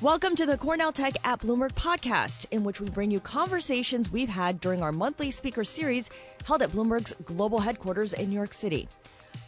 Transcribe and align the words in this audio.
Welcome 0.00 0.36
to 0.36 0.46
the 0.46 0.56
Cornell 0.56 0.92
Tech 0.92 1.14
at 1.24 1.40
Bloomberg 1.40 1.72
podcast, 1.72 2.46
in 2.52 2.62
which 2.62 2.80
we 2.80 2.88
bring 2.88 3.10
you 3.10 3.18
conversations 3.18 4.08
we've 4.08 4.28
had 4.28 4.60
during 4.60 4.80
our 4.80 4.92
monthly 4.92 5.32
speaker 5.32 5.64
series 5.64 6.08
held 6.46 6.62
at 6.62 6.70
Bloomberg's 6.70 7.14
global 7.24 7.58
headquarters 7.58 8.12
in 8.12 8.28
New 8.28 8.36
York 8.36 8.54
City. 8.54 8.88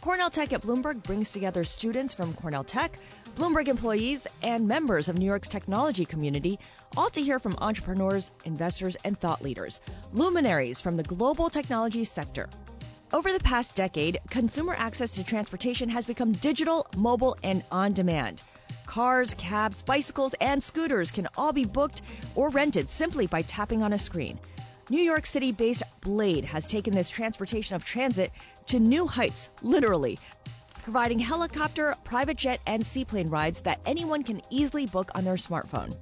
Cornell 0.01 0.29
Tech 0.29 0.51
at 0.51 0.61
Bloomberg 0.61 1.03
brings 1.03 1.31
together 1.31 1.63
students 1.63 2.13
from 2.13 2.33
Cornell 2.33 2.65
Tech, 2.65 2.99
Bloomberg 3.37 3.69
employees, 3.69 4.27
and 4.43 4.67
members 4.67 5.07
of 5.07 5.17
New 5.17 5.25
York's 5.25 5.47
technology 5.47 6.03
community, 6.03 6.59
all 6.97 7.09
to 7.11 7.21
hear 7.21 7.39
from 7.39 7.55
entrepreneurs, 7.57 8.29
investors, 8.43 8.97
and 9.05 9.17
thought 9.17 9.41
leaders, 9.41 9.79
luminaries 10.11 10.81
from 10.81 10.97
the 10.97 11.03
global 11.03 11.49
technology 11.49 12.03
sector. 12.03 12.49
Over 13.13 13.33
the 13.33 13.41
past 13.41 13.75
decade, 13.75 14.21
consumer 14.29 14.73
access 14.73 15.11
to 15.11 15.25
transportation 15.25 15.89
has 15.89 16.05
become 16.05 16.31
digital, 16.31 16.87
mobile, 16.95 17.35
and 17.43 17.61
on 17.69 17.91
demand. 17.91 18.41
Cars, 18.85 19.33
cabs, 19.33 19.81
bicycles, 19.81 20.33
and 20.39 20.63
scooters 20.63 21.11
can 21.11 21.27
all 21.35 21.51
be 21.51 21.65
booked 21.65 22.01
or 22.35 22.47
rented 22.47 22.89
simply 22.89 23.27
by 23.27 23.41
tapping 23.41 23.83
on 23.83 23.91
a 23.91 23.97
screen. 23.97 24.39
New 24.89 25.01
York 25.01 25.25
City 25.25 25.51
based 25.51 25.83
Blade 25.99 26.45
has 26.45 26.69
taken 26.69 26.95
this 26.95 27.09
transportation 27.09 27.75
of 27.75 27.83
transit 27.83 28.31
to 28.67 28.79
new 28.79 29.07
heights, 29.07 29.49
literally, 29.61 30.17
providing 30.83 31.19
helicopter, 31.19 31.95
private 32.05 32.37
jet, 32.37 32.61
and 32.65 32.85
seaplane 32.85 33.29
rides 33.29 33.61
that 33.63 33.81
anyone 33.85 34.23
can 34.23 34.41
easily 34.49 34.85
book 34.85 35.11
on 35.15 35.25
their 35.25 35.35
smartphone. 35.35 35.97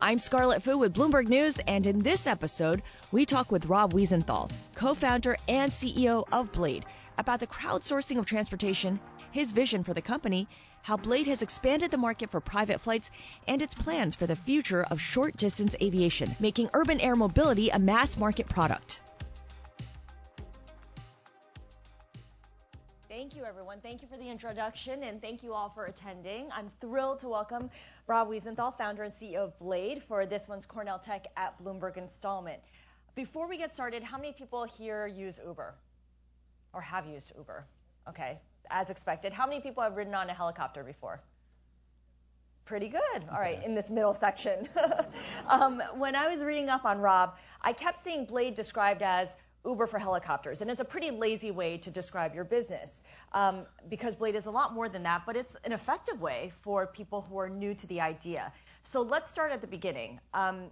I'm 0.00 0.18
Scarlet 0.18 0.62
Fu 0.62 0.76
with 0.76 0.94
Bloomberg 0.94 1.26
News, 1.26 1.58
and 1.58 1.86
in 1.86 2.00
this 2.00 2.26
episode, 2.26 2.82
we 3.10 3.24
talk 3.24 3.50
with 3.50 3.64
Rob 3.64 3.94
Wiesenthal, 3.94 4.50
co 4.74 4.92
founder 4.92 5.38
and 5.48 5.72
CEO 5.72 6.24
of 6.30 6.52
Blade, 6.52 6.84
about 7.16 7.40
the 7.40 7.46
crowdsourcing 7.46 8.18
of 8.18 8.26
transportation, 8.26 9.00
his 9.30 9.52
vision 9.52 9.84
for 9.84 9.94
the 9.94 10.02
company, 10.02 10.48
how 10.82 10.98
Blade 10.98 11.28
has 11.28 11.40
expanded 11.40 11.90
the 11.90 11.96
market 11.96 12.30
for 12.30 12.40
private 12.42 12.82
flights, 12.82 13.10
and 13.48 13.62
its 13.62 13.74
plans 13.74 14.14
for 14.14 14.26
the 14.26 14.36
future 14.36 14.82
of 14.82 15.00
short 15.00 15.34
distance 15.38 15.74
aviation, 15.80 16.36
making 16.40 16.68
urban 16.74 17.00
air 17.00 17.16
mobility 17.16 17.70
a 17.70 17.78
mass 17.78 18.18
market 18.18 18.50
product. 18.50 19.00
Thank 23.16 23.34
you, 23.34 23.44
everyone. 23.44 23.80
Thank 23.80 24.02
you 24.02 24.08
for 24.08 24.18
the 24.18 24.28
introduction, 24.28 25.02
and 25.02 25.22
thank 25.22 25.42
you 25.42 25.54
all 25.54 25.70
for 25.70 25.86
attending. 25.86 26.50
I'm 26.54 26.68
thrilled 26.82 27.20
to 27.20 27.30
welcome 27.30 27.70
Rob 28.06 28.28
Wiesenthal, 28.28 28.76
founder 28.76 29.04
and 29.04 29.12
CEO 29.14 29.36
of 29.36 29.58
Blade, 29.58 30.02
for 30.02 30.26
this 30.26 30.46
one's 30.46 30.66
Cornell 30.66 30.98
Tech 30.98 31.26
at 31.34 31.58
Bloomberg 31.64 31.96
installment. 31.96 32.60
Before 33.14 33.48
we 33.48 33.56
get 33.56 33.72
started, 33.72 34.02
how 34.02 34.18
many 34.18 34.32
people 34.34 34.64
here 34.64 35.06
use 35.06 35.40
Uber 35.42 35.74
or 36.74 36.80
have 36.82 37.06
used 37.06 37.32
Uber? 37.38 37.64
Okay, 38.06 38.38
as 38.70 38.90
expected. 38.90 39.32
How 39.32 39.46
many 39.46 39.62
people 39.62 39.82
have 39.82 39.96
ridden 39.96 40.14
on 40.14 40.28
a 40.28 40.34
helicopter 40.34 40.84
before? 40.84 41.22
Pretty 42.66 42.88
good. 42.88 43.22
All 43.32 43.40
right, 43.40 43.64
in 43.64 43.74
this 43.74 43.88
middle 43.88 44.12
section. 44.12 44.68
um, 45.48 45.82
when 45.94 46.16
I 46.16 46.28
was 46.28 46.44
reading 46.44 46.68
up 46.68 46.84
on 46.84 46.98
Rob, 46.98 47.38
I 47.62 47.72
kept 47.72 47.98
seeing 47.98 48.26
Blade 48.26 48.56
described 48.56 49.00
as 49.00 49.34
Uber 49.66 49.86
for 49.86 49.98
helicopters, 49.98 50.60
and 50.62 50.70
it's 50.70 50.80
a 50.80 50.84
pretty 50.84 51.10
lazy 51.10 51.50
way 51.50 51.78
to 51.78 51.90
describe 51.90 52.34
your 52.34 52.44
business 52.44 53.02
um, 53.32 53.66
because 53.88 54.14
Blade 54.14 54.34
is 54.34 54.46
a 54.46 54.50
lot 54.50 54.72
more 54.72 54.88
than 54.88 55.02
that, 55.02 55.22
but 55.26 55.36
it's 55.36 55.56
an 55.64 55.72
effective 55.72 56.20
way 56.20 56.52
for 56.62 56.86
people 56.86 57.22
who 57.22 57.38
are 57.38 57.48
new 57.48 57.74
to 57.74 57.86
the 57.86 58.00
idea. 58.00 58.52
So 58.82 59.02
let's 59.02 59.30
start 59.30 59.52
at 59.52 59.60
the 59.60 59.66
beginning. 59.66 60.20
Um, 60.32 60.70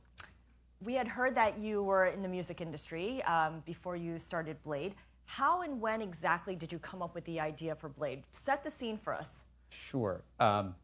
we 0.80 0.94
had 0.94 1.08
heard 1.08 1.34
that 1.36 1.58
you 1.58 1.82
were 1.82 2.06
in 2.06 2.22
the 2.22 2.28
music 2.28 2.60
industry 2.60 3.22
um, 3.22 3.62
before 3.66 3.96
you 3.96 4.18
started 4.18 4.62
Blade. 4.62 4.94
How 5.26 5.62
and 5.62 5.80
when 5.80 6.02
exactly 6.02 6.54
did 6.54 6.72
you 6.72 6.78
come 6.78 7.02
up 7.02 7.14
with 7.14 7.24
the 7.24 7.40
idea 7.40 7.74
for 7.74 7.88
Blade? 7.88 8.22
Set 8.32 8.62
the 8.62 8.70
scene 8.70 8.98
for 8.98 9.14
us. 9.14 9.44
Sure. 9.70 10.22
Um, 10.38 10.74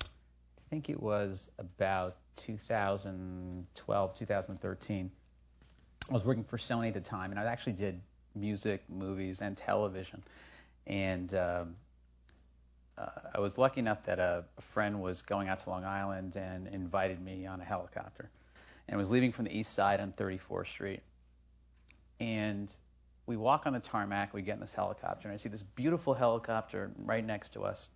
I 0.00 0.06
think 0.70 0.88
it 0.88 1.00
was 1.00 1.50
about 1.58 2.16
2012, 2.36 4.18
2013. 4.18 5.10
I 6.10 6.12
was 6.12 6.24
working 6.24 6.44
for 6.44 6.56
Sony 6.56 6.88
at 6.88 6.94
the 6.94 7.00
time, 7.00 7.30
and 7.30 7.38
I 7.38 7.44
actually 7.44 7.74
did 7.74 8.00
music, 8.34 8.82
movies, 8.88 9.40
and 9.40 9.56
television. 9.56 10.22
And 10.86 11.32
um, 11.34 11.76
uh, 12.98 13.06
I 13.34 13.40
was 13.40 13.58
lucky 13.58 13.80
enough 13.80 14.04
that 14.04 14.18
a, 14.18 14.44
a 14.58 14.62
friend 14.62 15.00
was 15.00 15.22
going 15.22 15.48
out 15.48 15.60
to 15.60 15.70
Long 15.70 15.84
Island 15.84 16.36
and 16.36 16.66
invited 16.68 17.20
me 17.20 17.46
on 17.46 17.60
a 17.60 17.64
helicopter, 17.64 18.30
and 18.88 18.98
was 18.98 19.10
leaving 19.10 19.32
from 19.32 19.44
the 19.44 19.56
east 19.56 19.72
side 19.72 20.00
on 20.00 20.12
34th 20.12 20.66
Street. 20.66 21.02
And 22.20 22.74
we 23.26 23.36
walk 23.36 23.66
on 23.66 23.72
the 23.72 23.80
tarmac, 23.80 24.34
we 24.34 24.42
get 24.42 24.54
in 24.54 24.60
this 24.60 24.74
helicopter, 24.74 25.28
and 25.28 25.34
I 25.34 25.36
see 25.36 25.48
this 25.48 25.62
beautiful 25.62 26.14
helicopter 26.14 26.90
right 26.96 27.24
next 27.24 27.50
to 27.50 27.62
us. 27.62 27.88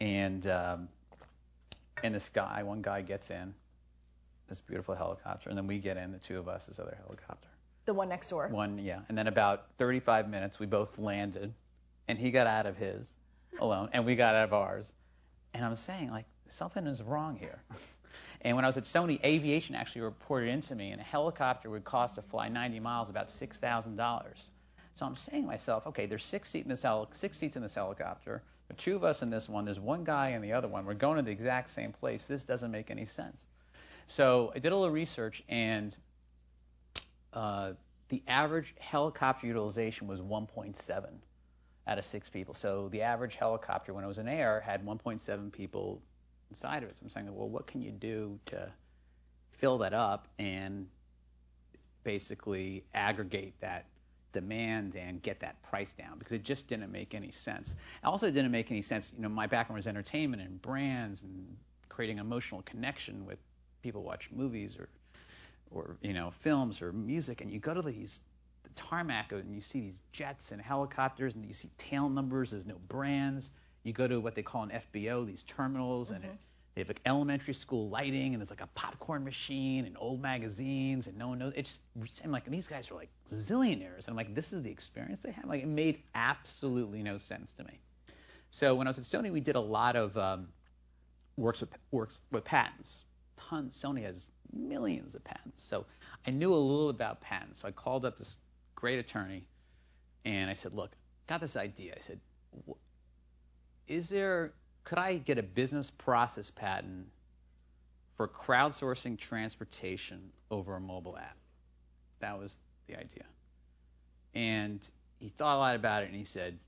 And 0.00 0.46
um, 0.46 0.88
and 2.02 2.14
this 2.14 2.28
guy, 2.28 2.62
one 2.62 2.82
guy 2.82 3.00
gets 3.02 3.30
in, 3.30 3.54
this 4.48 4.60
beautiful 4.60 4.94
helicopter, 4.94 5.48
and 5.48 5.58
then 5.58 5.66
we 5.66 5.78
get 5.78 5.96
in, 5.96 6.12
the 6.12 6.18
two 6.18 6.38
of 6.38 6.48
us, 6.48 6.66
this 6.66 6.78
other 6.78 6.96
helicopter. 7.02 7.48
The 7.84 7.94
one 7.94 8.08
next 8.08 8.30
door. 8.30 8.48
One, 8.48 8.78
yeah. 8.78 9.00
And 9.08 9.16
then 9.16 9.26
about 9.26 9.66
35 9.78 10.28
minutes, 10.28 10.58
we 10.58 10.66
both 10.66 10.98
landed, 10.98 11.54
and 12.08 12.18
he 12.18 12.30
got 12.30 12.46
out 12.46 12.66
of 12.66 12.76
his 12.76 13.08
alone, 13.60 13.90
and 13.92 14.04
we 14.04 14.16
got 14.16 14.34
out 14.34 14.44
of 14.44 14.52
ours. 14.52 14.90
And 15.54 15.64
I'm 15.64 15.76
saying, 15.76 16.10
like, 16.10 16.26
something 16.48 16.86
is 16.86 17.02
wrong 17.02 17.36
here. 17.36 17.58
And 18.42 18.54
when 18.54 18.64
I 18.64 18.68
was 18.68 18.76
at 18.76 18.84
Sony, 18.84 19.22
aviation 19.24 19.74
actually 19.74 20.02
reported 20.02 20.50
into 20.50 20.74
me, 20.74 20.90
and 20.90 21.00
a 21.00 21.04
helicopter 21.04 21.70
would 21.70 21.84
cost 21.84 22.16
to 22.16 22.22
fly 22.22 22.48
90 22.48 22.80
miles 22.80 23.10
about 23.10 23.28
$6,000. 23.28 24.50
So 24.94 25.04
I'm 25.04 25.16
saying 25.16 25.42
to 25.42 25.48
myself, 25.48 25.86
okay, 25.88 26.06
there's 26.06 26.24
six, 26.24 26.50
seat 26.50 26.62
in 26.62 26.68
this 26.68 26.82
heli- 26.82 27.08
six 27.12 27.36
seats 27.38 27.56
in 27.56 27.62
this 27.62 27.74
helicopter. 27.74 28.42
There 28.68 28.74
are 28.74 28.78
two 28.78 28.96
of 28.96 29.04
us 29.04 29.22
in 29.22 29.30
this 29.30 29.48
one. 29.48 29.64
There's 29.64 29.80
one 29.80 30.04
guy 30.04 30.30
in 30.30 30.42
the 30.42 30.52
other 30.52 30.68
one. 30.68 30.86
We're 30.86 30.94
going 30.94 31.16
to 31.16 31.22
the 31.22 31.30
exact 31.30 31.70
same 31.70 31.92
place. 31.92 32.26
This 32.26 32.44
doesn't 32.44 32.70
make 32.70 32.90
any 32.90 33.04
sense. 33.04 33.44
So 34.06 34.52
I 34.54 34.58
did 34.58 34.72
a 34.72 34.76
little 34.76 34.94
research, 34.94 35.42
and 35.48 35.94
uh, 37.32 37.72
the 38.08 38.22
average 38.26 38.74
helicopter 38.78 39.46
utilization 39.46 40.06
was 40.06 40.20
1.7 40.20 41.06
out 41.88 41.98
of 41.98 42.04
six 42.04 42.30
people. 42.30 42.54
So 42.54 42.88
the 42.88 43.02
average 43.02 43.36
helicopter, 43.36 43.92
when 43.92 44.04
it 44.04 44.08
was 44.08 44.18
in 44.18 44.28
air, 44.28 44.60
had 44.60 44.84
1.7 44.84 45.52
people 45.52 46.00
inside 46.50 46.82
of 46.82 46.88
it. 46.88 46.98
So 46.98 47.04
I'm 47.04 47.08
saying, 47.10 47.34
well, 47.34 47.48
what 47.48 47.66
can 47.66 47.82
you 47.82 47.90
do 47.90 48.38
to 48.46 48.72
fill 49.50 49.78
that 49.78 49.94
up 49.94 50.28
and 50.38 50.86
basically 52.04 52.84
aggregate 52.94 53.54
that 53.60 53.86
demand 54.32 54.96
and 54.96 55.22
get 55.22 55.40
that 55.40 55.60
price 55.62 55.94
down 55.94 56.18
because 56.18 56.32
it 56.32 56.42
just 56.42 56.68
didn't 56.68 56.92
make 56.92 57.14
any 57.14 57.30
sense. 57.30 57.74
Also, 58.04 58.26
It 58.26 58.32
didn't 58.32 58.50
make 58.50 58.70
any 58.70 58.82
sense. 58.82 59.12
You 59.16 59.22
know, 59.22 59.28
my 59.28 59.46
background 59.46 59.78
was 59.78 59.86
entertainment 59.86 60.42
and 60.42 60.60
brands 60.60 61.22
and 61.22 61.56
creating 61.88 62.18
emotional 62.18 62.62
connection 62.62 63.24
with 63.24 63.38
people 63.86 64.02
watch 64.02 64.28
movies 64.32 64.76
or 64.78 64.88
or 65.70 65.96
you 66.00 66.12
know 66.12 66.30
films 66.30 66.82
or 66.82 66.92
music, 66.92 67.40
and 67.40 67.50
you 67.50 67.58
go 67.58 67.74
to 67.74 67.82
these 67.82 68.20
the 68.62 68.70
tarmac 68.70 69.32
and 69.32 69.54
you 69.54 69.60
see 69.60 69.80
these 69.80 69.98
jets 70.12 70.52
and 70.52 70.60
helicopters 70.60 71.36
and 71.36 71.44
you 71.44 71.52
see 71.52 71.70
tail 71.78 72.08
numbers. 72.08 72.50
There's 72.50 72.66
no 72.66 72.78
brands 72.88 73.50
you 73.86 73.92
go 73.92 74.08
to 74.08 74.20
what 74.20 74.34
they 74.34 74.42
call 74.42 74.64
an 74.64 74.70
FBO, 74.70 75.24
these 75.24 75.44
terminals, 75.44 76.08
mm-hmm. 76.08 76.16
and 76.16 76.24
it, 76.24 76.38
they 76.74 76.80
have 76.80 76.88
like 76.88 77.00
elementary 77.06 77.54
school 77.54 77.88
lighting, 77.88 78.34
and 78.34 78.40
there's 78.40 78.50
like 78.50 78.60
a 78.60 78.68
popcorn 78.74 79.24
machine 79.24 79.86
and 79.86 79.96
old 79.98 80.20
magazines, 80.20 81.06
and 81.06 81.16
no 81.16 81.28
one 81.28 81.38
knows. 81.38 81.52
It's 81.54 81.78
just, 82.00 82.20
I'm 82.24 82.32
like, 82.32 82.44
these 82.46 82.66
guys 82.66 82.90
are 82.90 82.96
like 82.96 83.08
zillionaires, 83.30 83.98
and 83.98 84.08
I'm 84.08 84.16
like, 84.16 84.34
this 84.34 84.52
is 84.52 84.62
the 84.64 84.70
experience 84.70 85.20
they 85.20 85.30
have. 85.30 85.44
Like, 85.46 85.62
it 85.62 85.68
made 85.68 86.02
absolutely 86.16 87.04
no 87.04 87.16
sense 87.16 87.52
to 87.52 87.64
me. 87.64 87.78
So 88.50 88.74
when 88.74 88.88
I 88.88 88.90
was 88.90 88.98
at 88.98 89.04
Sony, 89.04 89.30
we 89.30 89.40
did 89.40 89.54
a 89.54 89.60
lot 89.60 89.94
of 89.94 90.18
um, 90.18 90.48
works 91.36 91.60
with 91.60 91.70
works 91.92 92.20
with 92.32 92.44
patents. 92.44 93.04
Tons. 93.36 93.80
Sony 93.80 94.02
has 94.02 94.26
millions 94.52 95.14
of 95.14 95.24
patents, 95.24 95.62
so 95.62 95.86
I 96.26 96.30
knew 96.30 96.52
a 96.52 96.56
little 96.56 96.90
about 96.90 97.20
patents. 97.20 97.60
So 97.60 97.68
I 97.68 97.70
called 97.70 98.04
up 98.04 98.18
this 98.18 98.36
great 98.74 98.98
attorney, 98.98 99.46
and 100.24 100.50
I 100.50 100.54
said, 100.54 100.72
look, 100.72 100.90
got 101.26 101.40
this 101.40 101.56
idea. 101.56 101.94
I 101.96 102.00
said, 102.00 102.20
is 103.86 104.08
there 104.08 104.52
could 104.86 104.98
I 104.98 105.16
get 105.16 105.36
a 105.38 105.42
business 105.42 105.90
process 105.90 106.50
patent 106.50 107.08
for 108.16 108.28
crowdsourcing 108.28 109.18
transportation 109.18 110.30
over 110.48 110.76
a 110.76 110.80
mobile 110.80 111.18
app? 111.18 111.36
That 112.20 112.38
was 112.38 112.56
the 112.86 112.94
idea. 112.94 113.24
And 114.32 114.88
he 115.18 115.28
thought 115.28 115.56
a 115.56 115.58
lot 115.58 115.74
about 115.74 116.04
it 116.04 116.06
and 116.06 116.14
he 116.14 116.24
said, 116.24 116.58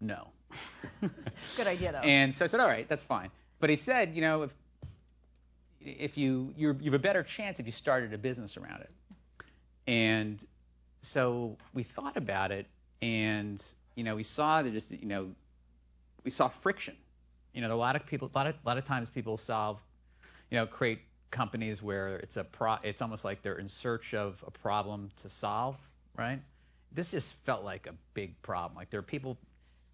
no. 0.00 0.26
Good 1.56 1.68
idea 1.68 1.92
though. 1.92 1.98
And 1.98 2.34
so 2.34 2.44
I 2.44 2.48
said, 2.48 2.58
all 2.58 2.66
right, 2.66 2.88
that's 2.88 3.04
fine. 3.04 3.30
But 3.60 3.70
he 3.70 3.76
said, 3.76 4.16
you 4.16 4.22
know, 4.22 4.42
if 4.42 4.50
if 5.80 6.18
you 6.18 6.52
you 6.56 6.68
have 6.84 6.94
a 6.94 6.98
better 6.98 7.22
chance 7.22 7.60
if 7.60 7.66
you 7.66 7.72
started 7.72 8.12
a 8.12 8.18
business 8.18 8.56
around 8.56 8.82
it. 8.82 8.90
And 9.86 10.44
so 11.00 11.56
we 11.72 11.82
thought 11.82 12.16
about 12.16 12.52
it, 12.52 12.66
and 13.00 13.62
you 13.94 14.04
know, 14.04 14.16
we 14.16 14.22
saw 14.22 14.62
that 14.62 14.72
just 14.72 14.92
you 14.92 15.06
know 15.06 15.30
we 16.24 16.30
saw 16.30 16.48
friction. 16.48 16.96
You 17.54 17.62
know, 17.62 17.74
a 17.74 17.76
lot 17.76 17.96
of 17.96 18.06
people, 18.06 18.30
a 18.32 18.36
lot 18.36 18.46
of, 18.46 18.54
a 18.54 18.68
lot 18.68 18.78
of 18.78 18.84
times 18.84 19.10
people 19.10 19.36
solve, 19.36 19.80
you 20.50 20.58
know, 20.58 20.66
create 20.66 21.00
companies 21.30 21.82
where 21.82 22.16
it's 22.16 22.36
a 22.36 22.44
pro, 22.44 22.76
it's 22.82 23.02
almost 23.02 23.24
like 23.24 23.42
they're 23.42 23.58
in 23.58 23.68
search 23.68 24.14
of 24.14 24.42
a 24.46 24.50
problem 24.50 25.10
to 25.16 25.28
solve, 25.28 25.76
right? 26.16 26.40
This 26.92 27.10
just 27.10 27.34
felt 27.44 27.64
like 27.64 27.86
a 27.86 27.94
big 28.14 28.40
problem. 28.42 28.76
Like 28.76 28.90
there 28.90 29.00
are 29.00 29.02
people 29.02 29.38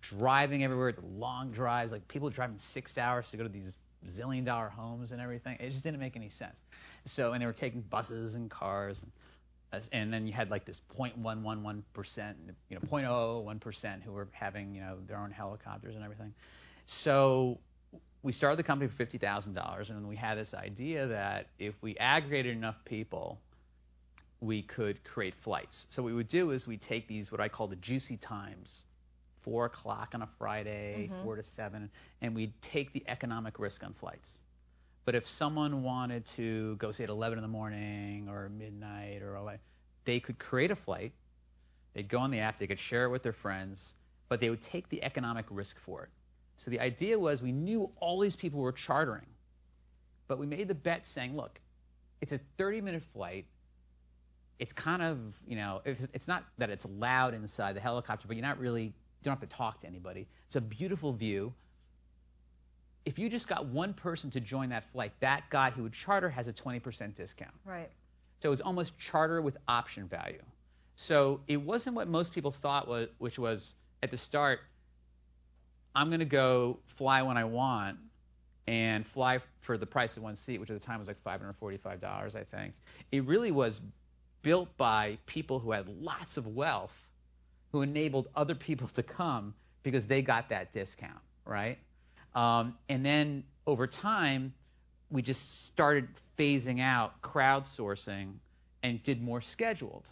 driving 0.01 0.63
everywhere, 0.65 0.95
long 1.17 1.53
drives, 1.53 1.93
like 1.93 2.09
people 2.09 2.31
driving 2.31 2.59
six 2.59 2.99
hours 2.99 3.31
to 3.31 3.37
go 3.37 3.45
to 3.45 3.49
these 3.49 3.77
zillion 4.09 4.45
dollar 4.45 4.69
homes 4.69 5.13
and 5.13 5.21
everything. 5.21 5.57
It 5.61 5.71
just 5.71 5.83
didn't 5.83 6.01
make 6.01 6.17
any 6.17 6.29
sense. 6.29 6.61
So 7.07 7.33
and 7.33 7.43
they 7.43 7.47
were 7.47 7.53
taking 7.53 7.81
buses 7.81 8.35
and 8.35 8.51
cars 8.51 9.03
and 9.03 9.11
and 9.93 10.13
then 10.13 10.27
you 10.27 10.33
had 10.33 10.51
like 10.51 10.65
this 10.65 10.81
0.111 10.97 11.83
percent, 11.93 12.37
you 12.69 12.77
know, 12.77 12.83
0.001 12.83 13.61
percent 13.61 14.03
who 14.05 14.13
were 14.13 14.29
having 14.33 14.75
you 14.75 14.81
know 14.81 14.99
their 15.07 15.19
own 15.19 15.31
helicopters 15.31 15.95
and 15.95 16.05
everything. 16.05 16.35
So 16.87 17.59
we 18.23 18.33
started 18.33 18.59
the 18.59 18.63
company 18.63 18.89
for 18.89 18.97
fifty 18.97 19.19
thousand 19.19 19.55
dollars, 19.55 19.91
and 19.91 20.09
we 20.09 20.17
had 20.17 20.39
this 20.39 20.55
idea 20.55 21.09
that 21.09 21.49
if 21.59 21.75
we 21.83 21.97
aggregated 21.97 22.57
enough 22.57 22.85
people, 22.85 23.39
we 24.41 24.63
could 24.63 25.05
create 25.05 25.35
flights. 25.35 25.87
So 25.91 26.03
what 26.03 26.09
we 26.09 26.17
would 26.17 26.29
do 26.29 26.51
is 26.51 26.67
we 26.67 26.77
take 26.77 27.09
these 27.09 27.31
what 27.33 27.41
I 27.41 27.49
call 27.49 27.67
the 27.67 27.77
juicy 27.77 28.17
times, 28.17 28.83
four 29.45 29.67
o'clock 29.67 30.15
on 30.15 30.23
a 30.23 30.27
Friday, 30.27 31.09
Mhm. 31.09 31.23
four 31.23 31.37
to 31.37 31.43
seven, 31.43 31.91
and 32.21 32.35
we'd 32.35 32.61
take 32.61 32.93
the 32.93 33.05
economic 33.07 33.59
risk 33.59 33.85
on 33.85 33.93
flights. 33.93 34.41
But 35.05 35.15
if 35.15 35.27
someone 35.27 35.83
wanted 35.83 36.25
to 36.27 36.77
go 36.77 36.91
say 36.93 37.05
at 37.05 37.11
11 37.11 37.39
in 37.39 37.43
the 37.43 37.49
morning 37.49 38.29
or 38.29 38.49
midnight 38.49 39.23
or 39.23 39.37
all 39.37 39.47
that, 39.47 39.61
they 40.05 40.19
could 40.19 40.39
create 40.39 40.71
a 40.71 40.77
flight. 40.77 41.13
They'd 41.93 42.09
go 42.09 42.19
on 42.19 42.31
the 42.31 42.41
app, 42.41 42.59
they 42.59 42.67
could 42.67 42.81
share 42.81 43.05
it 43.05 43.11
with 43.11 43.23
their 43.23 43.33
friends, 43.35 43.95
but 44.29 44.41
they 44.41 44.51
would 44.51 44.63
take 44.63 44.89
the 44.89 45.03
economic 45.05 45.47
risk 45.51 45.79
for 45.79 46.05
it. 46.05 46.11
So 46.57 46.71
the 46.71 46.81
idea 46.81 47.19
was 47.19 47.43
we 47.43 47.53
knew 47.53 47.93
all 48.01 48.19
these 48.19 48.37
people 48.37 48.61
were 48.61 48.73
chartering, 48.73 49.27
but 50.27 50.39
we 50.39 50.47
made 50.47 50.69
the 50.69 50.75
bet 50.75 51.07
saying, 51.07 51.37
look, 51.37 51.61
it's 52.21 52.33
a 52.33 52.39
30 52.57 52.81
minute 52.81 53.03
flight. 53.03 53.47
It's 54.59 54.73
kind 54.73 55.03
of, 55.03 55.19
you 55.47 55.57
know, 55.57 55.83
it's 55.85 56.29
not 56.29 56.45
that 56.59 56.71
it's 56.71 56.87
loud 56.87 57.35
inside 57.35 57.75
the 57.75 57.81
helicopter, 57.81 58.27
but 58.29 58.37
you're 58.37 58.47
not 58.47 58.59
really, 58.59 58.95
don't 59.25 59.41
have 59.41 59.49
to 59.49 59.57
talk 59.57 59.81
to 59.81 59.87
anybody. 59.87 60.27
It's 60.47 60.57
a 60.57 60.61
beautiful 60.61 61.13
view. 61.13 61.53
If 63.05 63.19
you 63.19 63.29
just 63.29 63.49
got 63.49 63.67
one 63.67 63.93
person 63.93 64.31
to 64.31 64.41
join 64.41 64.71
that 64.71 64.91
flight, 64.93 65.13
that 65.21 65.51
guy 65.51 65.71
who 65.71 65.83
would 65.83 65.93
charter 65.93 66.31
has 66.31 66.49
a 66.49 66.53
20% 66.53 67.15
discount. 67.15 67.53
Right. 67.65 67.91
So 68.41 68.49
it 68.49 68.51
was 68.51 68.61
almost 68.61 68.99
charter 68.99 69.43
with 69.43 69.57
option 69.67 70.09
value. 70.09 70.43
So 70.97 71.41
it 71.49 71.61
wasn't 71.61 71.97
what 71.97 72.09
most 72.09 72.33
people 72.33 72.51
thought 72.51 72.87
was, 72.87 73.09
which 73.19 73.39
was 73.39 73.75
at 74.03 74.11
the 74.11 74.17
start, 74.17 74.61
I'm 75.95 76.09
going 76.09 76.21
to 76.21 76.27
go 76.27 76.79
fly 76.87 77.23
when 77.23 77.37
I 77.37 77.45
want 77.45 77.99
and 78.67 79.07
fly 79.07 79.41
for 79.61 79.77
the 79.77 79.87
price 79.87 80.17
of 80.17 80.23
one 80.23 80.37
seat, 80.37 80.59
which 80.59 80.71
at 80.71 80.81
the 80.81 80.87
time 80.87 80.99
was 80.99 81.09
like 81.09 81.23
$545, 81.25 82.35
I 82.35 82.45
think. 82.45 82.75
It 83.13 83.25
really 83.25 83.51
was 83.51 83.81
built 84.43 84.77
by 84.77 85.19
people 85.27 85.59
who 85.59 85.73
had 85.73 85.89
lots 85.89 86.37
of 86.37 86.47
wealth 86.47 86.95
who 87.75 87.83
enabled 87.83 88.29
other 88.37 88.55
people 88.55 88.87
to 88.87 89.03
come 89.03 89.53
because 89.83 90.07
they 90.07 90.23
got 90.23 90.51
that 90.51 90.71
discount, 90.71 91.19
right? 91.45 91.77
Um, 92.33 92.77
and 92.89 93.05
then 93.05 93.43
over 93.67 93.89
time, 93.89 94.55
we 95.11 95.23
just 95.23 95.67
started 95.67 96.07
phasing 96.39 96.81
out 96.81 97.21
crowdsourcing 97.21 98.35
and 98.85 99.03
did 99.03 99.21
more 99.21 99.41
scheduled. 99.41 100.09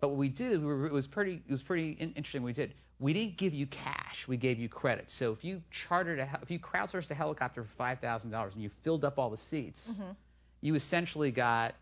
But 0.00 0.08
what 0.08 0.18
we 0.18 0.28
did, 0.28 0.54
it 0.54 0.92
was 0.92 1.06
pretty, 1.06 1.34
it 1.34 1.52
was 1.52 1.62
pretty 1.62 1.92
interesting. 1.92 2.42
What 2.42 2.48
we 2.48 2.52
did, 2.54 2.74
we 2.98 3.12
didn't 3.12 3.36
give 3.36 3.54
you 3.54 3.66
cash, 3.66 4.26
we 4.26 4.36
gave 4.36 4.58
you 4.58 4.68
credit. 4.68 5.08
So 5.08 5.30
if 5.34 5.44
you 5.44 5.62
chartered 5.70 6.18
a, 6.18 6.40
if 6.42 6.50
you 6.50 6.58
crowdsourced 6.58 7.12
a 7.12 7.14
helicopter 7.14 7.62
for 7.62 7.70
five 7.76 8.00
thousand 8.00 8.32
dollars 8.32 8.54
and 8.54 8.62
you 8.64 8.70
filled 8.82 9.04
up 9.04 9.20
all 9.20 9.30
the 9.30 9.36
seats, 9.36 10.00
you 10.62 10.74
essentially 10.74 11.30
got, 11.30 11.76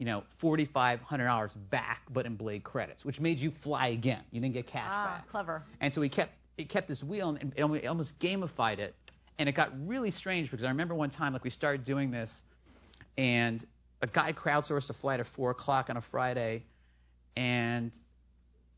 you 0.00 0.06
know, 0.06 0.24
forty 0.38 0.64
five 0.64 1.00
hundred 1.02 1.26
dollars 1.26 1.52
back, 1.52 2.00
but 2.10 2.24
in 2.26 2.34
Blade 2.34 2.64
credits, 2.64 3.04
which 3.04 3.20
made 3.20 3.38
you 3.38 3.50
fly 3.50 3.88
again. 3.88 4.22
You 4.32 4.40
didn't 4.40 4.54
get 4.54 4.66
cash 4.66 4.90
Ah, 4.92 5.04
back. 5.18 5.28
clever. 5.28 5.62
And 5.80 5.92
so 5.94 6.00
we 6.00 6.08
kept 6.08 6.32
it 6.56 6.68
kept 6.70 6.88
this 6.88 7.04
wheel 7.04 7.28
and 7.40 7.52
it 7.54 7.62
almost 7.86 8.18
gamified 8.18 8.78
it. 8.78 8.94
And 9.38 9.48
it 9.48 9.52
got 9.52 9.70
really 9.86 10.10
strange 10.10 10.50
because 10.50 10.64
I 10.64 10.68
remember 10.68 10.94
one 10.94 11.10
time 11.10 11.34
like 11.34 11.44
we 11.44 11.50
started 11.50 11.84
doing 11.84 12.10
this 12.10 12.42
and 13.18 13.64
a 14.02 14.06
guy 14.06 14.32
crowdsourced 14.32 14.88
a 14.88 14.94
flight 14.94 15.20
at 15.20 15.26
four 15.26 15.50
o'clock 15.50 15.90
on 15.90 15.96
a 15.98 16.00
Friday 16.00 16.64
and 17.36 17.92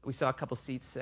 we 0.05 0.13
saw 0.13 0.29
a 0.29 0.33
couple 0.33 0.57
seats 0.57 0.99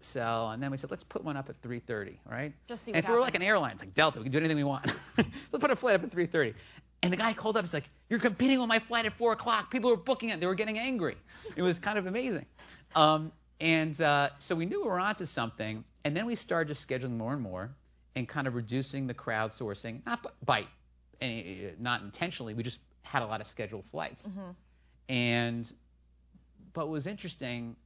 sell 0.00 0.50
and 0.50 0.60
then 0.60 0.72
we 0.72 0.76
said 0.76 0.90
let's 0.90 1.04
put 1.04 1.22
one 1.24 1.36
up 1.36 1.48
at 1.48 1.62
3:30, 1.62 2.16
right? 2.28 2.52
Just 2.66 2.84
see 2.84 2.92
and 2.92 3.04
so 3.04 3.12
we're 3.12 3.20
like 3.20 3.36
an 3.36 3.42
airline, 3.42 3.72
it's 3.72 3.82
like 3.82 3.94
Delta, 3.94 4.18
we 4.18 4.24
can 4.24 4.32
do 4.32 4.38
anything 4.38 4.56
we 4.56 4.64
want. 4.64 4.86
let's 5.16 5.28
put 5.60 5.70
a 5.70 5.76
flight 5.76 5.94
up 5.94 6.02
at 6.02 6.10
3:30. 6.10 6.54
And 7.02 7.12
the 7.12 7.16
guy 7.16 7.32
called 7.32 7.56
up, 7.56 7.62
he's 7.62 7.72
like, 7.72 7.88
"You're 8.08 8.20
competing 8.20 8.58
with 8.60 8.68
my 8.68 8.78
flight 8.78 9.06
at 9.06 9.14
four 9.14 9.32
o'clock. 9.32 9.70
People 9.70 9.90
were 9.90 9.96
booking 9.96 10.28
it. 10.28 10.40
They 10.40 10.46
were 10.46 10.54
getting 10.54 10.78
angry. 10.78 11.16
It 11.56 11.62
was 11.62 11.78
kind 11.78 11.98
of 11.98 12.06
amazing." 12.06 12.46
Um, 12.94 13.32
and 13.60 13.98
uh, 14.00 14.30
so 14.38 14.54
we 14.54 14.66
knew 14.66 14.82
we 14.82 14.88
were 14.88 15.00
onto 15.00 15.24
something. 15.24 15.84
And 16.04 16.16
then 16.16 16.26
we 16.26 16.34
started 16.34 16.68
just 16.68 16.86
scheduling 16.88 17.16
more 17.16 17.32
and 17.32 17.42
more, 17.42 17.70
and 18.16 18.26
kind 18.28 18.46
of 18.46 18.54
reducing 18.54 19.06
the 19.06 19.14
crowdsourcing, 19.14 20.04
not 20.06 20.26
by, 20.44 20.66
any, 21.20 21.72
not 21.78 22.02
intentionally. 22.02 22.54
We 22.54 22.62
just 22.62 22.80
had 23.02 23.22
a 23.22 23.26
lot 23.26 23.40
of 23.40 23.46
scheduled 23.46 23.84
flights. 23.90 24.22
And 25.08 25.70
but 26.72 26.86
what 26.86 26.92
was 26.92 27.06
interesting, 27.06 27.76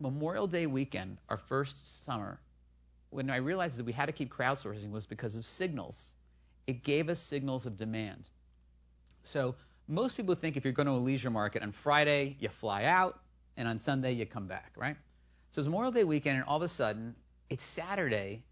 Memorial 0.00 0.46
Day 0.46 0.66
weekend, 0.66 1.18
our 1.28 1.36
first 1.36 2.04
summer, 2.04 2.38
when 3.10 3.30
I 3.30 3.36
realized 3.36 3.78
that 3.78 3.86
we 3.86 3.92
had 3.92 4.06
to 4.06 4.12
keep 4.12 4.32
crowdsourcing 4.32 4.90
was 4.90 5.06
because 5.06 5.36
of 5.36 5.44
signals. 5.44 6.12
It 6.68 6.84
gave 6.84 7.08
us 7.08 7.18
signals 7.18 7.64
of 7.64 7.78
demand. 7.78 8.28
So 9.22 9.54
most 9.88 10.18
people 10.18 10.34
think 10.34 10.58
if 10.58 10.64
you're 10.64 10.74
going 10.74 10.86
to 10.86 10.92
a 10.92 11.04
leisure 11.10 11.30
market 11.30 11.62
on 11.62 11.72
Friday, 11.72 12.36
you 12.40 12.50
fly 12.50 12.84
out, 12.84 13.18
and 13.56 13.66
on 13.66 13.78
Sunday, 13.78 14.12
you 14.12 14.26
come 14.26 14.48
back, 14.48 14.72
right? 14.76 14.96
So 15.50 15.60
it's 15.60 15.66
Memorial 15.66 15.92
Day 15.92 16.04
weekend, 16.04 16.36
and 16.36 16.46
all 16.46 16.58
of 16.58 16.62
a 16.62 16.68
sudden, 16.68 17.16
it's 17.48 17.64
Saturday, 17.64 18.44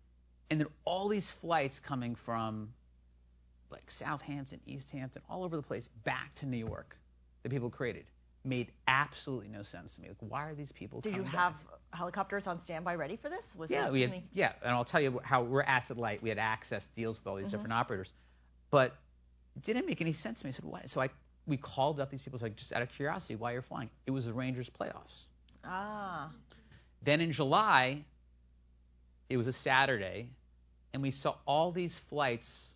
and 0.49 0.59
there 0.59 0.69
are 0.69 0.73
all 0.87 1.09
these 1.09 1.31
flights 1.31 1.79
coming 1.79 2.15
from 2.15 2.71
like 3.71 3.91
Southampton, 3.91 4.61
East 4.65 4.91
Hampton, 4.93 5.21
all 5.29 5.45
over 5.45 5.55
the 5.55 5.63
place, 5.63 5.87
back 6.03 6.33
to 6.37 6.47
New 6.47 6.57
York 6.57 6.97
that 7.43 7.51
people 7.51 7.69
created. 7.69 8.07
Made 8.47 8.71
absolutely 8.87 9.49
no 9.49 9.63
sense 9.63 9.97
to 9.97 10.03
me. 10.03 10.09
Like, 10.09 10.17
why 10.21 10.49
are 10.49 10.55
these 10.55 10.71
people 10.71 11.01
Did 11.01 11.17
you 11.17 11.25
have 11.25 11.53
back? 11.55 11.79
helicopters 11.93 12.47
on 12.47 12.61
standby 12.61 12.95
ready 12.95 13.17
for 13.17 13.29
this? 13.29 13.57
Was 13.57 13.71
Yeah, 13.71 13.85
this 13.85 13.93
we 13.93 14.01
had, 14.03 14.11
something- 14.11 14.29
yeah, 14.33 14.53
and 14.63 14.71
I'll 14.73 14.85
tell 14.85 15.01
you 15.01 15.21
how 15.25 15.43
we're 15.43 15.63
asset 15.63 15.97
light. 15.99 16.23
We 16.23 16.29
had 16.29 16.39
access 16.39 16.87
deals 16.89 17.19
with 17.19 17.27
all 17.27 17.35
these 17.37 17.51
different 17.51 17.73
operators, 17.73 18.13
but 18.71 18.97
it 19.57 19.63
didn't 19.65 19.87
make 19.87 20.01
any 20.01 20.13
sense 20.13 20.41
to 20.41 20.47
me. 20.47 20.51
I 20.51 20.53
said, 20.53 20.65
why? 20.65 20.83
So 20.87 21.01
I 21.01 21.11
we 21.47 21.57
called 21.57 21.99
up 22.01 22.11
these 22.11 22.23
people, 22.23 22.39
like 22.43 22.57
just 22.57 22.73
out 22.73 22.83
of 22.83 22.89
curiosity, 22.91 23.35
why 23.37 23.53
you're 23.53 23.63
flying. 23.63 23.91
It 24.07 24.11
was 24.13 24.27
the 24.27 24.33
Rangers 24.33 24.71
playoffs. 24.71 25.25
Ah. 25.65 26.31
Then 27.03 27.21
in 27.21 27.33
July, 27.33 28.05
it 29.29 29.37
was 29.37 29.47
a 29.47 29.53
Saturday, 29.53 30.29
and 30.93 31.03
we 31.03 31.11
saw 31.11 31.35
all 31.47 31.73
these 31.73 31.97
flights 31.97 32.75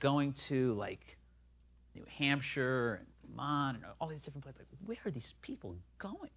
going 0.00 0.32
to 0.32 0.72
like 0.74 1.16
New 1.94 2.04
Hampshire 2.18 2.94
and 2.94 3.06
Vermont 3.32 3.76
and 3.76 3.86
all 4.00 4.08
these 4.08 4.22
different 4.22 4.44
places. 4.44 4.60
Like, 4.60 4.88
where 4.88 4.98
are 5.04 5.10
these 5.10 5.34
people 5.42 5.76
going? 5.98 6.30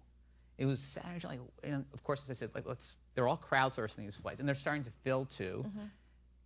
It 0.58 0.64
was 0.64 0.80
Saturday, 0.80 1.38
and 1.64 1.84
of 1.92 2.02
course, 2.02 2.22
as 2.22 2.30
I 2.30 2.32
said, 2.32 2.50
like 2.54 2.66
let's 2.66 2.96
they're 3.14 3.28
all 3.28 3.36
crowdsourcing 3.36 3.96
these 3.96 4.16
flights, 4.16 4.40
and 4.40 4.48
they're 4.48 4.54
starting 4.54 4.84
to 4.84 4.90
fill 5.04 5.26
too. 5.26 5.64
Mm-hmm. 5.66 5.86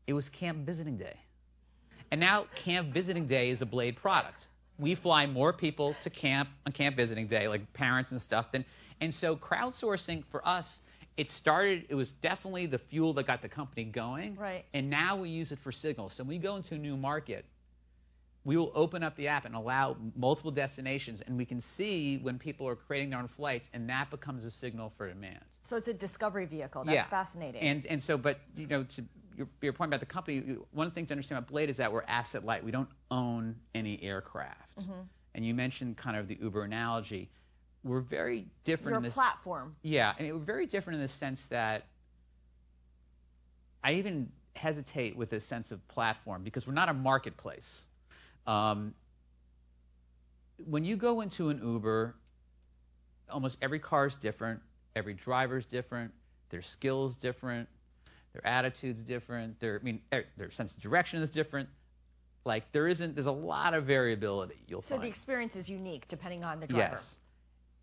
It 0.08 0.14
was 0.14 0.28
Camp 0.28 0.66
Visiting 0.66 0.96
Day, 0.96 1.16
and 2.10 2.20
now 2.20 2.46
Camp 2.56 2.92
Visiting 2.92 3.26
Day 3.26 3.50
is 3.50 3.62
a 3.62 3.66
Blade 3.66 3.96
product. 3.96 4.48
We 4.78 4.96
fly 4.96 5.26
more 5.26 5.52
people 5.52 5.94
to 6.00 6.10
camp 6.10 6.48
on 6.66 6.72
Camp 6.72 6.96
Visiting 6.96 7.28
Day, 7.28 7.46
like 7.46 7.72
parents 7.72 8.10
and 8.10 8.20
stuff. 8.20 8.50
Than, 8.50 8.64
and 9.00 9.14
so 9.14 9.36
crowdsourcing 9.36 10.24
for 10.30 10.46
us, 10.46 10.80
it 11.16 11.30
started. 11.30 11.86
It 11.88 11.94
was 11.94 12.10
definitely 12.10 12.66
the 12.66 12.78
fuel 12.78 13.12
that 13.12 13.28
got 13.28 13.42
the 13.42 13.48
company 13.48 13.84
going. 13.84 14.34
Right. 14.34 14.64
And 14.74 14.90
now 14.90 15.16
we 15.16 15.28
use 15.28 15.52
it 15.52 15.60
for 15.60 15.70
signals. 15.70 16.14
So 16.14 16.24
when 16.24 16.30
we 16.30 16.38
go 16.38 16.56
into 16.56 16.74
a 16.74 16.78
new 16.78 16.96
market, 16.96 17.44
we 18.44 18.56
will 18.56 18.72
open 18.74 19.02
up 19.02 19.16
the 19.16 19.28
app 19.28 19.44
and 19.44 19.54
allow 19.54 19.96
multiple 20.16 20.50
destinations, 20.50 21.20
and 21.20 21.36
we 21.36 21.44
can 21.44 21.60
see 21.60 22.16
when 22.16 22.38
people 22.38 22.66
are 22.68 22.76
creating 22.76 23.10
their 23.10 23.18
own 23.18 23.28
flights, 23.28 23.68
and 23.74 23.90
that 23.90 24.10
becomes 24.10 24.44
a 24.44 24.50
signal 24.50 24.92
for 24.96 25.08
demand. 25.08 25.44
So 25.62 25.76
it's 25.76 25.88
a 25.88 25.94
discovery 25.94 26.46
vehicle. 26.46 26.84
That's 26.84 26.94
yeah. 26.94 27.02
fascinating. 27.02 27.60
And 27.60 27.84
and 27.86 28.02
so, 28.02 28.16
but 28.16 28.40
you 28.56 28.66
know, 28.66 28.84
to 28.84 29.04
your, 29.36 29.48
your 29.60 29.72
point 29.74 29.90
about 29.90 30.00
the 30.00 30.06
company, 30.06 30.56
one 30.72 30.86
of 30.86 30.92
the 30.92 30.94
things 30.94 31.08
to 31.08 31.14
understand 31.14 31.38
about 31.38 31.50
Blade 31.50 31.68
is 31.68 31.76
that 31.78 31.92
we're 31.92 32.02
asset 32.06 32.44
light. 32.44 32.64
We 32.64 32.70
don't 32.70 32.88
own 33.10 33.56
any 33.74 34.02
aircraft. 34.02 34.78
Mm-hmm. 34.78 35.00
And 35.34 35.46
you 35.46 35.54
mentioned 35.54 35.96
kind 35.96 36.16
of 36.16 36.26
the 36.26 36.38
Uber 36.40 36.62
analogy. 36.62 37.30
We're 37.84 38.00
very 38.00 38.46
different 38.64 38.90
You're 38.90 38.98
in 38.98 39.04
a 39.04 39.08
this. 39.08 39.14
platform. 39.14 39.76
Yeah, 39.82 40.12
and 40.18 40.26
it, 40.26 40.32
we're 40.32 40.40
very 40.40 40.66
different 40.66 40.96
in 40.96 41.02
the 41.02 41.08
sense 41.08 41.46
that 41.46 41.86
I 43.82 43.94
even 43.94 44.32
hesitate 44.54 45.16
with 45.16 45.30
this 45.30 45.44
sense 45.44 45.72
of 45.72 45.86
platform 45.88 46.42
because 46.42 46.66
we're 46.66 46.74
not 46.74 46.88
a 46.88 46.94
marketplace. 46.94 47.80
Um, 48.50 48.94
when 50.56 50.84
you 50.84 50.96
go 50.96 51.20
into 51.20 51.50
an 51.50 51.60
Uber, 51.62 52.16
almost 53.30 53.58
every 53.62 53.78
car 53.78 54.06
is 54.06 54.16
different, 54.16 54.60
every 54.96 55.14
driver 55.14 55.56
is 55.56 55.66
different, 55.66 56.12
their 56.48 56.62
skills 56.62 57.14
different, 57.14 57.68
their 58.32 58.44
attitude's 58.44 59.00
different, 59.02 59.60
their 59.60 59.78
I 59.80 59.84
mean 59.84 60.00
er, 60.12 60.24
their 60.36 60.50
sense 60.50 60.74
of 60.74 60.80
direction 60.80 61.22
is 61.22 61.30
different. 61.30 61.68
Like 62.44 62.72
there 62.72 62.88
isn't 62.88 63.14
there's 63.14 63.26
a 63.26 63.32
lot 63.32 63.74
of 63.74 63.84
variability 63.84 64.56
you'll 64.66 64.82
So 64.82 64.96
find. 64.96 65.04
the 65.04 65.08
experience 65.08 65.54
is 65.54 65.70
unique 65.70 66.08
depending 66.08 66.42
on 66.42 66.58
the 66.58 66.66
driver. 66.66 66.88
Yes. 66.92 67.16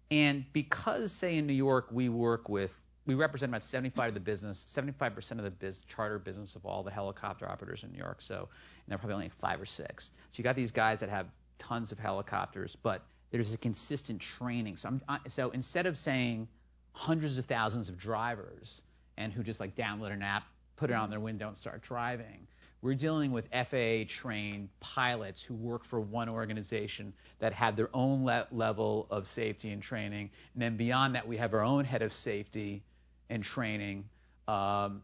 And 0.10 0.46
because, 0.54 1.12
say, 1.12 1.38
in 1.38 1.48
New 1.48 1.54
York, 1.54 1.88
we 1.92 2.08
work 2.08 2.48
with 2.48 2.78
we 3.08 3.16
represent 3.16 3.50
about 3.50 3.64
75 3.64 4.10
of 4.10 4.14
the 4.14 4.20
business, 4.20 4.64
75% 4.70 5.32
of 5.32 5.44
the 5.44 5.50
biz, 5.50 5.82
charter 5.88 6.20
business 6.20 6.56
of 6.56 6.66
all 6.66 6.84
the 6.84 6.92
helicopter 6.92 7.50
operators 7.50 7.84
in 7.84 7.92
New 7.94 7.98
York. 7.98 8.22
So, 8.22 8.36
and 8.36 8.48
they're 8.88 8.98
probably 8.98 9.16
only 9.16 9.30
five 9.40 9.62
or 9.62 9.66
six. 9.66 10.12
So 10.32 10.40
you 10.40 10.44
got 10.44 10.58
these 10.58 10.72
guys 10.72 11.00
that 11.00 11.10
have 11.10 11.28
tons 11.58 11.94
of 11.94 12.00
helicopters, 12.00 12.76
but 12.76 13.02
there's 13.32 13.54
a 13.54 13.58
consistent 13.58 14.22
training. 14.22 14.76
So, 14.76 15.00
I'm, 15.08 15.22
so 15.28 15.50
instead 15.52 15.86
of 15.86 15.98
saying 15.98 16.50
hundreds 16.92 17.38
of 17.38 17.46
thousands 17.46 17.88
of 17.88 17.98
drivers 17.98 18.82
and 19.16 19.32
who 19.32 19.42
just 19.42 19.62
like 19.62 19.76
download 19.76 20.12
an 20.12 20.22
app, 20.22 20.44
put 20.76 20.90
it 20.90 20.94
on 20.94 21.10
their 21.10 21.22
window 21.22 21.48
and 21.48 21.58
start 21.58 21.82
driving, 21.82 22.46
we're 22.82 22.94
dealing 22.94 23.32
with 23.32 23.48
FAA 23.52 24.04
trained 24.08 24.70
pilots 24.80 25.42
who 25.42 25.56
work 25.56 25.84
for 25.86 26.00
one 26.00 26.30
organization 26.30 27.14
that 27.40 27.54
have 27.54 27.76
their 27.76 27.90
own 27.94 28.26
le- 28.26 28.48
level 28.52 29.08
of 29.10 29.26
safety 29.28 29.72
and 29.72 29.82
training. 29.82 30.30
And 30.54 30.62
then 30.62 30.78
beyond 30.78 31.16
that, 31.16 31.28
we 31.28 31.38
have 31.38 31.54
our 31.54 31.64
own 31.64 31.86
head 31.86 32.02
of 32.02 32.14
safety 32.14 32.84
and 33.30 33.44
training 33.44 34.06
um, 34.48 35.04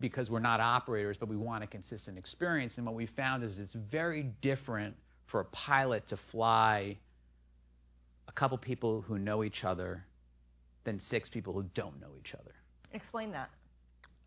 because 0.00 0.30
we're 0.30 0.40
not 0.40 0.60
operators, 0.60 1.16
but 1.16 1.28
we 1.28 1.36
want 1.36 1.64
a 1.64 1.66
consistent 1.66 2.18
experience. 2.18 2.78
And 2.78 2.86
what 2.86 2.94
we 2.94 3.06
found 3.06 3.42
is 3.42 3.58
it's 3.58 3.72
very 3.72 4.22
different 4.22 4.96
for 5.26 5.40
a 5.40 5.44
pilot 5.44 6.08
to 6.08 6.16
fly 6.16 6.98
a 8.28 8.32
couple 8.32 8.58
people 8.58 9.00
who 9.02 9.18
know 9.18 9.44
each 9.44 9.64
other 9.64 10.04
than 10.84 10.98
six 10.98 11.28
people 11.28 11.52
who 11.52 11.62
don't 11.74 12.00
know 12.00 12.10
each 12.18 12.34
other. 12.34 12.54
Explain 12.92 13.32
that. 13.32 13.50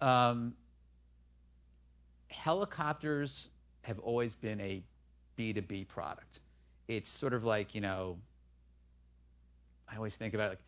Um, 0.02 0.56
helicopters 2.30 3.48
have 3.82 4.00
always 4.00 4.36
been 4.36 4.60
a 4.60 4.84
B2B 5.38 5.88
product. 5.88 6.40
It's 6.88 7.10
sort 7.10 7.34
of 7.34 7.44
like, 7.44 7.76
you 7.76 7.82
know, 7.82 8.18
I 9.90 9.96
always 9.96 10.16
think 10.16 10.34
about 10.34 10.48
it 10.48 10.50
like, 10.50 10.60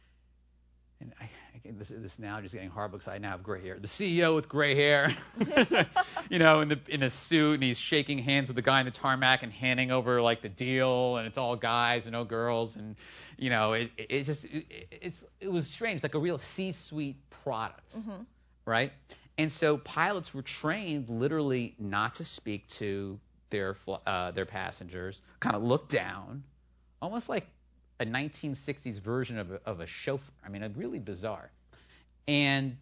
I, 1.19 1.23
I 1.23 1.71
this, 1.77 1.89
this 1.89 2.17
analogy 2.17 2.45
is 2.45 2.53
getting 2.53 2.69
hard 2.69 2.91
because 2.91 3.07
I 3.07 3.17
now 3.17 3.31
have 3.31 3.43
gray 3.43 3.61
hair. 3.61 3.77
The 3.79 3.88
CEO 3.88 4.35
with 4.35 4.47
gray 4.49 4.75
hair, 4.75 5.09
you 6.29 6.39
know, 6.39 6.61
in 6.61 6.69
the 6.69 6.79
in 6.88 7.03
a 7.03 7.09
suit, 7.09 7.55
and 7.55 7.63
he's 7.63 7.79
shaking 7.79 8.19
hands 8.19 8.47
with 8.47 8.55
the 8.55 8.61
guy 8.61 8.79
in 8.79 8.85
the 8.85 8.91
tarmac 8.91 9.43
and 9.43 9.51
handing 9.51 9.91
over 9.91 10.21
like 10.21 10.41
the 10.41 10.49
deal, 10.49 11.17
and 11.17 11.27
it's 11.27 11.38
all 11.38 11.55
guys 11.55 12.05
and 12.05 12.13
no 12.13 12.23
girls, 12.23 12.75
and 12.75 12.95
you 13.38 13.49
know, 13.49 13.73
it 13.73 13.91
it 13.97 14.23
just 14.23 14.45
it, 14.45 14.65
it's 14.91 15.25
it 15.39 15.51
was 15.51 15.67
strange, 15.67 16.03
like 16.03 16.15
a 16.15 16.19
real 16.19 16.38
C-suite 16.38 17.17
product, 17.43 17.95
Mm-hmm. 17.97 18.23
right? 18.65 18.91
And 19.38 19.51
so 19.51 19.77
pilots 19.77 20.33
were 20.33 20.41
trained 20.41 21.09
literally 21.09 21.75
not 21.79 22.15
to 22.15 22.23
speak 22.25 22.67
to 22.79 23.19
their 23.49 23.75
uh, 24.05 24.31
their 24.31 24.45
passengers, 24.45 25.19
kind 25.39 25.55
of 25.55 25.63
look 25.63 25.88
down, 25.88 26.43
almost 27.01 27.29
like 27.29 27.47
a 28.00 28.06
1960s 28.06 29.00
version 29.00 29.38
of 29.38 29.51
a, 29.51 29.60
of 29.65 29.79
a 29.82 29.86
chauffeur. 29.86 30.32
I 30.46 30.50
mean, 30.50 30.63
really 30.75 31.00
bizarre. 31.00 31.51
And 32.27 32.77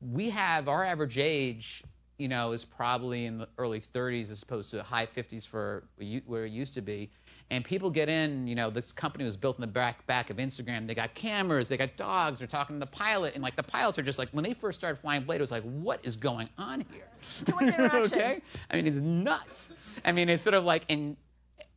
we 0.00 0.30
have 0.30 0.68
our 0.68 0.84
average 0.84 1.18
age, 1.18 1.84
you 2.18 2.28
know, 2.28 2.52
is 2.52 2.64
probably 2.64 3.26
in 3.26 3.38
the 3.38 3.48
early 3.58 3.80
30s 3.80 4.30
as 4.30 4.42
opposed 4.42 4.70
to 4.70 4.82
high 4.82 5.06
50s 5.06 5.46
for 5.46 5.84
where 6.26 6.46
it 6.46 6.52
used 6.52 6.74
to 6.74 6.82
be. 6.82 7.10
And 7.50 7.62
people 7.62 7.90
get 7.90 8.08
in, 8.08 8.46
you 8.46 8.54
know, 8.54 8.70
this 8.70 8.92
company 8.92 9.24
was 9.24 9.36
built 9.36 9.58
in 9.58 9.60
the 9.60 9.66
back 9.66 10.06
back 10.06 10.30
of 10.30 10.38
Instagram. 10.38 10.86
They 10.86 10.94
got 10.94 11.14
cameras, 11.14 11.68
they 11.68 11.76
got 11.76 11.96
dogs, 11.96 12.38
they're 12.38 12.48
talking 12.48 12.76
to 12.76 12.80
the 12.80 12.90
pilot, 12.90 13.34
and 13.34 13.42
like 13.42 13.56
the 13.56 13.62
pilots 13.62 13.98
are 13.98 14.02
just 14.02 14.18
like, 14.18 14.30
when 14.30 14.42
they 14.42 14.54
first 14.54 14.78
started 14.78 15.00
flying 15.00 15.24
Blade, 15.24 15.36
it 15.36 15.42
was 15.42 15.50
like, 15.50 15.64
what 15.64 16.00
is 16.02 16.16
going 16.16 16.48
on 16.56 16.86
here? 16.90 17.08
Too 17.44 17.54
much 17.54 17.74
interaction. 17.74 18.18
okay, 18.18 18.42
I 18.70 18.76
mean, 18.76 18.86
it's 18.86 18.96
nuts. 18.96 19.74
I 20.02 20.12
mean, 20.12 20.30
it's 20.30 20.42
sort 20.42 20.54
of 20.54 20.64
like, 20.64 20.84
and 20.88 21.16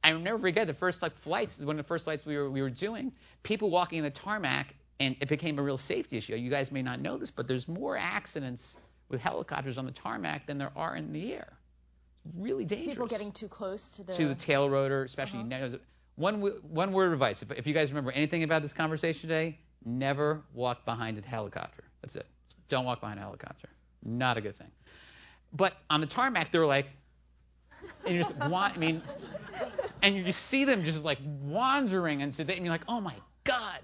I 0.05 0.13
never 0.13 0.37
forget 0.37 0.67
the 0.67 0.73
first 0.75 1.01
like 1.01 1.13
flights, 1.17 1.57
one 1.57 1.79
of 1.79 1.83
the 1.83 1.87
first 1.87 2.03
flights 2.03 2.25
we 2.25 2.37
were 2.37 2.49
we 2.49 2.61
were 2.61 2.69
doing, 2.69 3.11
people 3.41 3.71
walking 3.71 3.97
in 3.97 4.03
the 4.03 4.11
tarmac, 4.11 4.75
and 4.99 5.15
it 5.19 5.27
became 5.27 5.57
a 5.57 5.63
real 5.63 5.77
safety 5.77 6.17
issue. 6.17 6.35
You 6.35 6.51
guys 6.51 6.71
may 6.71 6.83
not 6.83 7.01
know 7.01 7.17
this, 7.17 7.31
but 7.31 7.47
there's 7.47 7.67
more 7.67 7.97
accidents 7.97 8.77
with 9.09 9.19
helicopters 9.19 9.79
on 9.79 9.85
the 9.85 9.91
tarmac 9.91 10.45
than 10.45 10.59
there 10.59 10.71
are 10.75 10.95
in 10.95 11.11
the 11.11 11.33
air. 11.33 11.51
It's 12.25 12.35
really 12.37 12.65
dangerous. 12.65 12.93
People 12.93 13.07
getting 13.07 13.31
too 13.31 13.47
close 13.47 13.93
to 13.93 14.03
the. 14.03 14.13
to 14.13 14.27
the 14.27 14.35
tail 14.35 14.69
rotor, 14.69 15.03
especially. 15.03 15.39
Uh-huh. 15.51 15.77
One 16.17 16.41
one 16.41 16.93
word 16.93 17.07
of 17.07 17.13
advice. 17.13 17.41
If, 17.41 17.51
if 17.51 17.65
you 17.67 17.73
guys 17.73 17.89
remember 17.89 18.11
anything 18.11 18.43
about 18.43 18.61
this 18.61 18.73
conversation 18.73 19.27
today, 19.27 19.57
never 19.83 20.43
walk 20.53 20.85
behind 20.85 21.17
a 21.17 21.27
helicopter. 21.27 21.83
That's 22.01 22.15
it. 22.15 22.27
Just 22.47 22.67
don't 22.67 22.85
walk 22.85 23.01
behind 23.01 23.19
a 23.19 23.23
helicopter. 23.23 23.69
Not 24.03 24.37
a 24.37 24.41
good 24.41 24.55
thing. 24.55 24.71
But 25.51 25.73
on 25.89 25.99
the 25.99 26.07
tarmac, 26.07 26.51
they're 26.51 26.65
like, 26.65 26.85
and 28.05 28.15
you 28.15 28.21
just 28.21 28.35
want. 28.35 28.75
I 28.75 28.77
mean, 28.77 29.01
and 30.01 30.15
you 30.15 30.23
just 30.23 30.43
see 30.45 30.65
them 30.65 30.83
just 30.83 31.03
like 31.03 31.19
wandering 31.43 32.21
into 32.21 32.43
the, 32.43 32.53
and 32.53 32.63
you're 32.63 32.73
like, 32.73 32.85
oh 32.87 33.01
my 33.01 33.15
god. 33.43 33.79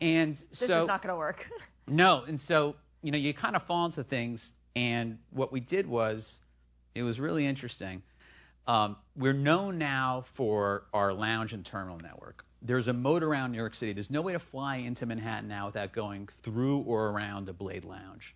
And 0.00 0.34
this 0.34 0.46
so 0.52 0.82
is 0.82 0.86
not 0.86 1.02
going 1.02 1.12
to 1.12 1.18
work. 1.18 1.48
no, 1.88 2.24
and 2.26 2.40
so 2.40 2.76
you 3.02 3.12
know 3.12 3.18
you 3.18 3.32
kind 3.32 3.56
of 3.56 3.62
fall 3.62 3.86
into 3.86 4.04
things, 4.04 4.52
and 4.74 5.18
what 5.30 5.52
we 5.52 5.60
did 5.60 5.86
was, 5.86 6.40
it 6.94 7.02
was 7.02 7.18
really 7.18 7.46
interesting. 7.46 8.02
Um, 8.66 8.96
we're 9.16 9.32
known 9.32 9.78
now 9.78 10.24
for 10.32 10.84
our 10.92 11.12
lounge 11.12 11.52
and 11.52 11.64
terminal 11.64 11.98
network. 11.98 12.44
There's 12.62 12.88
a 12.88 12.92
moat 12.92 13.22
around 13.22 13.52
New 13.52 13.58
York 13.58 13.74
City. 13.74 13.92
There's 13.92 14.10
no 14.10 14.22
way 14.22 14.32
to 14.32 14.40
fly 14.40 14.76
into 14.76 15.06
Manhattan 15.06 15.48
now 15.48 15.66
without 15.66 15.92
going 15.92 16.26
through 16.42 16.78
or 16.80 17.10
around 17.10 17.48
a 17.48 17.52
Blade 17.52 17.84
Lounge. 17.84 18.34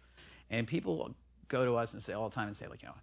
And 0.51 0.69
people 0.69 1.15
go 1.49 1.65
to 1.65 1.77
us 1.77 1.95
and 1.95 2.03
say 2.03 2.13
all 2.13 2.29
the 2.29 2.35
time 2.35 2.47
and 2.47 2.57
say 2.57 2.69
like, 2.69 2.83
you 2.83 2.89
know, 2.89 2.95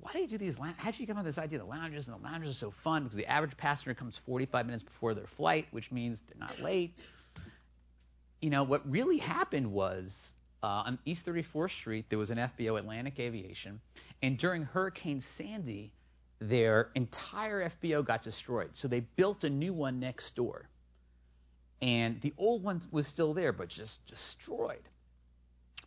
why 0.00 0.12
do 0.12 0.20
you 0.20 0.26
do 0.26 0.38
these? 0.38 0.56
How 0.58 0.90
did 0.90 1.00
you 1.00 1.06
come 1.06 1.16
up 1.16 1.24
with 1.24 1.34
this 1.34 1.42
idea 1.42 1.58
the 1.58 1.64
lounges? 1.64 2.08
And 2.08 2.18
the 2.18 2.22
lounges 2.22 2.56
are 2.56 2.58
so 2.58 2.70
fun 2.70 3.04
because 3.04 3.16
the 3.16 3.26
average 3.26 3.56
passenger 3.56 3.94
comes 3.94 4.16
45 4.16 4.66
minutes 4.66 4.82
before 4.82 5.14
their 5.14 5.26
flight, 5.26 5.66
which 5.70 5.90
means 5.90 6.20
they're 6.28 6.38
not 6.38 6.60
late. 6.60 6.98
You 8.40 8.50
know, 8.50 8.64
what 8.64 8.90
really 8.90 9.18
happened 9.18 9.72
was 9.72 10.34
uh, 10.62 10.84
on 10.86 10.98
East 11.04 11.26
34th 11.26 11.70
Street, 11.70 12.06
there 12.08 12.18
was 12.18 12.30
an 12.30 12.38
FBO, 12.38 12.78
Atlantic 12.78 13.18
Aviation, 13.20 13.80
and 14.22 14.38
during 14.38 14.64
Hurricane 14.64 15.20
Sandy, 15.20 15.92
their 16.38 16.90
entire 16.94 17.70
FBO 17.70 18.04
got 18.04 18.22
destroyed. 18.22 18.76
So 18.76 18.88
they 18.88 19.00
built 19.00 19.44
a 19.44 19.50
new 19.50 19.72
one 19.72 20.00
next 20.00 20.34
door. 20.34 20.68
And 21.80 22.20
the 22.20 22.32
old 22.38 22.62
one 22.62 22.80
was 22.92 23.08
still 23.08 23.34
there, 23.34 23.52
but 23.52 23.68
just 23.68 24.04
destroyed. 24.06 24.88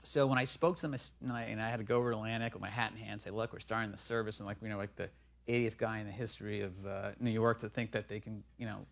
So 0.05 0.27
when 0.27 0.38
I 0.38 0.45
spoke 0.45 0.75
to 0.77 0.81
them, 0.83 0.95
and 1.21 1.62
I, 1.62 1.69
had 1.69 1.77
to 1.77 1.83
go 1.83 1.97
over 1.97 2.12
to 2.12 2.17
Atlantic 2.17 2.53
with 2.53 2.62
my 2.62 2.69
hat 2.69 2.91
in 2.91 2.97
hand 2.97 3.13
and 3.13 3.21
say, 3.21 3.31
look, 3.31 3.53
we're 3.53 3.59
starting 3.59 3.91
the 3.91 3.97
service, 3.97 4.39
and 4.39 4.47
like, 4.47 4.57
you 4.62 4.69
know, 4.69 4.77
like 4.77 4.95
the 4.95 5.09
80th 5.47 5.77
guy 5.77 6.00
in 6.00 6.05
the 6.05 6.12
history 6.12 6.62
of 6.62 6.71
uh, 6.85 7.12
New 7.19 7.31
York 7.31 7.59
to 7.59 7.69
think 7.69 7.91
that 7.91 8.07
they 8.07 8.19
can, 8.19 8.43
you 8.57 8.65
know, 8.65 8.85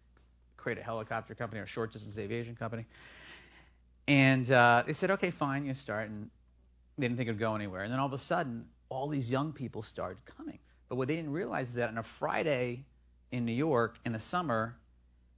create 0.58 0.78
a 0.78 0.84
helicopter 0.84 1.36
company 1.36 1.60
or 1.60 1.66
a 1.66 1.68
short 1.68 1.94
distance 1.94 2.18
aviation 2.18 2.56
company. 2.56 2.86
And 4.08 4.50
uh, 4.52 4.84
they 4.86 4.94
said, 4.94 5.12
okay, 5.12 5.32
fine, 5.32 5.66
you 5.66 5.74
start. 5.74 6.10
And 6.10 6.30
they 6.98 7.08
didn't 7.08 7.18
think 7.18 7.30
it 7.30 7.34
would 7.34 7.40
go 7.40 7.56
anywhere. 7.56 7.84
And 7.84 7.92
then 7.92 8.00
all 8.00 8.08
of 8.08 8.14
a 8.14 8.18
sudden, 8.18 8.66
all 8.90 9.08
these 9.08 9.32
young 9.32 9.54
people 9.54 9.82
started 9.82 10.18
coming. 10.38 10.60
But 10.90 10.96
what 10.96 11.08
they 11.08 11.16
didn't 11.16 11.32
realize 11.32 11.70
is 11.70 11.76
that 11.76 11.90
on 11.90 11.98
a 11.98 12.04
Friday 12.04 12.86
in 13.32 13.46
New 13.46 13.54
York 13.54 13.98
in 14.06 14.14
the 14.14 14.20
summer, 14.20 14.76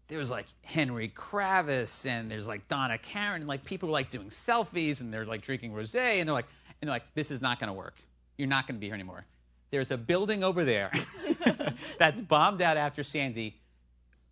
there 0.07 0.19
was 0.19 0.29
like 0.29 0.45
Henry 0.61 1.09
Kravis 1.09 2.05
and 2.05 2.29
there's 2.29 2.47
like 2.47 2.67
Donna 2.67 2.97
Karan 2.97 3.41
and 3.41 3.47
like 3.47 3.65
people 3.65 3.89
were 3.89 3.93
like 3.93 4.09
doing 4.09 4.29
selfies 4.29 5.01
and 5.01 5.13
they're 5.13 5.25
like 5.25 5.41
drinking 5.41 5.73
rosé 5.73 6.19
and 6.19 6.27
they're 6.27 6.33
like 6.33 6.47
and 6.81 6.87
they're 6.87 6.95
like 6.95 7.13
this 7.15 7.31
is 7.31 7.41
not 7.41 7.59
going 7.59 7.67
to 7.67 7.73
work. 7.73 7.95
You're 8.37 8.47
not 8.47 8.67
going 8.67 8.75
to 8.75 8.79
be 8.79 8.87
here 8.87 8.95
anymore. 8.95 9.25
There's 9.71 9.91
a 9.91 9.97
building 9.97 10.43
over 10.43 10.63
there 10.63 10.91
that's 11.99 12.21
bombed 12.21 12.61
out 12.61 12.77
after 12.77 13.03
Sandy. 13.03 13.55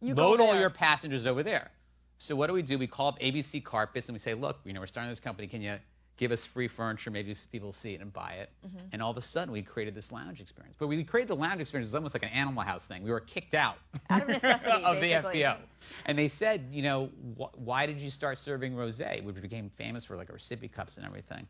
You 0.02 0.14
Load 0.16 0.42
all 0.42 0.60
your 0.60 0.70
passengers 0.70 1.26
over 1.26 1.44
there. 1.44 1.72
So 2.18 2.36
what 2.36 2.48
do 2.48 2.54
we 2.54 2.62
do? 2.62 2.78
We 2.78 2.88
call 2.88 3.10
up 3.10 3.20
ABC 3.20 3.64
Carpets 3.64 4.08
and 4.08 4.16
we 4.16 4.20
say, 4.20 4.34
look, 4.34 4.60
you 4.66 4.74
know, 4.74 4.80
we're 4.80 4.88
starting 4.88 5.10
this 5.10 5.20
company. 5.20 5.48
Can 5.48 5.62
you 5.62 5.78
give 6.18 6.32
us 6.32 6.44
free 6.44 6.68
furniture? 6.68 7.12
Maybe 7.12 7.36
people 7.52 7.72
see 7.72 7.94
it 7.94 8.02
and 8.02 8.12
buy 8.12 8.34
it. 8.42 8.50
Mm-hmm. 8.66 8.78
And 8.92 9.02
all 9.02 9.12
of 9.12 9.18
a 9.18 9.22
sudden, 9.22 9.52
we 9.52 9.62
created 9.62 9.96
this 9.96 10.12
lounge 10.12 10.42
experience. 10.42 10.76
But 10.80 10.88
we 10.88 11.04
created 11.04 11.30
the 11.30 11.36
lounge 11.36 11.62
experience. 11.62 11.90
It 11.90 11.94
was 11.94 11.96
almost 11.96 12.16
like 12.16 12.24
an 12.24 12.30
Animal 12.30 12.64
House 12.64 12.86
thing. 12.88 13.04
We 13.04 13.12
were 13.12 13.20
kicked 13.20 13.54
out, 13.54 13.78
Out 14.10 14.24
of 14.24 14.28
necessity, 14.28 14.72
of 14.84 15.02
the 15.02 15.12
FBO. 15.12 15.58
And 16.06 16.18
they 16.18 16.28
said, 16.28 16.68
you 16.72 16.84
know, 16.84 17.10
wh- 17.38 17.58
why 17.58 17.86
did 17.86 18.00
you 18.00 18.10
start 18.10 18.38
serving 18.38 18.74
rosé, 18.74 19.24
which 19.24 19.42
became 19.42 19.70
famous 19.78 20.06
for 20.06 20.16
like 20.16 20.30
our 20.30 20.38
sippy 20.38 20.72
cups 20.72 20.98
and 20.98 21.06
everything. 21.06 21.48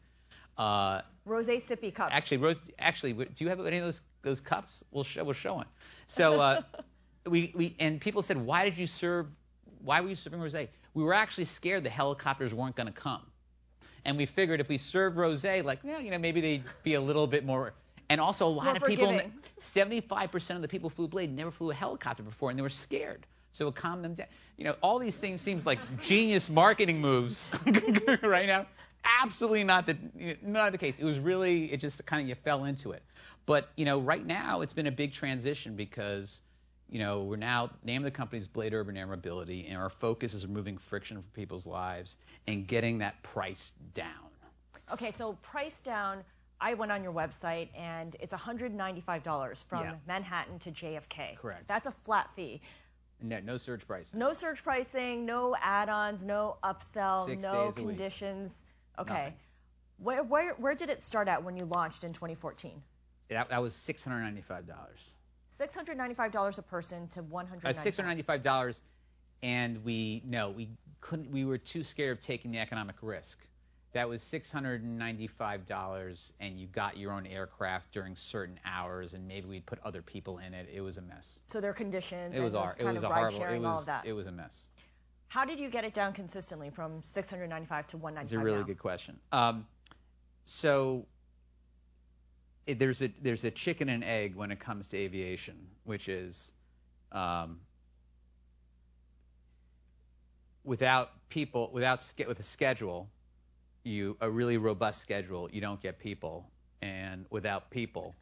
Uh, 0.58 1.01
Rose 1.25 1.48
sippy 1.48 1.93
cups. 1.93 2.12
Actually, 2.13 2.38
Rose. 2.38 2.62
Actually, 2.77 3.13
do 3.13 3.43
you 3.43 3.50
have 3.50 3.60
any 3.65 3.77
of 3.77 3.84
those 3.84 4.01
those 4.22 4.39
cups? 4.39 4.84
We'll 4.91 5.03
show. 5.03 5.24
We'll 5.24 5.34
show 5.34 5.55
one. 5.55 5.65
So 6.08 6.39
uh, 6.39 6.62
we 7.25 7.51
we 7.55 7.75
and 7.79 8.00
people 8.00 8.22
said, 8.22 8.38
why 8.38 8.65
did 8.65 8.77
you 8.77 8.88
serve? 8.88 9.27
Why 9.84 10.01
were 10.01 10.10
you 10.10 10.15
serving 10.15 10.39
rosé? 10.39 10.67
We 10.93 11.03
were 11.03 11.13
actually 11.13 11.46
scared 11.46 11.84
the 11.84 11.89
helicopters 11.89 12.53
weren't 12.53 12.75
going 12.75 12.88
to 12.88 12.93
come, 12.93 13.22
and 14.05 14.17
we 14.17 14.25
figured 14.25 14.60
if 14.60 14.69
we 14.69 14.77
served 14.77 15.17
rosé, 15.17 15.63
like, 15.63 15.79
yeah, 15.83 16.00
you 16.00 16.12
know, 16.12 16.17
maybe 16.17 16.41
they'd 16.41 16.63
be 16.83 16.93
a 16.95 17.01
little 17.01 17.27
bit 17.27 17.45
more. 17.45 17.74
And 18.10 18.19
also, 18.19 18.48
a 18.48 18.50
lot 18.50 18.65
More 18.65 18.75
of 18.75 18.83
people, 18.83 19.07
forgiving. 19.07 19.33
75% 19.60 20.55
of 20.55 20.62
the 20.62 20.67
people 20.67 20.89
who 20.89 20.95
flew 20.95 21.07
Blade 21.07 21.33
never 21.33 21.51
flew 21.51 21.72
a 21.72 21.74
helicopter 21.74 22.22
before, 22.22 22.50
and 22.50 22.60
they 22.60 22.63
were 22.63 22.69
scared. 22.69 23.25
So 23.53 23.67
it 23.67 23.75
calmed 23.75 24.03
them 24.03 24.15
down. 24.15 24.27
You 24.57 24.65
know, 24.65 24.75
all 24.81 25.00
these 25.00 25.17
things 25.17 25.41
seems 25.41 25.65
like 25.65 25.79
genius 26.01 26.50
marketing 26.50 27.00
moves 27.00 27.51
right 28.24 28.48
now. 28.48 28.65
Absolutely 29.22 29.63
not 29.63 29.86
the 29.86 29.98
not 30.41 30.72
the 30.72 30.77
case. 30.77 30.98
It 30.98 31.03
was 31.03 31.19
really 31.19 31.72
it 31.72 31.81
just 31.81 32.05
kind 32.05 32.22
of 32.22 32.27
you 32.27 32.36
fell 32.36 32.65
into 32.65 32.91
it. 32.91 33.03
But 33.45 33.69
you 33.75 33.86
know, 33.86 34.00
right 34.00 34.25
now 34.25 34.62
it's 34.62 34.74
been 34.74 34.88
a 34.88 34.91
big 34.91 35.13
transition 35.13 35.75
because 35.75 36.41
you 36.93 37.00
know, 37.00 37.23
we're 37.23 37.38
now 37.38 37.71
name 37.83 38.01
of 38.01 38.03
the 38.03 38.12
company's 38.12 38.47
Blade 38.47 38.71
Urban 38.75 38.95
Air 38.95 39.07
Mobility, 39.07 39.65
and 39.67 39.77
our 39.77 39.89
focus 39.89 40.35
is 40.35 40.45
removing 40.45 40.77
friction 40.77 41.17
from 41.17 41.25
people's 41.33 41.65
lives 41.65 42.15
and 42.45 42.67
getting 42.67 43.00
that 43.00 43.23
price 43.23 43.73
down. 43.95 44.29
Okay, 44.91 45.09
so 45.09 45.33
price 45.41 45.81
down. 45.81 46.23
I 46.62 46.75
went 46.75 46.91
on 46.91 47.01
your 47.03 47.12
website 47.12 47.69
and 47.75 48.15
it's 48.19 48.31
$195 48.31 49.65
from 49.65 49.83
Yeah. 49.85 49.95
Manhattan 50.07 50.59
to 50.59 50.71
JFK. 50.71 51.35
Correct. 51.38 51.67
That's 51.67 51.88
a 51.88 51.91
flat 51.91 52.31
fee. 52.35 52.62
No, 53.21 53.39
no 53.39 53.57
surge 53.57 53.88
pricing. 53.88 54.19
No 54.19 54.33
surge 54.33 54.63
pricing, 54.63 55.25
no 55.25 55.55
add-ons, 55.59 56.23
no 56.23 56.57
upsell, 56.63 57.25
Six 57.25 57.41
no 57.41 57.53
days 57.65 57.77
a 57.77 57.79
week. 57.81 57.88
conditions. 57.88 58.63
Okay. 59.00 59.13
Nothing. 59.13 59.33
Where, 59.97 60.23
where 60.23 60.53
where 60.55 60.75
did 60.75 60.89
it 60.91 61.01
start 61.01 61.27
at 61.27 61.43
when 61.43 61.57
you 61.57 61.65
launched 61.65 62.03
in 62.03 62.13
2014? 62.13 62.83
That, 63.29 63.50
that 63.50 63.62
was 63.63 63.73
$695. 63.73 64.43
$695 65.60 66.57
a 66.57 66.62
person 66.63 67.07
to 67.10 67.22
195 67.24 67.75
Uh, 67.75 67.79
$695, 68.13 68.81
and 69.41 69.83
we 69.83 70.22
no, 70.25 70.50
we 70.50 70.69
couldn't. 71.01 71.31
We 71.31 71.43
were 71.45 71.57
too 71.57 71.83
scared 71.83 72.17
of 72.17 72.24
taking 72.24 72.51
the 72.51 72.60
economic 72.60 72.95
risk. 73.01 73.38
That 73.93 74.10
was 74.10 74.22
$695, 74.24 76.31
and 76.39 76.60
you 76.60 76.65
got 76.67 76.98
your 76.98 77.12
own 77.12 77.27
aircraft 77.27 77.91
during 77.91 78.15
certain 78.15 78.60
hours, 78.65 79.13
and 79.13 79.27
maybe 79.27 79.48
we'd 79.48 79.65
put 79.67 79.77
other 79.83 80.01
people 80.01 80.39
in 80.39 80.53
it. 80.55 80.67
It 80.74 80.81
was 80.81 80.98
a 80.98 81.01
mess. 81.01 81.39
So 81.48 81.62
their 81.62 81.74
conditions 81.74 82.36
It 82.36 82.41
was 82.41 82.55
our, 82.55 82.74
it 82.79 82.86
was 82.86 82.98
of 82.98 83.03
a 83.03 83.13
horrible. 83.13 83.38
sharing, 83.38 83.57
it 83.57 83.60
was 83.60 83.67
all 83.67 83.79
of 83.81 83.86
that. 83.86 84.05
it 84.07 84.13
was 84.13 84.25
a 84.25 84.31
mess. 84.31 84.60
How 85.27 85.45
did 85.45 85.60
you 85.60 85.69
get 85.69 85.83
it 85.83 85.93
down 85.93 86.13
consistently 86.13 86.72
from 86.72 87.03
695 87.03 87.86
to 87.88 87.98
195 87.98 88.24
It's 88.24 88.33
a 88.33 88.39
really 88.43 88.57
now? 88.60 88.63
good 88.65 88.79
question. 88.79 89.19
Um, 89.31 89.67
so 90.45 91.05
there's 92.67 93.01
a 93.01 93.10
there's 93.22 93.43
a 93.43 93.51
chicken 93.51 93.89
and 93.89 94.03
egg 94.03 94.36
when 94.36 94.51
it 94.51 94.60
comes 94.60 94.88
to 94.88 94.98
aviation, 94.98 95.55
which 95.84 96.08
is 96.10 96.51
um, 97.12 97.60
without 100.63 101.12
people 101.29 101.70
without 101.74 102.03
with 102.27 102.39
a 102.39 102.43
schedule, 102.43 103.10
you 103.84 104.17
a 104.22 104.29
really 104.29 104.58
robust 104.58 105.01
schedule, 105.01 105.50
you 105.51 105.62
don't 105.62 105.82
get 105.82 106.00
people, 106.00 106.50
and 106.82 107.25
without 107.29 107.70
people, 107.70 108.15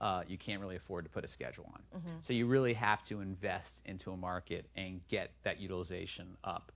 uh, 0.00 0.22
you 0.28 0.38
can't 0.38 0.60
really 0.60 0.76
afford 0.76 1.04
to 1.04 1.10
put 1.10 1.24
a 1.24 1.28
schedule 1.28 1.66
on. 1.74 1.82
So 2.22 2.32
you 2.32 2.46
really 2.46 2.74
have 2.74 3.02
to 3.04 3.20
invest 3.20 3.82
into 3.84 4.12
a 4.12 4.16
market 4.16 4.66
and 4.76 5.00
get 5.08 5.32
that 5.42 5.60
utilization 5.60 6.36
up. 6.44 6.72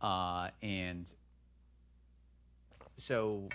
Uh, 0.00 0.50
and 0.62 1.12
so 2.96 3.48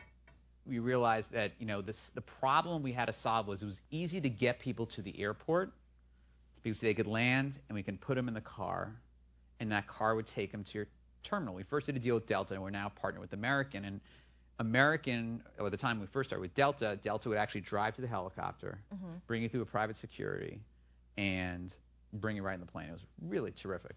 we 0.68 0.80
realized 0.80 1.32
that 1.34 1.52
you 1.60 1.66
know 1.66 1.82
this 1.82 2.10
the 2.12 2.22
problem 2.22 2.82
we 2.82 2.92
had 2.92 3.06
to 3.06 3.14
solve 3.14 3.48
was 3.48 3.62
it 3.62 3.66
was 3.66 3.82
easy 3.92 4.22
to 4.22 4.30
get 4.30 4.60
people 4.60 4.86
to 4.88 5.02
the 5.02 5.20
airport 5.22 5.72
because 6.62 6.80
they 6.80 6.94
could 6.94 7.08
land 7.08 7.60
and 7.70 7.76
we 7.76 7.84
can 7.84 7.98
put 7.98 8.16
them 8.16 8.28
in 8.28 8.34
the 8.34 8.42
car 8.42 8.96
and 9.60 9.72
that 9.72 9.88
car 9.88 10.16
would 10.16 10.26
take 10.26 10.52
them 10.52 10.64
to 10.64 10.80
your 10.80 10.88
terminal. 11.24 11.54
We 11.54 11.64
first 11.64 11.86
did 11.86 11.96
a 11.96 12.00
deal 12.00 12.16
with 12.16 12.26
Delta 12.26 12.56
and 12.56 12.64
we're 12.64 12.72
now 12.72 12.90
partnered 12.90 13.22
with 13.22 13.34
American 13.34 13.86
and 13.86 14.02
American 14.58 15.44
or 15.60 15.70
the 15.70 15.78
time 15.78 16.00
we 16.00 16.08
first 16.08 16.30
started 16.30 16.42
with 16.42 16.54
Delta, 16.54 16.98
Delta 17.02 17.30
would 17.30 17.38
actually 17.38 17.62
drive 17.62 17.94
to 17.96 18.02
the 18.02 18.08
helicopter, 18.08 18.80
mm-hmm. 18.94 19.06
bring 19.28 19.44
you 19.44 19.50
through 19.50 19.62
a 19.62 19.66
private 19.66 19.98
security 19.98 20.60
and 21.18 21.76
bring 22.14 22.36
you 22.36 22.42
right 22.42 22.56
in 22.56 22.60
the 22.60 22.66
plane. 22.66 22.90
It 22.90 22.94
was 22.94 23.06
really 23.22 23.52
terrific 23.52 23.96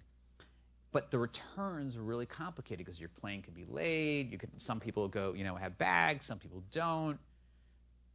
but 0.92 1.11
the 1.11 1.18
returns 1.18 1.97
were 1.97 2.02
really 2.02 2.26
complicated 2.26 2.85
because 2.85 2.99
your 2.99 3.11
plane 3.21 3.42
could 3.42 3.54
be 3.54 3.64
late. 3.68 4.30
You 4.30 4.38
could 4.38 4.50
some 4.59 4.80
people 4.80 5.09
go, 5.09 5.35
you 5.35 5.45
know, 5.45 5.57
have 5.57 5.76
bags, 5.78 6.25
some 6.25 6.38
people 6.38 6.62
don't. 6.73 7.18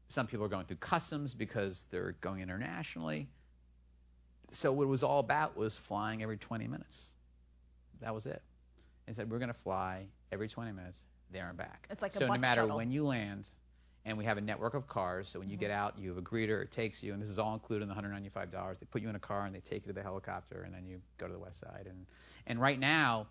Some 0.07 0.27
people 0.27 0.45
are 0.45 0.49
going 0.49 0.65
through 0.65 0.77
customs 0.77 1.33
because 1.33 1.85
they're 1.91 2.15
going 2.21 2.41
internationally. 2.41 3.27
So 4.51 4.71
what 4.71 4.83
it 4.83 4.87
was 4.87 5.03
all 5.03 5.19
about 5.19 5.57
was 5.57 5.75
flying 5.75 6.21
every 6.21 6.37
20 6.37 6.67
minutes. 6.67 7.09
That 8.01 8.13
was 8.13 8.25
it. 8.25 8.41
And 9.07 9.15
said 9.15 9.29
we're 9.29 9.39
going 9.39 9.47
to 9.53 9.59
fly 9.61 10.05
every 10.31 10.47
20 10.47 10.71
minutes 10.71 11.01
there 11.31 11.47
and 11.47 11.57
back. 11.57 11.87
It's 11.89 12.01
like 12.01 12.15
a 12.15 12.19
so 12.19 12.27
no 12.27 12.33
matter 12.33 12.61
shuttle. 12.61 12.77
when 12.77 12.91
you 12.91 13.05
land, 13.05 13.49
and 14.05 14.17
we 14.17 14.25
have 14.25 14.37
a 14.37 14.41
network 14.41 14.73
of 14.73 14.87
cars. 14.87 15.29
So 15.29 15.39
when 15.39 15.49
you 15.49 15.55
mm-hmm. 15.55 15.61
get 15.61 15.71
out, 15.71 15.97
you 15.97 16.09
have 16.09 16.17
a 16.17 16.21
greeter. 16.21 16.61
It 16.61 16.71
takes 16.71 17.03
you, 17.03 17.13
and 17.13 17.21
this 17.21 17.29
is 17.29 17.39
all 17.39 17.53
included 17.53 17.83
in 17.83 17.89
the 17.89 17.95
$195. 17.95 18.79
They 18.79 18.85
put 18.91 19.01
you 19.01 19.09
in 19.09 19.15
a 19.15 19.19
car 19.19 19.45
and 19.45 19.55
they 19.55 19.59
take 19.59 19.85
you 19.85 19.87
to 19.87 19.93
the 19.93 20.03
helicopter, 20.03 20.63
and 20.63 20.73
then 20.73 20.85
you 20.85 21.01
go 21.17 21.27
to 21.27 21.33
the 21.33 21.39
west 21.39 21.59
side. 21.59 21.87
And 21.87 22.05
and 22.45 22.59
right 22.59 22.79
now, 22.79 23.27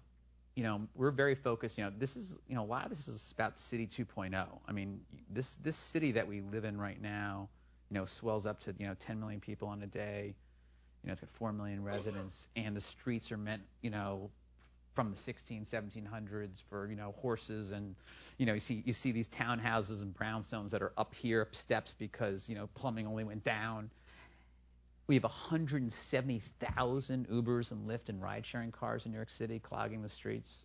you 0.54 0.62
know, 0.62 0.88
we're 0.94 1.10
very 1.10 1.34
focused. 1.34 1.78
You 1.78 1.84
know, 1.84 1.92
this 1.96 2.16
is 2.16 2.38
you 2.48 2.54
know 2.54 2.62
a 2.62 2.66
lot 2.66 2.84
of 2.84 2.90
this 2.90 3.08
is 3.08 3.32
about 3.32 3.58
City 3.58 3.86
2.0. 3.86 4.46
I 4.66 4.72
mean, 4.72 5.00
this 5.30 5.56
this 5.56 5.76
city 5.76 6.12
that 6.12 6.26
we 6.26 6.40
live 6.40 6.64
in 6.64 6.78
right 6.78 7.00
now, 7.00 7.48
you 7.90 7.98
know, 7.98 8.04
swells 8.04 8.46
up 8.46 8.60
to 8.60 8.74
you 8.78 8.86
know 8.86 8.94
10 8.98 9.20
million 9.20 9.40
people 9.40 9.68
on 9.68 9.82
a 9.82 9.86
day. 9.86 10.34
You 11.02 11.08
know, 11.08 11.12
it's 11.12 11.20
got 11.20 11.30
4 11.30 11.52
million 11.52 11.82
residents, 11.82 12.46
and 12.54 12.76
the 12.76 12.80
streets 12.80 13.32
are 13.32 13.36
meant, 13.36 13.62
you 13.80 13.90
know, 13.90 14.30
from 14.94 15.10
the 15.10 15.16
16, 15.16 15.66
1700s 15.66 16.62
for 16.68 16.88
you 16.88 16.96
know 16.96 17.12
horses 17.20 17.72
and 17.72 17.94
you 18.38 18.46
know 18.46 18.54
you 18.54 18.60
see 18.60 18.82
you 18.84 18.92
see 18.92 19.12
these 19.12 19.28
townhouses 19.28 20.02
and 20.02 20.14
brownstones 20.14 20.70
that 20.70 20.82
are 20.82 20.92
up 20.96 21.14
here 21.14 21.42
up 21.42 21.54
steps 21.54 21.94
because 21.98 22.48
you 22.48 22.54
know 22.54 22.68
plumbing 22.74 23.06
only 23.06 23.24
went 23.24 23.44
down. 23.44 23.90
We 25.08 25.16
have 25.16 25.24
170,000 25.24 27.28
Ubers 27.28 27.72
and 27.72 27.88
Lyft 27.88 28.08
and 28.08 28.22
ride-sharing 28.22 28.70
cars 28.70 29.04
in 29.04 29.10
New 29.10 29.18
York 29.18 29.30
City 29.30 29.58
clogging 29.58 30.00
the 30.00 30.08
streets, 30.08 30.56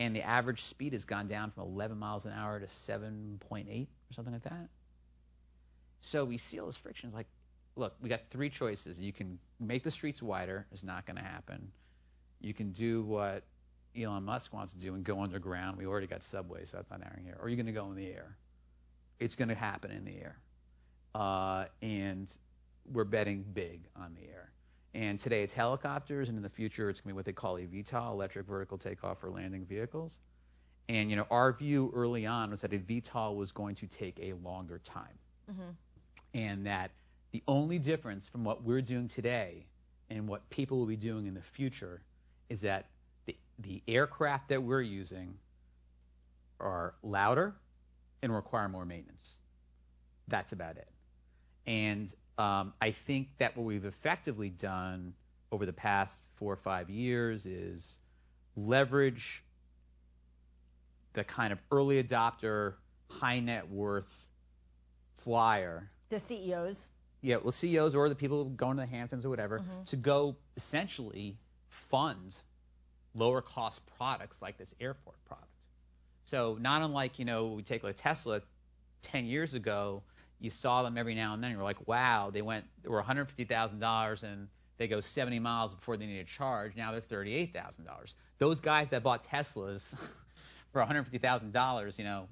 and 0.00 0.14
the 0.14 0.22
average 0.22 0.62
speed 0.62 0.92
has 0.92 1.04
gone 1.04 1.28
down 1.28 1.52
from 1.52 1.68
11 1.68 1.98
miles 1.98 2.26
an 2.26 2.32
hour 2.32 2.58
to 2.58 2.66
7.8 2.66 3.84
or 3.84 3.86
something 4.10 4.32
like 4.32 4.42
that. 4.42 4.68
So 6.00 6.24
we 6.24 6.36
see 6.36 6.58
all 6.58 6.66
this 6.66 6.76
friction. 6.76 7.06
It's 7.06 7.14
like, 7.14 7.28
look, 7.76 7.94
we 8.02 8.08
got 8.08 8.22
three 8.30 8.50
choices. 8.50 8.98
You 8.98 9.12
can 9.12 9.38
make 9.60 9.84
the 9.84 9.92
streets 9.92 10.20
wider. 10.20 10.66
It's 10.72 10.82
not 10.82 11.06
going 11.06 11.16
to 11.16 11.22
happen 11.22 11.70
you 12.42 12.54
can 12.54 12.72
do 12.72 13.02
what 13.02 13.44
Elon 13.98 14.24
Musk 14.24 14.52
wants 14.52 14.72
to 14.72 14.78
do 14.78 14.94
and 14.94 15.04
go 15.04 15.20
underground. 15.20 15.78
We 15.78 15.86
already 15.86 16.06
got 16.06 16.22
subways, 16.22 16.70
so 16.70 16.78
that's 16.78 16.90
not 16.90 17.02
happening 17.02 17.24
here. 17.24 17.38
Or 17.40 17.48
you're 17.48 17.56
going 17.56 17.66
to 17.66 17.72
go 17.72 17.86
in 17.86 17.96
the 17.96 18.06
air. 18.06 18.36
It's 19.20 19.34
going 19.34 19.48
to 19.48 19.54
happen 19.54 19.90
in 19.90 20.04
the 20.04 20.16
air. 20.16 20.38
Uh, 21.14 21.66
and 21.80 22.34
we're 22.90 23.04
betting 23.04 23.44
big 23.52 23.82
on 23.96 24.14
the 24.14 24.26
air. 24.28 24.50
And 24.94 25.18
today 25.18 25.42
it's 25.42 25.54
helicopters, 25.54 26.28
and 26.28 26.36
in 26.36 26.42
the 26.42 26.50
future 26.50 26.90
it's 26.90 27.00
going 27.00 27.10
to 27.10 27.14
be 27.14 27.16
what 27.16 27.24
they 27.24 27.32
call 27.32 27.56
eVTOL, 27.56 28.12
electric 28.12 28.46
vertical 28.46 28.78
takeoff 28.78 29.22
or 29.24 29.30
landing 29.30 29.64
vehicles. 29.64 30.18
And 30.88 31.08
you 31.10 31.16
know, 31.16 31.26
our 31.30 31.52
view 31.52 31.92
early 31.94 32.26
on 32.26 32.50
was 32.50 32.62
that 32.62 32.72
a 32.74 32.78
VTOL 32.78 33.36
was 33.36 33.52
going 33.52 33.76
to 33.76 33.86
take 33.86 34.18
a 34.20 34.34
longer 34.34 34.78
time, 34.84 35.18
and 36.34 36.66
that 36.66 36.90
the 37.30 37.42
only 37.46 37.78
difference 37.78 38.28
from 38.28 38.44
what 38.44 38.62
we're 38.64 38.82
doing 38.82 39.08
today 39.08 39.66
and 40.10 40.28
what 40.28 40.50
people 40.50 40.78
will 40.78 40.86
be 40.86 40.96
doing 40.96 41.26
in 41.26 41.34
the 41.34 41.40
future 41.42 42.02
is 42.48 42.62
that 42.62 42.86
the, 43.26 43.36
the 43.58 43.82
aircraft 43.88 44.48
that 44.48 44.62
we're 44.62 44.80
using 44.82 45.34
are 46.60 46.94
louder 47.02 47.54
and 48.22 48.34
require 48.34 48.68
more 48.68 48.84
maintenance. 48.84 49.36
That's 50.28 50.52
about 50.52 50.76
it. 50.76 50.88
And 51.66 52.12
um, 52.38 52.72
I 52.80 52.92
think 52.92 53.28
that 53.38 53.56
what 53.56 53.64
we've 53.64 53.84
effectively 53.84 54.48
done 54.50 55.14
over 55.50 55.66
the 55.66 55.72
past 55.72 56.22
four 56.36 56.52
or 56.52 56.56
five 56.56 56.88
years 56.88 57.46
is 57.46 57.98
leverage 58.56 59.44
the 61.12 61.24
kind 61.24 61.52
of 61.52 61.58
early 61.70 62.02
adopter, 62.02 62.74
high 63.08 63.40
net 63.40 63.68
worth 63.70 64.28
flyer 65.16 65.90
The 66.08 66.18
CEOs. 66.18 66.90
yeah, 67.20 67.36
well, 67.36 67.52
CEOs 67.52 67.94
or 67.94 68.08
the 68.08 68.14
people 68.14 68.44
going 68.46 68.76
to 68.76 68.82
the 68.82 68.86
Hamptons 68.86 69.24
or 69.26 69.30
whatever 69.30 69.62
to 69.86 69.96
go 69.96 70.36
essentially 70.56 71.36
fund 71.72 72.34
lower 73.14 73.42
cost 73.42 73.80
products 73.98 74.40
like 74.40 74.58
this 74.58 74.74
airport 74.80 75.16
product. 75.24 75.48
So 76.24 76.56
not 76.60 76.82
unlike 76.82 77.18
you 77.18 77.24
know 77.24 77.48
we 77.48 77.62
take 77.62 77.82
like 77.82 77.96
Tesla 77.96 78.42
10 79.02 79.26
years 79.26 79.54
ago, 79.54 80.02
you 80.38 80.50
saw 80.50 80.82
them 80.82 80.96
every 80.96 81.14
now 81.14 81.34
and 81.34 81.42
then. 81.42 81.50
You're 81.50 81.62
like, 81.62 81.88
wow, 81.88 82.30
they 82.32 82.42
went 82.42 82.64
they 82.82 82.88
were 82.88 82.96
150 82.96 83.44
thousand 83.44 83.80
dollars 83.80 84.22
and 84.22 84.48
they 84.78 84.88
go 84.88 85.00
70 85.00 85.38
miles 85.38 85.74
before 85.74 85.96
they 85.96 86.06
need 86.06 86.20
a 86.20 86.24
charge. 86.24 86.76
Now 86.76 86.92
they're 86.92 87.00
38 87.00 87.52
thousand 87.52 87.84
dollars. 87.84 88.14
Those 88.38 88.60
guys 88.60 88.90
that 88.90 89.02
bought 89.02 89.24
Teslas 89.24 89.94
for 90.72 90.80
150 90.80 91.18
thousand 91.18 91.52
dollars, 91.52 91.98
you 91.98 92.04
know, 92.04 92.28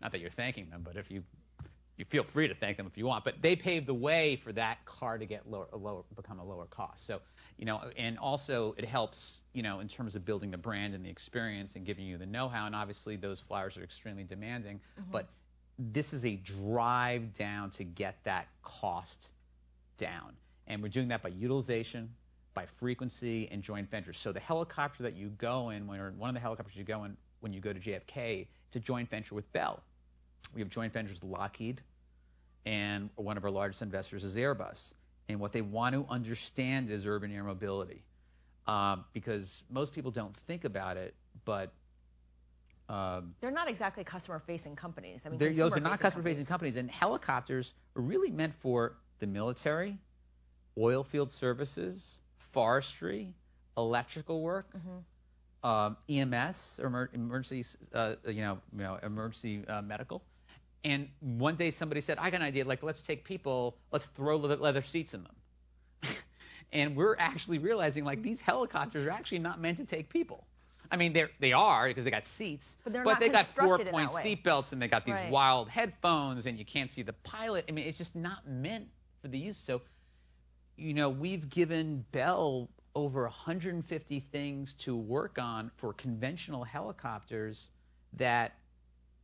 not 0.00 0.12
that 0.12 0.20
you're 0.20 0.30
thanking 0.30 0.70
them, 0.70 0.82
but 0.84 0.96
if 0.96 1.10
you 1.10 1.22
you 1.96 2.04
feel 2.04 2.24
free 2.24 2.48
to 2.48 2.54
thank 2.54 2.76
them 2.76 2.86
if 2.86 2.98
you 2.98 3.06
want, 3.06 3.24
but 3.24 3.40
they 3.40 3.54
paved 3.54 3.86
the 3.86 3.94
way 3.94 4.36
for 4.36 4.52
that 4.52 4.84
car 4.84 5.16
to 5.16 5.26
get 5.26 5.48
lower, 5.48 5.68
lower 5.72 6.02
become 6.16 6.40
a 6.40 6.44
lower 6.44 6.66
cost. 6.66 7.06
So, 7.06 7.20
you 7.56 7.66
know, 7.66 7.80
and 7.96 8.18
also 8.18 8.74
it 8.76 8.84
helps, 8.84 9.40
you 9.52 9.62
know, 9.62 9.80
in 9.80 9.88
terms 9.88 10.14
of 10.16 10.24
building 10.24 10.50
the 10.50 10.58
brand 10.58 10.94
and 10.94 11.04
the 11.04 11.10
experience 11.10 11.76
and 11.76 11.84
giving 11.84 12.04
you 12.04 12.18
the 12.18 12.26
know-how. 12.26 12.66
And 12.66 12.74
obviously 12.74 13.16
those 13.16 13.40
flyers 13.40 13.76
are 13.76 13.82
extremely 13.82 14.24
demanding, 14.24 14.80
mm-hmm. 15.00 15.10
but 15.12 15.28
this 15.78 16.12
is 16.12 16.24
a 16.24 16.36
drive 16.36 17.32
down 17.32 17.70
to 17.70 17.84
get 17.84 18.16
that 18.24 18.48
cost 18.62 19.30
down. 19.96 20.32
And 20.66 20.82
we're 20.82 20.88
doing 20.88 21.08
that 21.08 21.22
by 21.22 21.28
utilization, 21.28 22.10
by 22.54 22.66
frequency, 22.78 23.48
and 23.50 23.62
joint 23.62 23.90
ventures. 23.90 24.16
So 24.16 24.32
the 24.32 24.40
helicopter 24.40 25.04
that 25.04 25.14
you 25.14 25.28
go 25.28 25.70
in, 25.70 25.86
when, 25.86 26.00
or 26.00 26.12
one 26.12 26.30
of 26.30 26.34
the 26.34 26.40
helicopters 26.40 26.76
you 26.76 26.84
go 26.84 27.04
in 27.04 27.16
when 27.40 27.52
you 27.52 27.60
go 27.60 27.72
to 27.72 27.78
JFK, 27.78 28.46
it's 28.66 28.76
a 28.76 28.80
joint 28.80 29.10
venture 29.10 29.34
with 29.34 29.52
Bell. 29.52 29.82
We 30.54 30.60
have 30.60 30.70
joint 30.70 30.92
ventures 30.92 31.20
with 31.20 31.30
Lockheed, 31.30 31.80
and 32.64 33.10
one 33.16 33.36
of 33.36 33.44
our 33.44 33.50
largest 33.50 33.82
investors 33.82 34.24
is 34.24 34.36
Airbus. 34.36 34.94
And 35.28 35.40
what 35.40 35.52
they 35.52 35.62
want 35.62 35.94
to 35.94 36.06
understand 36.08 36.90
is 36.90 37.06
urban 37.06 37.32
air 37.32 37.44
mobility. 37.44 38.02
Um, 38.66 39.04
because 39.12 39.62
most 39.70 39.92
people 39.92 40.10
don't 40.10 40.34
think 40.34 40.64
about 40.64 40.96
it, 40.96 41.14
but 41.44 41.72
um, 42.88 43.34
they're 43.40 43.50
not 43.50 43.68
exactly 43.68 44.04
customer-facing 44.04 44.76
companies. 44.76 45.24
I 45.26 45.30
mean, 45.30 45.38
those 45.38 45.58
are 45.58 45.80
not 45.80 45.98
customer-facing 46.00 46.46
companies. 46.46 46.48
companies, 46.48 46.76
and 46.76 46.90
helicopters 46.90 47.74
are 47.96 48.02
really 48.02 48.30
meant 48.30 48.54
for 48.54 48.96
the 49.18 49.26
military, 49.26 49.98
oil 50.78 51.02
field 51.02 51.30
services, 51.30 52.18
forestry, 52.36 53.34
electrical 53.76 54.40
work, 54.40 54.68
mm-hmm. 54.76 55.68
um, 55.68 55.96
EMS, 56.08 56.80
or 56.82 57.10
emergency, 57.12 57.64
uh, 57.94 58.14
you 58.26 58.42
know, 58.42 58.58
you 58.76 58.82
know, 58.82 58.98
emergency 59.02 59.66
uh, 59.66 59.82
medical. 59.82 60.22
And 60.84 61.08
one 61.20 61.56
day 61.56 61.70
somebody 61.70 62.02
said, 62.02 62.18
I 62.18 62.30
got 62.30 62.40
an 62.40 62.46
idea. 62.46 62.64
Like, 62.66 62.82
let's 62.82 63.02
take 63.02 63.24
people, 63.24 63.78
let's 63.90 64.06
throw 64.06 64.36
leather 64.36 64.82
seats 64.82 65.14
in 65.14 65.22
them. 65.22 66.14
and 66.72 66.94
we're 66.94 67.16
actually 67.18 67.58
realizing 67.58 68.04
like 68.04 68.22
these 68.22 68.40
helicopters 68.40 69.06
are 69.06 69.10
actually 69.10 69.38
not 69.38 69.58
meant 69.58 69.78
to 69.78 69.84
take 69.84 70.10
people. 70.10 70.44
I 70.90 70.96
mean, 70.96 71.14
they 71.14 71.24
they 71.40 71.52
are 71.52 71.88
because 71.88 72.04
they 72.04 72.10
got 72.10 72.26
seats, 72.26 72.76
but, 72.84 73.04
but 73.04 73.18
they 73.18 73.30
got 73.30 73.46
four-point 73.46 74.10
seat 74.12 74.44
belts 74.44 74.72
and 74.72 74.82
they 74.82 74.86
got 74.86 75.06
these 75.06 75.14
right. 75.14 75.30
wild 75.30 75.70
headphones 75.70 76.44
and 76.44 76.58
you 76.58 76.64
can't 76.64 76.90
see 76.90 77.02
the 77.02 77.14
pilot. 77.14 77.64
I 77.68 77.72
mean, 77.72 77.86
it's 77.86 77.98
just 77.98 78.14
not 78.14 78.46
meant 78.46 78.88
for 79.22 79.28
the 79.28 79.38
use. 79.38 79.56
So, 79.56 79.80
you 80.76 80.92
know, 80.92 81.08
we've 81.08 81.48
given 81.48 82.04
Bell 82.12 82.68
over 82.94 83.22
150 83.22 84.20
things 84.20 84.74
to 84.74 84.94
work 84.94 85.38
on 85.38 85.70
for 85.76 85.94
conventional 85.94 86.64
helicopters 86.64 87.66
that 88.18 88.54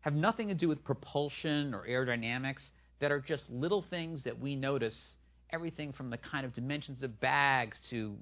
have 0.00 0.14
nothing 0.14 0.48
to 0.48 0.54
do 0.54 0.68
with 0.68 0.84
propulsion 0.84 1.74
or 1.74 1.86
aerodynamics, 1.86 2.70
that 3.00 3.10
are 3.10 3.20
just 3.20 3.50
little 3.50 3.82
things 3.82 4.24
that 4.24 4.38
we 4.38 4.56
notice. 4.56 5.16
Everything 5.50 5.92
from 5.92 6.10
the 6.10 6.18
kind 6.18 6.46
of 6.46 6.52
dimensions 6.52 7.02
of 7.02 7.18
bags 7.18 7.80
to 7.90 8.16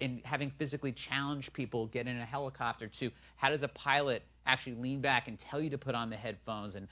in 0.00 0.20
having 0.24 0.50
physically 0.50 0.92
challenged 0.92 1.52
people 1.52 1.86
get 1.86 2.06
in 2.06 2.18
a 2.18 2.24
helicopter 2.24 2.86
to 2.86 3.10
how 3.36 3.48
does 3.48 3.62
a 3.62 3.68
pilot 3.68 4.22
actually 4.46 4.76
lean 4.76 5.00
back 5.00 5.28
and 5.28 5.38
tell 5.38 5.60
you 5.60 5.70
to 5.70 5.78
put 5.78 5.94
on 5.94 6.10
the 6.10 6.16
headphones 6.16 6.76
and 6.76 6.86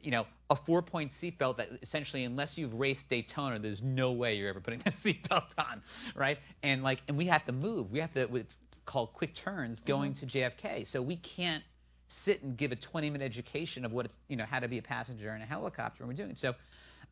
you 0.00 0.10
know 0.10 0.26
a 0.50 0.56
four 0.56 0.82
point 0.82 1.10
seatbelt 1.10 1.56
that 1.56 1.68
essentially 1.82 2.24
unless 2.24 2.56
you've 2.56 2.74
raced 2.74 3.08
Daytona 3.08 3.58
there's 3.58 3.82
no 3.82 4.12
way 4.12 4.36
you're 4.36 4.50
ever 4.50 4.60
putting 4.60 4.80
a 4.86 4.90
seatbelt 4.90 5.50
on 5.58 5.82
right 6.14 6.38
and 6.62 6.82
like 6.82 7.00
and 7.08 7.16
we 7.16 7.26
have 7.26 7.44
to 7.46 7.52
move 7.52 7.90
we 7.90 8.00
have 8.00 8.12
to 8.14 8.32
it's 8.36 8.56
called 8.84 9.12
quick 9.14 9.34
turns 9.34 9.80
going 9.80 10.12
mm-hmm. 10.12 10.26
to 10.26 10.38
JFK 10.38 10.86
so 10.86 11.02
we 11.02 11.16
can't 11.16 11.64
sit 12.14 12.42
and 12.42 12.56
give 12.56 12.72
a 12.72 12.76
20 12.76 13.10
minute 13.10 13.24
education 13.24 13.84
of 13.84 13.92
what 13.92 14.06
it's, 14.06 14.18
you 14.28 14.36
know, 14.36 14.44
how 14.44 14.60
to 14.60 14.68
be 14.68 14.78
a 14.78 14.82
passenger 14.82 15.34
in 15.34 15.42
a 15.42 15.46
helicopter, 15.46 16.02
and 16.02 16.08
we're 16.08 16.16
doing 16.16 16.30
it. 16.30 16.38
So 16.38 16.54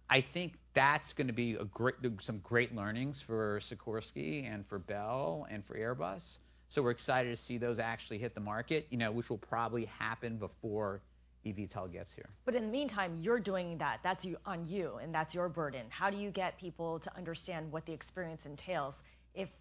I 0.09 0.21
think 0.21 0.55
that's 0.75 1.13
going 1.13 1.27
to 1.27 1.33
be 1.33 1.55
a 1.55 1.65
great, 1.65 1.97
some 2.21 2.39
great 2.39 2.75
learnings 2.75 3.21
for 3.21 3.61
Sikorsky 3.61 4.53
and 4.53 4.67
for 4.67 4.79
Bell 4.79 5.47
and 5.51 5.65
for 5.65 5.77
Airbus. 5.77 6.39
So 6.69 6.83
we're 6.83 6.91
excited 6.91 7.31
to 7.31 7.43
see 7.43 7.59
those 7.59 7.79
actually 7.79 8.19
hit 8.19 8.35
the 8.35 8.41
market, 8.41 8.87
you 8.91 8.97
know, 8.97 9.13
which 9.13 9.29
will 9.29 9.39
probably 9.39 9.87
happen 9.87 10.37
before 10.37 11.03
eVTOL 11.45 11.93
gets 11.93 12.13
here. 12.13 12.29
But 12.45 12.55
in 12.55 12.67
the 12.67 12.73
meantime, 12.73 13.19
you're 13.21 13.41
doing 13.41 13.79
that. 13.79 14.01
That's 14.03 14.25
you, 14.25 14.37
on 14.47 14.67
you, 14.69 14.99
and 15.03 15.15
that's 15.15 15.35
your 15.35 15.49
burden. 15.49 15.83
How 15.89 16.09
do 16.09 16.17
you 16.17 16.31
get 16.31 16.59
people 16.59 17.01
to 17.01 17.17
understand 17.17 17.71
what 17.73 17.85
the 17.85 17.93
experience 17.93 18.47
entails 18.47 19.03
if 19.35 19.55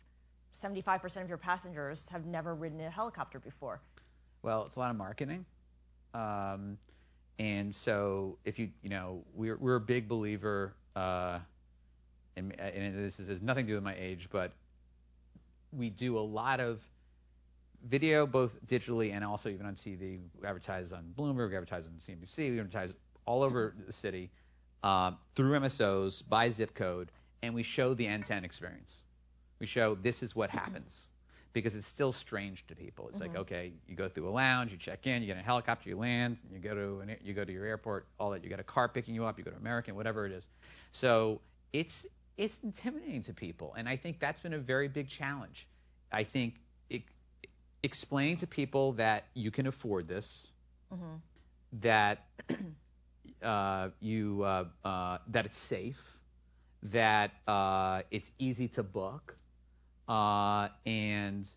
75% 0.54 1.22
of 1.24 1.30
your 1.30 1.38
passengers 1.38 2.08
have 2.10 2.26
never 2.26 2.54
ridden 2.54 2.80
a 2.82 2.90
helicopter 2.90 3.40
before? 3.40 3.82
Well, 4.44 4.66
it's 4.66 4.76
a 4.76 4.80
lot 4.80 4.92
of 4.92 4.98
marketing. 4.98 5.46
Um, 6.14 6.78
and 7.40 7.74
so 7.74 8.38
if 8.44 8.60
you, 8.60 8.70
you 8.82 8.90
know, 8.90 9.24
we're, 9.34 9.58
we're 9.58 9.76
a 9.76 9.82
big 9.82 10.08
believer, 10.08 10.74
uh, 10.96 11.40
and, 12.36 12.60
and 12.60 12.98
this 12.98 13.20
is, 13.20 13.28
has 13.30 13.42
nothing 13.42 13.66
to 13.66 13.72
do 13.72 13.76
with 13.76 13.84
my 13.84 13.96
age, 13.98 14.30
but 14.32 14.52
we 15.72 15.90
do 15.90 16.18
a 16.18 16.22
lot 16.22 16.60
of 16.60 16.82
video, 17.86 18.26
both 18.28 18.58
digitally 18.66 19.14
and 19.14 19.24
also 19.24 19.50
even 19.50 19.66
on 19.66 19.76
TV. 19.76 20.20
We 20.40 20.48
advertise 20.48 20.94
on 20.94 21.14
Bloomberg, 21.18 21.50
we 21.50 21.56
advertise 21.56 21.86
on 21.86 21.94
CNBC, 21.94 22.52
we 22.52 22.60
advertise 22.60 22.94
all 23.26 23.44
over 23.44 23.74
the 23.86 23.94
city 23.94 24.32
uh, 24.84 25.12
through 25.36 25.60
MSOs 25.60 26.28
by 26.28 26.50
zip 26.50 26.74
code, 26.74 27.12
and 27.44 27.54
we 27.54 27.64
show 27.64 27.94
the 27.94 28.08
end-to-end 28.08 28.46
experience. 28.46 29.02
We 29.60 29.68
show 29.68 29.96
this 29.96 30.24
is 30.24 30.36
what 30.36 30.50
happens 30.50 31.10
because 31.54 31.76
it's 31.76 31.88
still 31.88 32.12
strange 32.12 32.66
to 32.68 32.76
people. 32.76 33.10
It's 33.10 33.20
mm-hmm. 33.20 33.30
like 33.30 33.38
okay, 33.42 33.74
you 33.88 33.96
go 33.96 34.08
through 34.08 34.30
a 34.30 34.32
lounge, 34.32 34.72
you 34.72 34.78
check 34.78 35.08
in, 35.08 35.22
you 35.22 35.28
get 35.28 35.38
in 35.38 35.42
a 35.42 35.46
helicopter, 35.46 35.90
you 35.90 35.98
land, 35.98 36.38
and 36.44 36.54
you 36.54 36.60
go 36.60 36.76
to 36.76 37.00
an, 37.02 37.18
you 37.24 37.34
go 37.34 37.44
to 37.44 37.52
your 37.52 37.66
airport, 37.66 38.08
all 38.20 38.32
that. 38.32 38.44
You 38.44 38.50
got 38.50 38.60
a 38.60 38.64
car 38.64 38.88
picking 38.88 39.16
you 39.16 39.26
up, 39.26 39.38
you 39.38 39.44
go 39.44 39.52
to 39.52 39.58
American, 39.58 39.96
whatever 39.96 40.26
it 40.26 40.32
is. 40.32 40.48
So 40.92 41.42
it's 41.74 42.08
it's 42.38 42.60
intimidating 42.64 43.24
to 43.24 43.34
people, 43.34 43.74
and 43.78 43.88
I 43.88 43.98
think 43.98 44.20
that's 44.20 44.42
been 44.42 44.54
a 44.54 44.60
very 44.60 44.88
big 44.88 45.10
challenge. 45.10 45.68
I 46.12 46.24
think 46.24 46.56
it, 46.90 47.04
explaining 47.84 48.38
to 48.38 48.48
people 48.48 48.94
that 48.94 49.26
you 49.34 49.52
can 49.52 49.68
afford 49.68 50.08
this, 50.08 50.48
mm-hmm. 50.94 51.16
that 51.82 52.26
uh, 53.44 53.90
you 54.00 54.44
uh, 54.44 54.66
uh, 54.86 55.18
that 55.28 55.46
it's 55.46 55.58
safe, 55.58 56.20
that 56.84 57.32
uh, 57.48 58.04
it's 58.12 58.32
easy 58.40 58.70
to 58.70 58.84
book 58.84 59.36
uh, 60.12 60.68
and, 60.86 61.48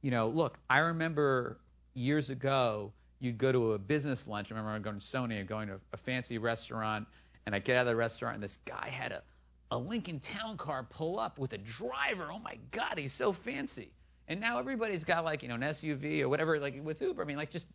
you 0.00 0.10
know, 0.10 0.26
look, 0.26 0.58
I 0.68 0.80
remember 0.80 1.60
years 1.94 2.30
ago, 2.30 2.92
you'd 3.20 3.38
go 3.38 3.52
to 3.52 3.74
a 3.74 3.78
business 3.78 4.26
lunch. 4.26 4.50
I 4.50 4.56
remember 4.56 4.76
going 4.80 4.98
to 4.98 5.06
Sony 5.06 5.38
and 5.38 5.48
going 5.48 5.68
to 5.68 5.78
a 5.92 5.96
fancy 5.96 6.38
restaurant, 6.38 7.06
and 7.46 7.54
I 7.54 7.60
get 7.60 7.76
out 7.76 7.82
of 7.82 7.86
the 7.86 7.94
restaurant, 7.94 8.34
and 8.34 8.42
this 8.42 8.56
guy 8.64 8.88
had 8.88 9.12
a, 9.12 9.22
a 9.70 9.78
Lincoln 9.78 10.18
Town 10.18 10.56
Car 10.56 10.82
pull 10.82 11.20
up 11.20 11.38
with 11.38 11.52
a 11.52 11.58
driver. 11.58 12.28
Oh 12.32 12.40
my 12.40 12.58
God, 12.72 12.98
he's 12.98 13.12
so 13.12 13.32
fancy. 13.32 13.92
And 14.26 14.40
now 14.40 14.58
everybody's 14.58 15.04
got 15.04 15.24
like, 15.24 15.44
you 15.44 15.48
know, 15.48 15.54
an 15.54 15.60
SUV 15.60 16.22
or 16.22 16.28
whatever, 16.28 16.58
like 16.58 16.82
with 16.82 17.00
Uber. 17.00 17.22
I 17.22 17.24
mean, 17.24 17.36
like 17.36 17.52
just 17.52 17.66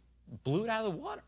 blew 0.43 0.65
it 0.65 0.69
out 0.69 0.85
of 0.85 0.91
the 0.91 0.99
water, 0.99 1.23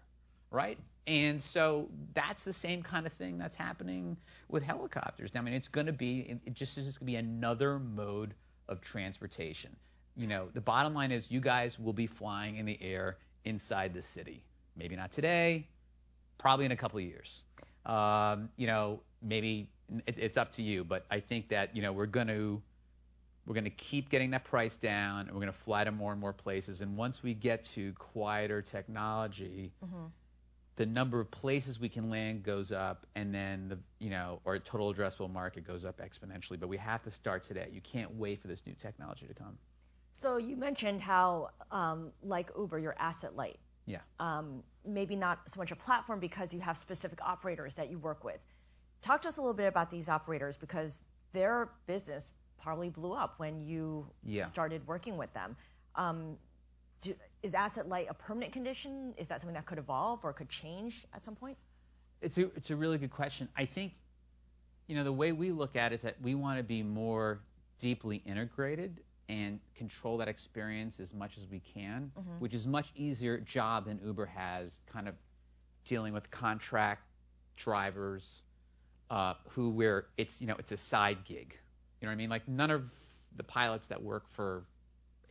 right? 0.51 0.77
And 1.07 1.41
so 1.41 1.87
that's 2.13 2.43
the 2.43 2.51
same 2.51 2.83
kind 2.83 3.05
of 3.05 3.13
thing 3.13 3.37
that's 3.37 3.55
happening 3.55 4.17
with 4.49 4.61
helicopters. 4.61 5.33
Now 5.33 5.39
I 5.39 5.43
mean, 5.43 5.53
it's 5.53 5.69
going 5.69 5.87
to 5.87 5.93
be, 5.93 6.37
it 6.45 6.53
just 6.53 6.77
is 6.77 6.97
going 6.97 6.99
to 6.99 7.05
be 7.05 7.15
another 7.15 7.79
mode 7.79 8.33
of 8.69 8.81
transportation. 8.81 9.75
You 10.15 10.27
know, 10.27 10.47
the 10.53 10.61
bottom 10.61 10.93
line 10.93 11.11
is 11.11 11.29
you 11.29 11.41
guys 11.41 11.77
will 11.79 11.93
be 11.93 12.07
flying 12.07 12.55
in 12.57 12.65
the 12.65 12.77
air 12.81 13.17
inside 13.43 13.93
the 13.93 14.01
city. 14.01 14.43
Maybe 14.75 14.95
not 14.95 15.11
today, 15.11 15.67
probably 16.37 16.65
in 16.65 16.71
a 16.71 16.77
couple 16.77 16.99
of 16.99 17.05
years. 17.05 17.41
Um, 17.85 18.49
you 18.55 18.67
know, 18.67 19.01
maybe 19.21 19.69
it, 20.05 20.17
it's 20.19 20.37
up 20.37 20.53
to 20.53 20.63
you, 20.63 20.83
but 20.83 21.05
I 21.09 21.19
think 21.19 21.49
that 21.49 21.75
you 21.75 21.81
know 21.81 21.91
we're 21.91 22.05
going 22.05 22.27
to 22.27 22.61
we're 23.45 23.55
going 23.55 23.63
to 23.65 23.69
keep 23.69 24.09
getting 24.09 24.31
that 24.31 24.45
price 24.45 24.75
down, 24.75 25.21
and 25.21 25.31
we're 25.31 25.41
going 25.41 25.51
to 25.51 25.59
fly 25.59 25.83
to 25.83 25.91
more 25.91 26.11
and 26.11 26.21
more 26.21 26.33
places. 26.33 26.81
And 26.81 26.95
once 26.95 27.23
we 27.23 27.33
get 27.33 27.63
to 27.75 27.93
quieter 27.93 28.61
technology, 28.61 29.71
mm-hmm 29.83 30.05
the 30.79 30.85
number 30.85 31.19
of 31.19 31.29
places 31.29 31.77
we 31.77 31.89
can 31.89 32.09
land 32.09 32.41
goes 32.41 32.71
up, 32.71 33.05
and 33.13 33.35
then 33.35 33.67
the 33.67 33.77
you 33.99 34.09
know 34.09 34.39
our 34.45 34.57
total 34.57 34.93
addressable 34.93 35.29
market 35.29 35.67
goes 35.67 35.83
up 35.83 35.99
exponentially. 35.99 36.57
But 36.57 36.69
we 36.69 36.77
have 36.77 37.03
to 37.03 37.11
start 37.11 37.43
today. 37.43 37.67
You 37.69 37.81
can't 37.81 38.15
wait 38.15 38.41
for 38.41 38.47
this 38.47 38.65
new 38.65 38.73
technology 38.73 39.27
to 39.27 39.33
come. 39.33 39.57
So 40.13 40.37
you 40.37 40.55
mentioned 40.55 41.01
how, 41.01 41.49
um, 41.69 42.13
like 42.23 42.51
Uber, 42.57 42.79
you're 42.79 42.95
asset 42.97 43.35
light. 43.35 43.59
Yeah. 43.87 43.97
Um, 44.21 44.63
maybe 44.85 45.17
not 45.17 45.39
so 45.47 45.59
much 45.59 45.71
a 45.71 45.75
platform 45.75 46.21
because 46.21 46.53
you 46.53 46.61
have 46.61 46.77
specific 46.77 47.19
operators 47.21 47.75
that 47.75 47.89
you 47.89 47.99
work 47.99 48.23
with. 48.23 48.39
Talk 49.01 49.23
to 49.23 49.27
us 49.27 49.35
a 49.35 49.41
little 49.41 49.53
bit 49.53 49.67
about 49.67 49.89
these 49.89 50.07
operators 50.07 50.55
because 50.55 51.01
their 51.33 51.69
business 51.87 52.31
probably 52.63 52.89
blew 52.89 53.11
up 53.11 53.33
when 53.35 53.61
you 53.61 54.07
yeah. 54.23 54.45
started 54.45 54.87
working 54.87 55.17
with 55.17 55.33
them. 55.33 55.57
Um, 55.95 56.37
do, 57.01 57.15
is 57.41 57.53
asset 57.53 57.87
light 57.87 58.07
a 58.09 58.13
permanent 58.13 58.53
condition? 58.53 59.13
Is 59.17 59.27
that 59.29 59.41
something 59.41 59.55
that 59.55 59.65
could 59.65 59.77
evolve 59.77 60.23
or 60.23 60.33
could 60.33 60.49
change 60.49 61.05
at 61.13 61.23
some 61.23 61.35
point? 61.35 61.57
It's 62.21 62.37
a 62.37 62.45
it's 62.55 62.69
a 62.69 62.75
really 62.75 62.97
good 62.97 63.11
question. 63.11 63.47
I 63.55 63.65
think, 63.65 63.93
you 64.87 64.95
know, 64.95 65.03
the 65.03 65.13
way 65.13 65.31
we 65.31 65.51
look 65.51 65.75
at 65.75 65.91
it 65.91 65.95
is 65.95 66.01
that 66.01 66.21
we 66.21 66.35
want 66.35 66.57
to 66.57 66.63
be 66.63 66.83
more 66.83 67.39
deeply 67.77 68.17
integrated 68.25 68.99
and 69.29 69.59
control 69.75 70.17
that 70.17 70.27
experience 70.27 70.99
as 70.99 71.13
much 71.13 71.37
as 71.37 71.47
we 71.47 71.59
can, 71.73 72.11
mm-hmm. 72.19 72.39
which 72.39 72.53
is 72.53 72.67
much 72.67 72.91
easier 72.95 73.37
job 73.37 73.85
than 73.85 73.99
Uber 74.03 74.25
has, 74.25 74.79
kind 74.91 75.07
of 75.07 75.15
dealing 75.85 76.13
with 76.13 76.29
contract 76.29 77.03
drivers 77.55 78.41
uh, 79.09 79.33
who 79.49 79.69
where 79.69 80.05
it's 80.17 80.41
you 80.41 80.47
know 80.47 80.55
it's 80.59 80.71
a 80.71 80.77
side 80.77 81.19
gig. 81.25 81.57
You 82.01 82.05
know 82.05 82.11
what 82.11 82.13
I 82.13 82.15
mean? 82.15 82.29
Like 82.29 82.47
none 82.47 82.71
of 82.71 82.91
the 83.35 83.43
pilots 83.43 83.87
that 83.87 84.01
work 84.03 84.25
for 84.31 84.63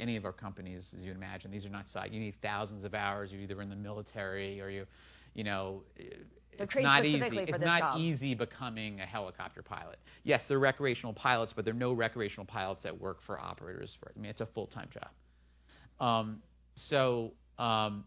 any 0.00 0.16
of 0.16 0.24
our 0.24 0.32
companies, 0.32 0.92
as 0.96 1.04
you 1.04 1.12
imagine. 1.12 1.50
These 1.50 1.66
are 1.66 1.70
not 1.70 1.88
side. 1.88 2.12
You 2.12 2.20
need 2.20 2.40
thousands 2.40 2.84
of 2.84 2.94
hours. 2.94 3.32
You're 3.32 3.42
either 3.42 3.60
in 3.62 3.70
the 3.70 3.76
military 3.76 4.60
or 4.60 4.68
you, 4.68 4.86
you 5.34 5.44
know, 5.44 5.82
they're 5.96 6.64
it's 6.64 6.76
not 6.76 7.04
easy. 7.04 7.38
it's 7.38 7.58
not 7.60 7.80
job. 7.80 8.00
easy 8.00 8.34
becoming 8.34 9.00
a 9.00 9.06
helicopter 9.06 9.62
pilot. 9.62 9.98
Yes, 10.24 10.48
they're 10.48 10.58
recreational 10.58 11.12
pilots, 11.12 11.52
but 11.52 11.64
they're 11.64 11.74
no 11.74 11.92
recreational 11.92 12.46
pilots 12.46 12.82
that 12.82 13.00
work 13.00 13.22
for 13.22 13.40
operators. 13.40 13.96
For, 14.00 14.12
I 14.16 14.20
mean, 14.20 14.30
it's 14.30 14.40
a 14.40 14.46
full-time 14.46 14.88
job. 14.92 15.10
Um, 16.00 16.42
so 16.74 17.32
um, 17.58 18.04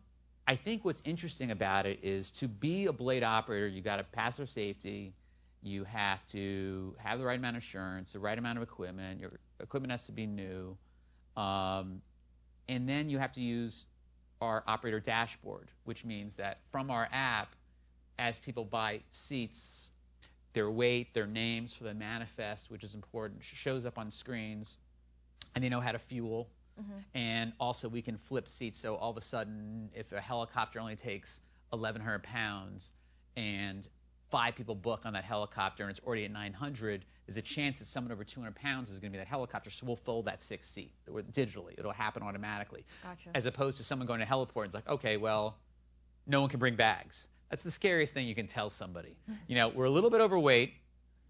I 0.47 0.56
think 0.56 0.84
what's 0.84 1.01
interesting 1.06 1.51
about 1.51 1.86
it 1.86 1.99
is 2.04 2.32
to 2.32 2.47
be 2.47 2.88
a 2.88 2.93
blade 2.93 3.23
operator, 3.23 3.67
you 3.67 3.82
got 3.82 3.97
to 3.97 4.04
pass 4.04 4.38
for 4.38 4.45
safety, 4.45 5.13
You 5.62 5.84
have 5.84 6.25
to 6.27 6.95
have 6.97 7.19
the 7.19 7.25
right 7.25 7.38
amount 7.38 7.56
of 7.56 7.63
insurance, 7.63 8.13
the 8.13 8.19
right 8.19 8.38
amount 8.38 8.58
of 8.58 8.63
equipment. 8.63 9.19
Your 9.19 9.39
equipment 9.60 9.91
has 9.91 10.06
to 10.08 10.12
be 10.12 10.25
new. 10.25 10.75
Um, 11.38 12.02
and 12.67 12.88
then 12.88 13.10
you 13.10 13.17
have 13.20 13.32
to 13.34 13.41
use 13.41 13.86
our 14.41 14.63
operator 14.67 15.00
dashboard, 15.00 15.70
which 15.86 16.04
means 16.04 16.36
that 16.36 16.60
from 16.72 16.89
our 16.89 17.08
app, 17.12 17.56
as 18.17 18.39
people 18.39 18.65
buy 18.65 19.02
seats, 19.12 19.91
their 20.54 20.70
weight, 20.70 21.13
their 21.13 21.28
names 21.28 21.74
for 21.74 21.84
the 21.84 21.94
manifest, 21.94 22.70
which 22.70 22.84
is 22.84 22.96
important, 22.96 23.41
shows 23.44 23.86
up 23.86 23.98
on 23.98 24.12
screens, 24.12 24.78
and 25.56 25.63
they 25.63 25.70
know 25.70 25.80
how 25.80 25.91
to 25.91 26.00
fuel. 26.00 26.50
Mm-hmm. 26.80 27.17
And 27.17 27.54
also, 27.60 27.88
we 27.88 28.02
can 28.02 28.17
flip 28.17 28.48
seats. 28.48 28.80
So 28.80 28.96
all 28.96 29.12
of 29.12 29.17
a 29.17 29.22
sudden, 29.22 29.89
if 29.94 30.12
a 30.12 30.22
helicopter 30.22 30.80
only 30.80 30.96
takes 30.96 31.41
1,100 31.70 32.24
pounds 32.24 32.91
and 33.36 33.88
five 34.30 34.56
people 34.56 34.76
book 34.76 35.02
on 35.06 35.13
that 35.13 35.26
helicopter 35.26 35.84
and 35.84 35.91
it's 35.91 36.00
already 36.06 36.26
at 36.26 36.32
900, 36.32 37.06
there's 37.32 37.46
a 37.46 37.48
chance 37.48 37.80
that 37.80 37.88
someone 37.88 38.12
over 38.12 38.24
200 38.24 38.56
pounds 38.56 38.89
is 38.89 39.00
going 39.00 39.12
to 39.12 39.17
be 39.17 39.20
that 39.20 39.28
helicopter, 39.28 39.70
so 39.70 39.86
we'll 39.86 39.96
fold 39.96 40.26
that 40.26 40.41
sixth 40.41 40.70
seat 40.70 40.91
digitally. 41.32 41.78
It'll 41.78 41.94
happen 41.94 42.24
automatically. 42.24 42.86
Gotcha. 43.04 43.30
As 43.34 43.46
opposed 43.46 43.78
to 43.78 43.84
someone 43.84 44.06
going 44.06 44.20
to 44.20 44.26
heliport, 44.26 44.63
and 44.63 44.65
it's 44.65 44.76
like, 44.76 44.89
okay, 44.89 45.15
well, 45.15 45.56
no 46.28 46.41
one 46.41 46.50
can 46.50 46.60
bring 46.60 46.76
bags. 46.76 47.26
That's 47.50 47.63
the 47.63 47.72
scariest 47.72 48.13
thing 48.13 48.28
you 48.28 48.36
can 48.36 48.48
tell 48.48 48.70
somebody. 48.70 49.15
You 49.48 49.56
know, 49.56 49.70
we're 49.70 49.86
a 49.86 49.89
little 49.89 50.10
bit 50.10 50.22
overweight. 50.22 50.74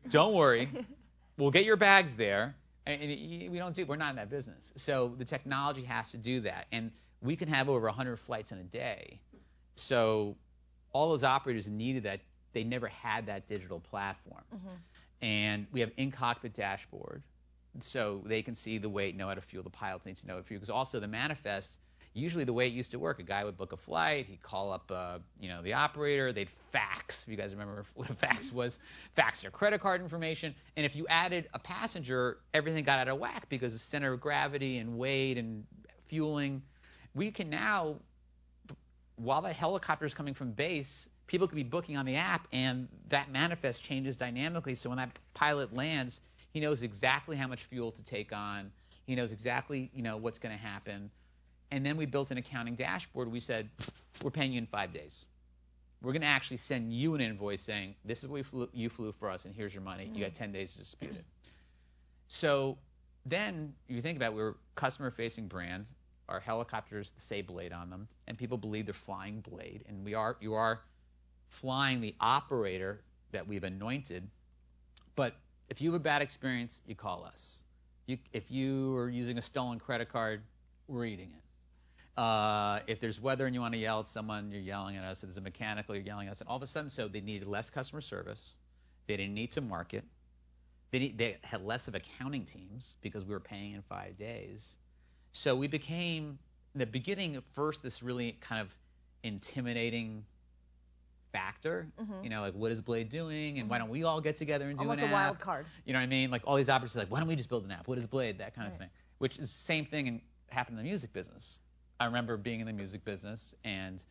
Don't 0.09 0.33
worry. 0.33 0.69
we'll 1.37 1.51
get 1.51 1.65
your 1.65 1.77
bags 1.77 2.15
there. 2.15 2.55
And 2.85 3.01
we 3.01 3.57
don't 3.57 3.75
do, 3.75 3.85
we're 3.85 3.95
not 3.95 4.11
in 4.11 4.15
that 4.15 4.29
business. 4.29 4.73
So 4.75 5.13
the 5.17 5.25
technology 5.25 5.83
has 5.83 6.11
to 6.11 6.17
do 6.17 6.41
that. 6.41 6.65
And 6.71 6.91
we 7.21 7.35
can 7.35 7.47
have 7.47 7.69
over 7.69 7.85
100 7.87 8.17
flights 8.17 8.51
in 8.51 8.57
a 8.57 8.63
day. 8.63 9.19
So 9.75 10.35
all 10.93 11.09
those 11.09 11.23
operators 11.23 11.67
needed 11.67 12.03
that 12.03 12.21
they 12.53 12.63
never 12.63 12.87
had 12.87 13.27
that 13.27 13.47
digital 13.47 13.79
platform. 13.79 14.43
Mm-hmm. 14.53 14.67
And 15.21 15.67
we 15.71 15.81
have 15.81 15.91
in-cockpit 15.97 16.53
dashboard, 16.55 17.21
so 17.79 18.21
they 18.25 18.41
can 18.41 18.55
see 18.55 18.77
the 18.79 18.89
weight, 18.89 19.15
know 19.15 19.27
how 19.27 19.35
to 19.35 19.41
fuel. 19.41 19.63
The 19.63 19.69
pilots 19.69 20.05
need 20.05 20.17
to 20.17 20.27
know 20.27 20.33
how 20.33 20.39
to 20.39 20.45
fuel. 20.45 20.59
Because 20.59 20.69
also 20.69 20.99
the 20.99 21.07
manifest, 21.07 21.77
usually 22.13 22.43
the 22.43 22.53
way 22.53 22.67
it 22.67 22.73
used 22.73 22.91
to 22.91 22.99
work, 22.99 23.19
a 23.19 23.23
guy 23.23 23.43
would 23.43 23.57
book 23.57 23.71
a 23.71 23.77
flight, 23.77 24.25
he'd 24.25 24.41
call 24.41 24.71
up, 24.71 24.91
uh, 24.91 25.19
you 25.39 25.47
know, 25.47 25.61
the 25.61 25.73
operator, 25.73 26.33
they'd 26.33 26.49
fax. 26.71 27.23
If 27.23 27.29
you 27.29 27.37
guys 27.37 27.51
remember 27.51 27.85
what 27.93 28.09
a 28.09 28.13
fax 28.13 28.51
was, 28.51 28.77
fax 29.15 29.41
their 29.41 29.51
credit 29.51 29.79
card 29.79 30.01
information. 30.01 30.55
And 30.75 30.85
if 30.85 30.95
you 30.95 31.07
added 31.07 31.47
a 31.53 31.59
passenger, 31.59 32.39
everything 32.53 32.83
got 32.83 32.99
out 32.99 33.07
of 33.07 33.19
whack 33.19 33.47
because 33.49 33.73
the 33.73 33.79
center 33.79 34.13
of 34.13 34.19
gravity 34.19 34.77
and 34.77 34.97
weight 34.97 35.37
and 35.37 35.65
fueling. 36.05 36.61
We 37.13 37.31
can 37.31 37.49
now, 37.49 37.97
while 39.15 39.41
that 39.43 39.55
helicopter 39.55 40.05
is 40.05 40.13
coming 40.13 40.33
from 40.33 40.51
base, 40.51 41.07
people 41.31 41.47
could 41.47 41.55
be 41.55 41.63
booking 41.63 41.95
on 41.95 42.05
the 42.05 42.17
app, 42.17 42.45
and 42.51 42.89
that 43.07 43.31
manifest 43.31 43.81
changes 43.81 44.17
dynamically. 44.17 44.75
So 44.75 44.89
when 44.89 44.97
that 44.97 45.17
pilot 45.33 45.73
lands, 45.73 46.19
he 46.51 46.59
knows 46.59 46.83
exactly 46.83 47.37
how 47.37 47.47
much 47.47 47.63
fuel 47.63 47.89
to 47.93 48.03
take 48.03 48.33
on. 48.33 48.69
He 49.05 49.15
knows 49.15 49.31
exactly, 49.31 49.89
you 49.95 50.03
know, 50.03 50.17
what's 50.17 50.39
going 50.39 50.53
to 50.53 50.61
happen. 50.61 51.09
And 51.71 51.85
then 51.85 51.95
we 51.95 52.05
built 52.05 52.31
an 52.31 52.37
accounting 52.37 52.75
dashboard. 52.75 53.31
We 53.31 53.39
said, 53.39 53.69
we're 54.21 54.29
paying 54.29 54.51
you 54.51 54.57
in 54.57 54.65
five 54.65 54.91
days. 54.91 55.25
We're 56.01 56.11
going 56.11 56.23
to 56.23 56.27
actually 56.27 56.57
send 56.57 56.91
you 56.91 57.15
an 57.15 57.21
invoice 57.21 57.61
saying, 57.61 57.95
this 58.03 58.23
is 58.23 58.27
what 58.27 58.45
flew, 58.45 58.67
you 58.73 58.89
flew 58.89 59.13
for 59.13 59.29
us, 59.29 59.45
and 59.45 59.55
here's 59.55 59.73
your 59.73 59.83
money. 59.83 60.11
You 60.13 60.25
got 60.25 60.33
10 60.33 60.51
days 60.51 60.73
to 60.73 60.79
dispute 60.79 61.15
it. 61.15 61.23
So 62.27 62.77
then 63.25 63.73
you 63.87 64.01
think 64.01 64.17
about 64.17 64.33
it, 64.33 64.35
we're 64.35 64.55
customer-facing 64.75 65.47
brands. 65.47 65.93
Our 66.27 66.41
helicopters 66.41 67.13
say 67.17 67.41
Blade 67.41 67.71
on 67.71 67.89
them, 67.89 68.09
and 68.27 68.37
people 68.37 68.57
believe 68.57 68.85
they're 68.85 68.93
flying 68.93 69.39
Blade, 69.39 69.85
and 69.87 70.03
we 70.03 70.13
are. 70.13 70.35
You 70.41 70.55
are 70.55 70.81
flying 71.51 72.01
the 72.01 72.15
operator 72.19 73.01
that 73.31 73.47
we've 73.47 73.63
anointed. 73.63 74.27
But 75.15 75.35
if 75.69 75.81
you 75.81 75.91
have 75.91 76.01
a 76.01 76.03
bad 76.03 76.21
experience, 76.21 76.81
you 76.85 76.95
call 76.95 77.23
us. 77.23 77.63
You, 78.07 78.17
if 78.33 78.49
you 78.49 78.95
are 78.97 79.09
using 79.09 79.37
a 79.37 79.41
stolen 79.41 79.79
credit 79.79 80.11
card, 80.11 80.41
we're 80.87 81.05
eating 81.05 81.31
it. 81.31 82.19
Uh, 82.19 82.79
if 82.87 82.99
there's 82.99 83.21
weather 83.21 83.45
and 83.45 83.55
you 83.55 83.61
want 83.61 83.73
to 83.73 83.79
yell 83.79 84.01
at 84.01 84.07
someone, 84.07 84.51
you're 84.51 84.61
yelling 84.61 84.97
at 84.97 85.03
us. 85.03 85.19
If 85.19 85.29
there's 85.29 85.37
a 85.37 85.41
mechanical, 85.41 85.95
you're 85.95 86.03
yelling 86.03 86.27
at 86.27 86.31
us. 86.31 86.41
And 86.41 86.49
all 86.49 86.57
of 86.57 86.63
a 86.63 86.67
sudden, 86.67 86.89
so 86.89 87.07
they 87.07 87.21
needed 87.21 87.47
less 87.47 87.69
customer 87.69 88.01
service. 88.01 88.53
They 89.07 89.17
didn't 89.17 89.33
need 89.33 89.53
to 89.53 89.61
market. 89.61 90.03
They, 90.91 90.99
need, 90.99 91.17
they 91.17 91.37
had 91.41 91.63
less 91.63 91.87
of 91.87 91.95
accounting 91.95 92.43
teams 92.43 92.95
because 93.01 93.23
we 93.23 93.33
were 93.33 93.39
paying 93.39 93.73
in 93.73 93.81
five 93.83 94.17
days. 94.17 94.75
So 95.31 95.55
we 95.55 95.67
became, 95.67 96.37
in 96.75 96.79
the 96.79 96.85
beginning, 96.85 97.37
at 97.37 97.43
first, 97.53 97.81
this 97.81 98.03
really 98.03 98.37
kind 98.41 98.61
of 98.61 98.75
intimidating 99.23 100.25
factor. 101.31 101.87
Mm-hmm. 101.99 102.23
You 102.23 102.29
know, 102.29 102.41
like 102.41 102.53
what 102.53 102.71
is 102.71 102.81
Blade 102.81 103.09
doing, 103.09 103.57
and 103.57 103.65
mm-hmm. 103.65 103.69
why 103.69 103.77
don't 103.77 103.89
we 103.89 104.03
all 104.03 104.21
get 104.21 104.35
together 104.35 104.69
and 104.69 104.77
do 104.77 104.83
almost 104.83 105.01
an 105.01 105.09
a 105.09 105.13
wild 105.13 105.39
card. 105.39 105.65
You 105.85 105.93
know 105.93 105.99
what 105.99 106.03
I 106.03 106.07
mean? 106.07 106.31
Like 106.31 106.43
all 106.45 106.55
these 106.55 106.69
operators 106.69 106.95
like, 106.95 107.11
why 107.11 107.19
don't 107.19 107.27
we 107.27 107.35
just 107.35 107.49
build 107.49 107.65
an 107.65 107.71
app? 107.71 107.87
What 107.87 107.97
is 107.97 108.07
Blade? 108.07 108.39
That 108.39 108.55
kind 108.55 108.67
right. 108.67 108.73
of 108.73 108.79
thing. 108.79 108.89
Which 109.17 109.37
is 109.37 109.49
the 109.51 109.63
same 109.63 109.85
thing 109.85 110.07
and 110.07 110.21
happened 110.49 110.77
in 110.77 110.83
the 110.83 110.89
music 110.89 111.13
business. 111.13 111.59
I 111.99 112.05
remember 112.05 112.37
being 112.37 112.59
in 112.59 112.67
the 112.67 112.73
music 112.73 113.05
business 113.05 113.53
and 113.63 114.03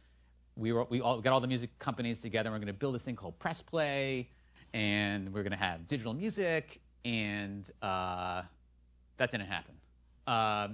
we 0.57 0.73
were 0.73 0.85
we 0.85 1.01
all 1.01 1.21
got 1.21 1.33
all 1.33 1.41
the 1.41 1.47
music 1.47 1.79
companies 1.79 2.21
together. 2.21 2.49
and 2.49 2.55
We're 2.55 2.65
going 2.65 2.75
to 2.75 2.79
build 2.79 2.95
this 2.95 3.03
thing 3.03 3.17
called 3.17 3.39
Press 3.39 3.63
Play, 3.63 4.29
and 4.73 5.33
we're 5.33 5.43
going 5.43 5.53
to 5.53 5.59
have 5.59 5.87
digital 5.87 6.13
music, 6.13 6.81
and 7.05 7.69
uh, 7.83 8.43
that 9.17 9.31
didn't 9.31 9.47
happen. 9.47 9.75
Uh, 10.27 10.69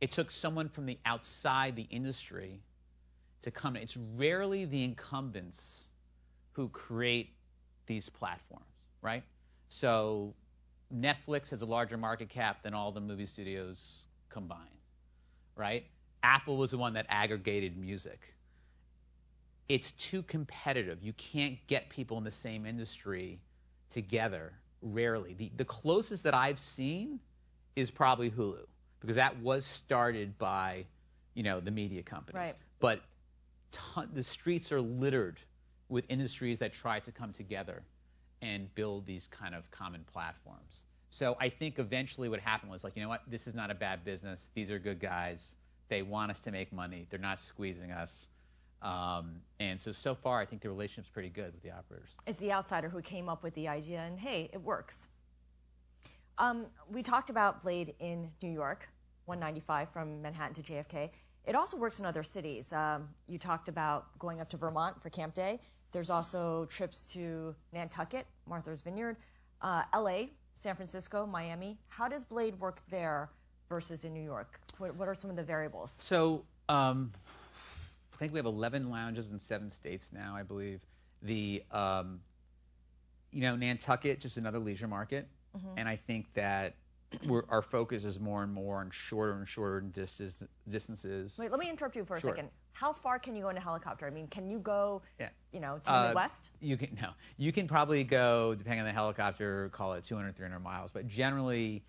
it 0.00 0.12
took 0.12 0.30
someone 0.30 0.68
from 0.68 0.86
the 0.86 0.98
outside 1.04 1.76
the 1.76 1.86
industry 1.90 2.60
to 3.42 3.50
come. 3.50 3.76
It's 3.76 3.96
rarely 4.16 4.64
the 4.64 4.84
incumbents 4.84 5.86
who 6.52 6.68
create 6.68 7.34
these 7.86 8.08
platforms, 8.08 8.64
right? 9.00 9.22
So 9.68 10.34
Netflix 10.94 11.50
has 11.50 11.62
a 11.62 11.66
larger 11.66 11.96
market 11.96 12.28
cap 12.28 12.62
than 12.62 12.74
all 12.74 12.92
the 12.92 13.00
movie 13.00 13.26
studios 13.26 14.04
combined, 14.28 14.62
right? 15.56 15.84
Apple 16.22 16.56
was 16.56 16.72
the 16.72 16.78
one 16.78 16.94
that 16.94 17.06
aggregated 17.08 17.76
music. 17.76 18.34
It's 19.68 19.92
too 19.92 20.22
competitive. 20.22 21.02
You 21.02 21.12
can't 21.12 21.58
get 21.66 21.90
people 21.90 22.18
in 22.18 22.24
the 22.24 22.30
same 22.30 22.66
industry 22.66 23.38
together, 23.90 24.52
rarely. 24.82 25.34
The, 25.34 25.52
the 25.56 25.64
closest 25.64 26.24
that 26.24 26.34
I've 26.34 26.58
seen 26.58 27.20
is 27.76 27.90
probably 27.90 28.30
Hulu, 28.30 28.64
because 29.00 29.16
that 29.16 29.38
was 29.40 29.64
started 29.64 30.36
by, 30.38 30.86
you 31.34 31.42
know, 31.42 31.60
the 31.60 31.70
media 31.70 32.02
companies. 32.02 32.34
Right. 32.34 32.56
But 32.80 33.02
ton, 33.72 34.10
the 34.12 34.22
streets 34.22 34.72
are 34.72 34.80
littered 34.80 35.40
with 35.88 36.04
industries 36.08 36.58
that 36.58 36.72
try 36.72 37.00
to 37.00 37.12
come 37.12 37.32
together 37.32 37.82
and 38.42 38.72
build 38.74 39.06
these 39.06 39.26
kind 39.28 39.54
of 39.54 39.70
common 39.70 40.04
platforms. 40.12 40.84
So 41.10 41.36
I 41.40 41.48
think 41.48 41.78
eventually 41.78 42.28
what 42.28 42.40
happened 42.40 42.70
was 42.70 42.84
like, 42.84 42.94
you 42.96 43.02
know 43.02 43.08
what, 43.08 43.22
this 43.26 43.46
is 43.46 43.54
not 43.54 43.70
a 43.70 43.74
bad 43.74 44.04
business. 44.04 44.48
These 44.54 44.70
are 44.70 44.78
good 44.78 45.00
guys. 45.00 45.54
They 45.88 46.02
want 46.02 46.30
us 46.30 46.40
to 46.40 46.50
make 46.50 46.72
money. 46.72 47.06
They're 47.08 47.18
not 47.18 47.40
squeezing 47.40 47.90
us. 47.90 48.28
Um, 48.82 49.40
and 49.58 49.80
so 49.80 49.90
so 49.90 50.14
far, 50.14 50.40
I 50.40 50.44
think 50.44 50.62
the 50.62 50.68
relationship's 50.68 51.08
pretty 51.08 51.30
good 51.30 51.52
with 51.52 51.62
the 51.62 51.70
operators. 51.70 52.10
It's 52.26 52.38
the 52.38 52.52
outsider 52.52 52.88
who 52.88 53.02
came 53.02 53.28
up 53.28 53.42
with 53.42 53.54
the 53.54 53.66
idea, 53.66 54.00
and 54.00 54.18
hey, 54.18 54.50
it 54.52 54.62
works. 54.62 55.08
Um, 56.36 56.66
we 56.88 57.02
talked 57.02 57.30
about 57.30 57.62
Blade 57.62 57.94
in 57.98 58.30
New 58.40 58.52
York, 58.52 58.88
195 59.24 59.88
from 59.90 60.22
Manhattan 60.22 60.54
to 60.54 60.62
JFK. 60.62 61.10
It 61.48 61.56
also 61.56 61.78
works 61.78 61.98
in 61.98 62.04
other 62.04 62.22
cities. 62.22 62.72
Um, 62.74 63.08
you 63.26 63.38
talked 63.38 63.68
about 63.68 64.06
going 64.18 64.40
up 64.40 64.50
to 64.50 64.58
Vermont 64.58 65.02
for 65.02 65.08
Camp 65.08 65.32
Day. 65.32 65.60
There's 65.92 66.10
also 66.10 66.66
trips 66.66 67.06
to 67.14 67.54
Nantucket, 67.72 68.26
Martha's 68.46 68.82
Vineyard, 68.82 69.16
uh, 69.62 69.84
LA, 69.96 70.24
San 70.52 70.74
Francisco, 70.74 71.24
Miami. 71.26 71.78
How 71.88 72.06
does 72.06 72.22
Blade 72.22 72.60
work 72.60 72.80
there 72.90 73.30
versus 73.70 74.04
in 74.04 74.12
New 74.12 74.22
York? 74.22 74.60
What, 74.76 74.94
what 74.96 75.08
are 75.08 75.14
some 75.14 75.30
of 75.30 75.36
the 75.36 75.42
variables? 75.42 75.96
So 76.02 76.44
um, 76.68 77.12
I 78.12 78.16
think 78.18 78.34
we 78.34 78.38
have 78.38 78.46
11 78.46 78.90
lounges 78.90 79.30
in 79.30 79.38
seven 79.38 79.70
states 79.70 80.10
now, 80.12 80.36
I 80.36 80.42
believe. 80.42 80.82
The 81.22 81.64
um, 81.72 82.20
you 83.32 83.40
know 83.40 83.56
Nantucket, 83.56 84.20
just 84.20 84.36
another 84.36 84.58
leisure 84.58 84.86
market, 84.86 85.26
mm-hmm. 85.56 85.78
and 85.78 85.88
I 85.88 85.96
think 85.96 86.32
that 86.34 86.74
our 87.48 87.62
focus 87.62 88.04
is 88.04 88.20
more 88.20 88.42
and 88.42 88.52
more 88.52 88.78
on 88.78 88.90
shorter 88.90 89.32
and 89.32 89.48
shorter 89.48 89.80
distance, 89.80 90.44
distances. 90.68 91.36
Wait, 91.38 91.50
let 91.50 91.60
me 91.60 91.68
interrupt 91.68 91.96
you 91.96 92.04
for 92.04 92.16
a 92.16 92.20
sure. 92.20 92.30
second. 92.30 92.50
How 92.74 92.92
far 92.92 93.18
can 93.18 93.34
you 93.34 93.42
go 93.42 93.48
in 93.48 93.56
a 93.56 93.60
helicopter? 93.60 94.06
I 94.06 94.10
mean, 94.10 94.26
can 94.28 94.48
you 94.48 94.58
go, 94.58 95.02
yeah. 95.18 95.28
you 95.52 95.60
know, 95.60 95.80
to 95.84 95.92
uh, 95.92 96.02
the 96.02 96.08
Midwest? 96.08 96.50
You 96.60 96.76
can 96.76 96.96
no. 97.00 97.10
You 97.36 97.52
can 97.52 97.66
probably 97.66 98.04
go, 98.04 98.54
depending 98.54 98.80
on 98.80 98.86
the 98.86 98.92
helicopter, 98.92 99.70
call 99.72 99.94
it 99.94 100.04
200, 100.04 100.36
300 100.36 100.58
miles. 100.60 100.92
But 100.92 101.08
generally, 101.08 101.82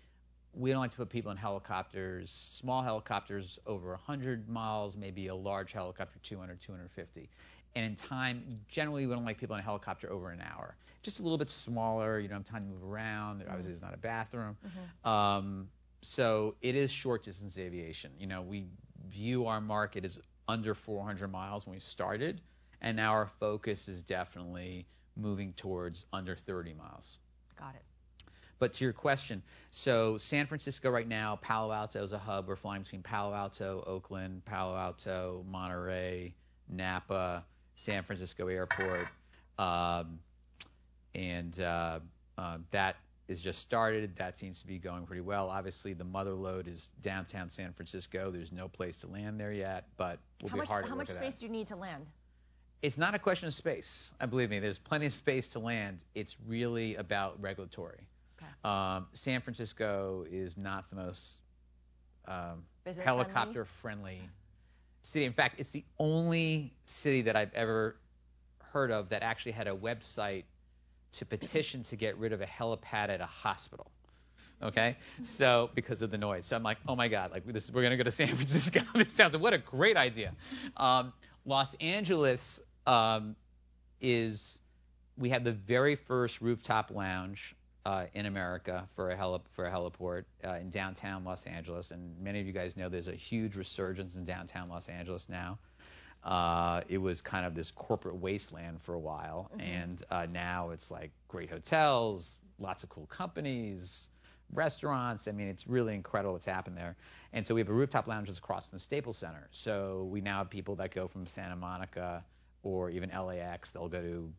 we 0.52 0.70
don't 0.70 0.80
like 0.80 0.90
to 0.90 0.96
put 0.96 1.10
people 1.10 1.30
in 1.30 1.36
helicopters, 1.36 2.30
small 2.30 2.82
helicopters 2.82 3.58
over 3.66 3.90
100 3.90 4.48
miles, 4.48 4.96
maybe 4.96 5.28
a 5.28 5.34
large 5.34 5.72
helicopter 5.72 6.18
200, 6.22 6.60
250. 6.60 7.28
And 7.74 7.84
in 7.84 7.96
time, 7.96 8.60
generally, 8.68 9.06
we 9.06 9.14
don't 9.14 9.24
like 9.24 9.38
people 9.38 9.54
in 9.54 9.60
a 9.60 9.64
helicopter 9.64 10.10
over 10.10 10.30
an 10.30 10.42
hour 10.42 10.74
just 11.02 11.20
a 11.20 11.22
little 11.22 11.38
bit 11.38 11.50
smaller. 11.50 12.18
You 12.18 12.28
don't 12.28 12.38
have 12.38 12.46
time 12.46 12.66
to 12.66 12.72
move 12.72 12.84
around. 12.84 13.40
Mm-hmm. 13.40 13.48
Obviously, 13.48 13.72
there's 13.72 13.82
not 13.82 13.94
a 13.94 13.98
bathroom. 13.98 14.56
Mm-hmm. 14.66 15.08
Um, 15.08 15.68
so 16.02 16.54
it 16.62 16.74
is 16.74 16.90
short 16.90 17.24
distance 17.24 17.58
aviation. 17.58 18.12
You 18.18 18.26
know, 18.26 18.42
we 18.42 18.66
view 19.08 19.46
our 19.46 19.60
market 19.60 20.04
as 20.04 20.18
under 20.48 20.74
400 20.74 21.28
miles 21.28 21.66
when 21.66 21.74
we 21.74 21.80
started, 21.80 22.40
and 22.80 22.96
now 22.96 23.12
our 23.12 23.30
focus 23.38 23.88
is 23.88 24.02
definitely 24.02 24.86
moving 25.16 25.52
towards 25.52 26.06
under 26.12 26.36
30 26.36 26.74
miles. 26.74 27.18
Got 27.58 27.74
it. 27.74 27.82
But 28.58 28.74
to 28.74 28.84
your 28.84 28.92
question, 28.92 29.42
so 29.70 30.18
San 30.18 30.46
Francisco 30.46 30.90
right 30.90 31.08
now, 31.08 31.36
Palo 31.40 31.72
Alto 31.72 32.02
is 32.02 32.12
a 32.12 32.18
hub. 32.18 32.46
We're 32.46 32.56
flying 32.56 32.82
between 32.82 33.02
Palo 33.02 33.34
Alto, 33.34 33.82
Oakland, 33.86 34.44
Palo 34.44 34.76
Alto, 34.76 35.44
Monterey, 35.48 36.34
Napa, 36.68 37.44
San 37.80 38.02
Francisco 38.02 38.46
Airport, 38.48 39.08
um, 39.58 40.18
and 41.14 41.58
uh, 41.60 42.00
uh, 42.36 42.58
that 42.72 42.96
is 43.26 43.40
just 43.40 43.60
started. 43.60 44.14
That 44.16 44.36
seems 44.36 44.60
to 44.60 44.66
be 44.66 44.78
going 44.78 45.06
pretty 45.06 45.22
well. 45.22 45.48
Obviously, 45.48 45.94
the 45.94 46.04
mother 46.04 46.34
lode 46.34 46.68
is 46.68 46.90
downtown 47.00 47.48
San 47.48 47.72
Francisco. 47.72 48.30
There's 48.30 48.52
no 48.52 48.68
place 48.68 48.98
to 48.98 49.06
land 49.06 49.40
there 49.40 49.52
yet, 49.52 49.86
but 49.96 50.18
we'll 50.42 50.50
how 50.50 50.56
be 50.56 50.58
much, 50.58 50.68
hard 50.68 50.88
How 50.88 50.94
much 50.94 51.08
space 51.08 51.38
do 51.38 51.46
you 51.46 51.52
need 51.52 51.68
to 51.68 51.76
land? 51.76 52.04
It's 52.82 52.98
not 52.98 53.14
a 53.14 53.18
question 53.18 53.48
of 53.48 53.54
space. 53.54 54.12
I 54.20 54.26
believe 54.26 54.50
me. 54.50 54.58
There's 54.58 54.78
plenty 54.78 55.06
of 55.06 55.14
space 55.14 55.48
to 55.50 55.58
land. 55.58 56.04
It's 56.14 56.36
really 56.46 56.96
about 56.96 57.40
regulatory. 57.40 58.00
Okay. 58.38 58.50
Um, 58.62 59.06
San 59.14 59.40
Francisco 59.40 60.26
is 60.30 60.58
not 60.58 60.90
the 60.90 60.96
most 60.96 61.36
um, 62.26 62.62
helicopter 63.02 63.64
friendly 63.64 64.20
city. 65.02 65.24
In 65.24 65.32
fact, 65.32 65.56
it's 65.58 65.70
the 65.70 65.84
only 65.98 66.72
city 66.84 67.22
that 67.22 67.36
I've 67.36 67.54
ever 67.54 67.96
heard 68.72 68.90
of 68.90 69.10
that 69.10 69.22
actually 69.22 69.52
had 69.52 69.66
a 69.66 69.74
website 69.74 70.44
to 71.12 71.26
petition 71.26 71.82
to 71.84 71.96
get 71.96 72.18
rid 72.18 72.32
of 72.32 72.40
a 72.40 72.46
helipad 72.46 73.08
at 73.08 73.20
a 73.20 73.26
hospital. 73.26 73.90
Okay, 74.62 74.98
so 75.22 75.70
because 75.74 76.02
of 76.02 76.10
the 76.10 76.18
noise, 76.18 76.44
so 76.44 76.54
I'm 76.54 76.62
like, 76.62 76.76
oh 76.86 76.94
my 76.94 77.08
god, 77.08 77.30
like 77.30 77.46
this, 77.46 77.70
we're 77.70 77.82
gonna 77.82 77.96
go 77.96 78.02
to 78.02 78.10
San 78.10 78.26
Francisco. 78.36 78.80
this 78.94 79.10
sounds 79.10 79.36
what 79.36 79.54
a 79.54 79.58
great 79.58 79.96
idea. 79.96 80.34
Um, 80.76 81.14
Los 81.46 81.74
Angeles 81.80 82.60
um, 82.86 83.36
is 84.02 84.58
we 85.16 85.30
have 85.30 85.44
the 85.44 85.52
very 85.52 85.96
first 85.96 86.42
rooftop 86.42 86.90
lounge 86.90 87.56
uh, 87.84 88.06
in 88.14 88.26
America 88.26 88.88
for 88.94 89.10
a 89.10 89.16
heli- 89.16 89.40
for 89.52 89.66
a 89.66 89.70
heliport 89.70 90.24
uh, 90.44 90.54
in 90.54 90.70
downtown 90.70 91.24
Los 91.24 91.46
Angeles, 91.46 91.90
and 91.90 92.18
many 92.20 92.40
of 92.40 92.46
you 92.46 92.52
guys 92.52 92.76
know 92.76 92.88
there's 92.88 93.08
a 93.08 93.14
huge 93.14 93.56
resurgence 93.56 94.16
in 94.16 94.24
downtown 94.24 94.68
Los 94.68 94.88
Angeles 94.88 95.28
now. 95.28 95.58
Uh, 96.22 96.82
it 96.88 96.98
was 96.98 97.22
kind 97.22 97.46
of 97.46 97.54
this 97.54 97.70
corporate 97.70 98.16
wasteland 98.16 98.82
for 98.82 98.94
a 98.94 98.98
while, 98.98 99.50
and 99.58 100.02
uh, 100.10 100.26
now 100.30 100.70
it's 100.70 100.90
like 100.90 101.10
great 101.28 101.48
hotels, 101.48 102.36
lots 102.58 102.82
of 102.82 102.90
cool 102.90 103.06
companies, 103.06 104.08
restaurants. 104.52 105.28
I 105.28 105.32
mean, 105.32 105.48
it's 105.48 105.66
really 105.66 105.94
incredible 105.94 106.32
what's 106.32 106.44
happened 106.44 106.76
there. 106.76 106.96
And 107.32 107.46
so 107.46 107.54
we 107.54 107.60
have 107.60 107.68
a 107.68 107.72
rooftop 107.72 108.06
lounge 108.06 108.28
that's 108.28 108.38
across 108.38 108.66
from 108.66 108.76
the 108.76 108.84
Staples 108.84 109.16
Center. 109.16 109.48
So 109.52 110.08
we 110.10 110.20
now 110.20 110.38
have 110.38 110.50
people 110.50 110.76
that 110.76 110.94
go 110.94 111.08
from 111.08 111.26
Santa 111.26 111.56
Monica 111.56 112.24
or 112.62 112.90
even 112.90 113.10
LAX. 113.10 113.70
They'll 113.70 113.88
go 113.88 114.02
to 114.02 114.32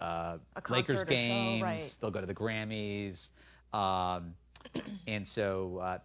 uh, 0.00 0.38
Lakers 0.68 0.96
or 0.96 0.98
show, 1.00 1.04
games. 1.04 1.62
right. 1.62 1.96
They'll 2.00 2.10
go 2.10 2.20
to 2.20 2.26
the 2.26 2.34
Grammys. 2.34 3.28
Um, 3.72 4.34
and 5.06 5.26
so 5.26 5.78
uh, 5.78 5.98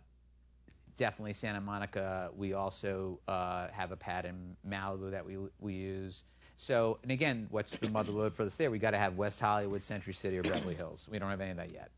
definitely 1.00 1.34
Santa 1.34 1.62
Monica. 1.62 2.30
We 2.36 2.54
also 2.54 3.20
uh, 3.28 3.68
have 3.72 3.92
a 3.92 3.96
pad 3.96 4.26
in 4.26 4.56
Malibu 4.68 5.12
that 5.12 5.26
we 5.26 5.38
we 5.60 5.74
use. 5.74 6.24
So, 6.58 7.00
and 7.04 7.12
again, 7.12 7.48
what's 7.52 7.78
the 7.78 7.90
mother 7.90 8.12
lode 8.12 8.34
for 8.36 8.44
this 8.44 8.58
there? 8.58 8.70
We 8.70 8.80
got 8.80 8.92
to 8.92 8.98
have 8.98 9.16
West 9.16 9.40
Hollywood, 9.40 9.82
Century 9.82 10.14
City, 10.14 10.38
or 10.38 10.44
Beverly 10.44 10.76
Hills. 10.76 11.08
We 11.10 11.18
don't 11.18 11.30
have 11.30 11.40
any 11.40 11.52
of 11.52 11.58
that 11.58 11.72
yet, 11.72 11.90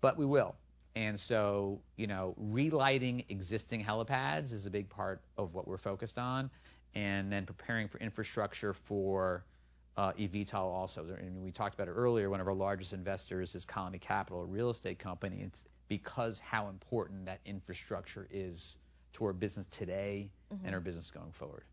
but 0.00 0.18
we 0.18 0.26
will. 0.26 0.56
And 0.96 1.18
so, 1.18 1.80
you 1.96 2.08
know, 2.08 2.34
relighting 2.36 3.24
existing 3.28 3.84
helipads 3.84 4.52
is 4.52 4.66
a 4.66 4.70
big 4.70 4.88
part 4.88 5.22
of 5.38 5.54
what 5.54 5.68
we're 5.68 5.78
focused 5.78 6.18
on, 6.18 6.50
and 6.96 7.32
then 7.32 7.46
preparing 7.46 7.86
for 7.86 7.98
infrastructure 7.98 8.74
for 8.74 9.44
eVTOL 10.00 10.54
also. 10.54 11.04
And 11.18 11.42
we 11.42 11.50
talked 11.50 11.74
about 11.74 11.88
it 11.88 11.92
earlier. 11.92 12.30
One 12.30 12.40
of 12.40 12.48
our 12.48 12.54
largest 12.54 12.92
investors 12.92 13.54
is 13.54 13.64
Colony 13.64 13.98
Capital, 13.98 14.40
a 14.40 14.44
real 14.44 14.70
estate 14.70 14.98
company. 14.98 15.42
It's 15.42 15.64
because 15.88 16.38
how 16.38 16.68
important 16.68 17.26
that 17.26 17.40
infrastructure 17.44 18.26
is 18.30 18.76
to 19.14 19.24
our 19.24 19.32
business 19.32 19.66
today 19.66 20.30
and 20.64 20.74
our 20.74 20.80
business 20.80 21.10
going 21.10 21.32
forward. 21.32 21.64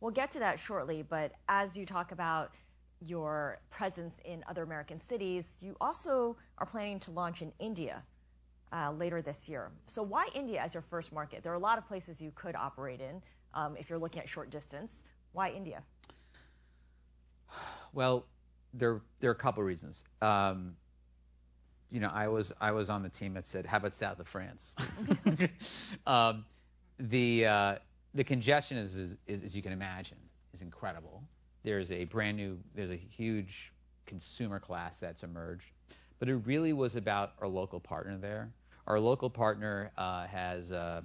We'll 0.00 0.12
get 0.12 0.32
to 0.32 0.40
that 0.40 0.58
shortly, 0.60 1.02
but 1.02 1.32
as 1.48 1.76
you 1.76 1.86
talk 1.86 2.12
about 2.12 2.52
your 3.00 3.58
presence 3.70 4.18
in 4.24 4.44
other 4.48 4.62
American 4.62 5.00
cities, 5.00 5.58
you 5.60 5.76
also 5.80 6.36
are 6.58 6.66
planning 6.66 7.00
to 7.00 7.10
launch 7.10 7.42
in 7.42 7.52
India 7.58 8.02
uh, 8.72 8.92
later 8.92 9.22
this 9.22 9.48
year. 9.48 9.70
So 9.86 10.02
why 10.02 10.28
India 10.34 10.60
as 10.60 10.74
your 10.74 10.82
first 10.82 11.12
market? 11.12 11.42
There 11.42 11.52
are 11.52 11.56
a 11.56 11.60
lot 11.60 11.78
of 11.78 11.86
places 11.86 12.20
you 12.20 12.32
could 12.34 12.56
operate 12.56 13.00
in 13.00 13.22
um, 13.52 13.76
if 13.76 13.90
you're 13.90 13.98
looking 13.98 14.22
at 14.22 14.28
short 14.28 14.50
distance. 14.50 15.04
Why 15.32 15.50
India? 15.50 15.82
Well, 17.94 18.26
there 18.74 19.00
there 19.20 19.30
are 19.30 19.34
a 19.34 19.36
couple 19.36 19.62
of 19.62 19.66
reasons. 19.66 20.04
Um, 20.20 20.76
you 21.90 22.00
know, 22.00 22.10
I 22.12 22.28
was 22.28 22.52
I 22.60 22.72
was 22.72 22.90
on 22.90 23.02
the 23.02 23.08
team 23.08 23.34
that 23.34 23.46
said, 23.46 23.66
"How 23.66 23.76
about 23.76 23.94
south 23.94 24.18
of 24.18 24.26
France?" 24.26 24.74
um, 26.06 26.44
the 26.98 27.46
uh, 27.46 27.74
the 28.14 28.24
congestion 28.24 28.78
is, 28.78 28.96
is, 28.96 29.16
is, 29.26 29.42
as 29.44 29.54
you 29.54 29.62
can 29.62 29.72
imagine, 29.72 30.18
is 30.52 30.60
incredible. 30.60 31.22
There's 31.62 31.92
a 31.92 32.04
brand 32.04 32.36
new, 32.36 32.58
there's 32.74 32.90
a 32.90 32.96
huge 32.96 33.72
consumer 34.06 34.58
class 34.58 34.98
that's 34.98 35.22
emerged, 35.22 35.70
but 36.18 36.28
it 36.28 36.34
really 36.44 36.72
was 36.72 36.96
about 36.96 37.32
our 37.40 37.48
local 37.48 37.80
partner 37.80 38.18
there. 38.18 38.52
Our 38.86 39.00
local 39.00 39.30
partner 39.30 39.90
uh, 39.96 40.26
has 40.26 40.72
uh, 40.72 41.00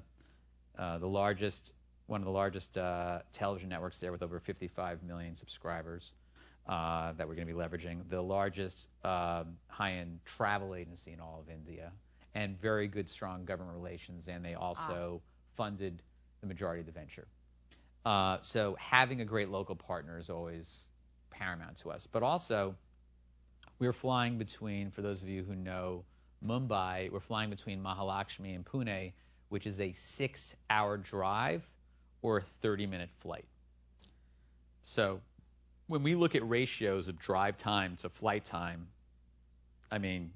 uh, 0.78 0.98
the 0.98 1.08
largest, 1.08 1.72
one 2.08 2.20
of 2.20 2.26
the 2.26 2.32
largest 2.32 2.78
uh, 2.78 3.20
television 3.32 3.70
networks 3.70 4.00
there 4.00 4.12
with 4.12 4.22
over 4.22 4.40
55 4.40 5.02
million 5.04 5.36
subscribers 5.36 6.12
that 6.70 7.28
we're 7.28 7.36
going 7.36 7.48
to 7.48 7.54
be 7.54 7.60
leveraging, 7.60 8.08
the 8.10 8.22
largest 8.22 8.90
um, 9.04 9.58
high-end 9.68 10.20
travel 10.26 10.76
agency 10.76 11.12
in 11.12 11.20
all 11.20 11.44
of 11.46 11.52
India, 11.52 11.92
and 12.36 12.60
very 12.62 12.88
good, 12.88 13.10
strong 13.10 13.44
government 13.46 13.76
relations, 13.76 14.28
and 14.28 14.46
they 14.46 14.54
also 14.54 15.22
funded 15.56 16.02
the 16.42 16.48
majority 16.48 16.80
of 16.82 16.86
the 16.86 16.92
venture. 16.92 17.28
Uh, 18.06 18.38
so 18.42 18.76
having 18.80 19.22
a 19.22 19.26
great 19.26 19.50
local 19.50 19.76
partner 19.76 20.20
is 20.20 20.30
always 20.30 20.88
paramount 21.30 21.78
to 21.78 21.92
us. 21.92 22.08
But 22.08 22.24
also, 22.24 22.76
we're 23.80 23.94
flying 23.94 24.38
between, 24.38 24.92
for 24.92 25.02
those 25.02 25.24
of 25.24 25.30
you 25.30 25.44
who 25.44 25.56
know 25.56 26.04
Mumbai, 26.46 27.12
we're 27.12 27.20
flying 27.20 27.50
between 27.50 27.82
Mahalakshmi 27.82 28.56
and 28.56 28.64
Pune, 28.64 29.14
which 29.50 29.66
is 29.66 29.82
a 29.82 29.92
six-hour 29.92 30.98
drive 30.98 31.68
or 32.22 32.38
a 32.38 32.44
30-minute 32.64 33.10
flight. 33.20 33.46
So 34.82 35.22
when 35.90 36.04
we 36.04 36.14
look 36.14 36.36
at 36.36 36.48
ratios 36.48 37.08
of 37.10 37.18
drive 37.18 37.58
time 37.58 37.96
to 37.98 38.10
flight 38.10 38.46
time, 38.46 38.88
I 39.92 39.98
mean, 39.98 40.32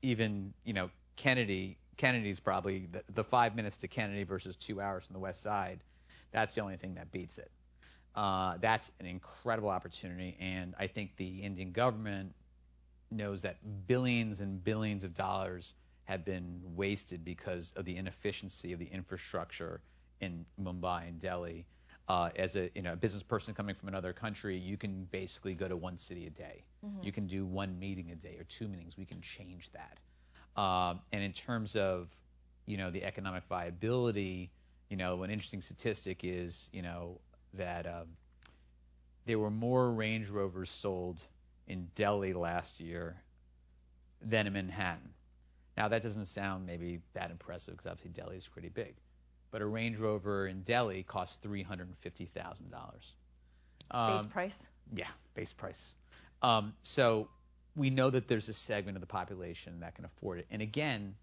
even 0.00 0.54
you 0.64 0.72
know 0.72 0.90
Kennedy, 1.16 1.76
Kennedy's 1.98 2.40
probably 2.40 2.88
the, 2.90 3.04
the 3.12 3.22
five 3.22 3.54
minutes 3.54 3.76
to 3.78 3.88
Kennedy 3.88 4.24
versus 4.24 4.56
two 4.56 4.80
hours 4.80 5.04
from 5.04 5.12
the 5.12 5.20
West 5.20 5.42
Side. 5.42 5.80
That's 6.32 6.54
the 6.54 6.62
only 6.62 6.76
thing 6.78 6.94
that 6.94 7.12
beats 7.12 7.36
it. 7.36 7.50
Uh, 8.14 8.56
that's 8.62 8.90
an 8.98 9.04
incredible 9.06 9.68
opportunity, 9.68 10.38
and 10.40 10.74
I 10.78 10.86
think 10.86 11.16
the 11.16 11.42
Indian 11.42 11.72
government 11.72 12.34
knows 13.10 13.42
that 13.42 13.58
billions 13.86 14.40
and 14.40 14.64
billions 14.64 15.04
of 15.04 15.12
dollars 15.12 15.74
have 16.04 16.24
been 16.24 16.62
wasted 16.74 17.26
because 17.26 17.74
of 17.76 17.84
the 17.84 17.98
inefficiency 17.98 18.72
of 18.72 18.78
the 18.78 18.86
infrastructure 18.86 19.82
in 20.22 20.46
Mumbai 20.60 21.08
and 21.08 21.20
Delhi. 21.20 21.66
Uh, 22.08 22.30
as 22.36 22.56
a 22.56 22.70
you 22.74 22.80
know 22.80 22.94
a 22.94 22.96
business 22.96 23.22
person 23.22 23.52
coming 23.54 23.74
from 23.74 23.88
another 23.88 24.14
country, 24.14 24.56
you 24.56 24.78
can 24.78 25.04
basically 25.10 25.54
go 25.54 25.68
to 25.68 25.76
one 25.76 25.98
city 25.98 26.26
a 26.26 26.30
day. 26.30 26.64
You 27.02 27.12
can 27.12 27.26
do 27.26 27.44
one 27.44 27.78
meeting 27.78 28.10
a 28.10 28.14
day 28.14 28.36
or 28.38 28.44
two 28.44 28.66
meetings. 28.66 28.96
We 28.96 29.04
can 29.04 29.20
change 29.20 29.70
that. 29.72 29.98
Um, 30.60 31.00
and 31.12 31.22
in 31.22 31.32
terms 31.32 31.76
of 31.76 32.08
you 32.66 32.78
know 32.78 32.90
the 32.90 33.04
economic 33.04 33.44
viability, 33.44 34.50
you 34.88 34.96
know 34.96 35.22
an 35.22 35.30
interesting 35.30 35.60
statistic 35.60 36.20
is 36.24 36.70
you 36.72 36.82
know 36.82 37.20
that 37.54 37.86
um, 37.86 38.08
there 39.26 39.38
were 39.38 39.50
more 39.50 39.90
Range 39.90 40.28
Rovers 40.28 40.70
sold 40.70 41.22
in 41.66 41.88
Delhi 41.94 42.32
last 42.32 42.80
year 42.80 43.22
than 44.22 44.46
in 44.46 44.54
Manhattan. 44.54 45.10
Now 45.76 45.88
that 45.88 46.02
doesn't 46.02 46.24
sound 46.24 46.66
maybe 46.66 47.00
that 47.12 47.30
impressive 47.30 47.74
because 47.74 47.86
obviously 47.86 48.10
Delhi 48.10 48.36
is 48.36 48.48
pretty 48.48 48.70
big, 48.70 48.94
but 49.50 49.62
a 49.62 49.66
Range 49.66 49.98
Rover 49.98 50.46
in 50.46 50.62
Delhi 50.62 51.02
costs 51.02 51.36
three 51.42 51.62
hundred 51.62 51.88
and 51.88 51.98
fifty 51.98 52.26
thousand 52.26 52.70
dollars. 52.70 53.14
Base 53.92 54.26
price? 54.26 54.68
Yeah, 54.94 55.08
base 55.34 55.52
price. 55.52 55.94
Um, 56.42 56.74
so 56.82 57.28
we 57.74 57.90
know 57.90 58.10
that 58.10 58.28
there's 58.28 58.48
a 58.48 58.52
segment 58.52 58.96
of 58.96 59.00
the 59.00 59.06
population 59.06 59.80
that 59.80 59.94
can 59.94 60.04
afford 60.04 60.40
it. 60.40 60.46
And 60.50 60.60
again, 60.60 61.14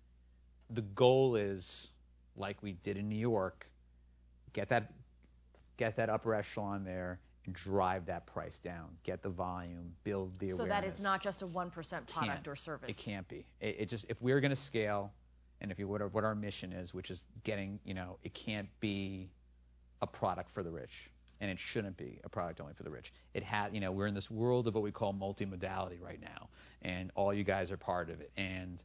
the 0.70 0.82
goal 0.82 1.36
is, 1.36 1.92
like 2.36 2.62
we 2.64 2.74
did 2.74 2.98
in 2.98 3.08
New 3.10 3.18
York, 3.20 3.68
get 4.54 4.70
that 4.70 4.92
get 5.78 5.98
that 5.98 6.10
upper 6.10 6.34
echelon 6.34 6.84
there 6.86 7.20
and 7.46 7.54
drive 7.54 8.06
that 8.08 8.26
price 8.26 8.60
down. 8.60 8.88
Get 9.04 9.22
the 9.22 9.30
volume, 9.30 9.92
build 10.04 10.40
the 10.40 10.52
So 10.52 10.64
awareness. 10.64 10.92
that 10.94 10.96
is 10.96 11.02
not 11.02 11.22
just 11.22 11.42
a 11.42 11.48
1% 11.48 11.72
product 11.72 12.08
Can't. 12.10 12.48
or 12.48 12.56
service. 12.56 12.98
It 12.98 13.04
can't 13.04 13.28
be. 13.28 13.46
It, 13.60 13.76
it 13.80 13.90
just 13.90 14.06
if 14.10 14.22
we're 14.22 14.40
going 14.40 14.52
to 14.52 14.56
scale, 14.56 15.12
and 15.62 15.72
if 15.72 15.80
you 15.80 15.88
what 15.88 16.02
our, 16.02 16.08
what 16.10 16.24
our 16.24 16.36
mission 16.36 16.74
is, 16.74 16.94
which 16.94 17.12
is 17.12 17.24
getting, 17.44 17.80
you 17.86 17.94
know, 17.94 18.18
it 18.24 18.34
can't 18.34 18.70
be 18.80 19.30
a 20.02 20.08
product 20.08 20.52
for 20.52 20.64
the 20.64 20.72
rich. 20.72 21.10
and 21.42 21.52
it 21.52 21.60
shouldn't 21.60 21.98
be 21.98 22.20
a 22.24 22.30
product 22.30 22.62
only 22.62 22.74
for 22.74 22.84
the 22.84 22.90
rich. 22.90 23.12
It 23.34 23.44
had, 23.44 23.74
you 23.74 23.82
know, 23.82 23.92
we're 23.92 24.08
in 24.08 24.14
this 24.14 24.32
world 24.32 24.68
of 24.68 24.74
what 24.74 24.84
we 24.84 24.92
call 24.92 25.14
multimodality 25.14 26.02
right 26.02 26.20
now, 26.22 26.50
and 26.82 27.12
all 27.16 27.34
you 27.34 27.44
guys 27.44 27.72
are 27.72 27.78
part 27.78 28.10
of 28.10 28.22
it. 28.22 28.32
And 28.38 28.82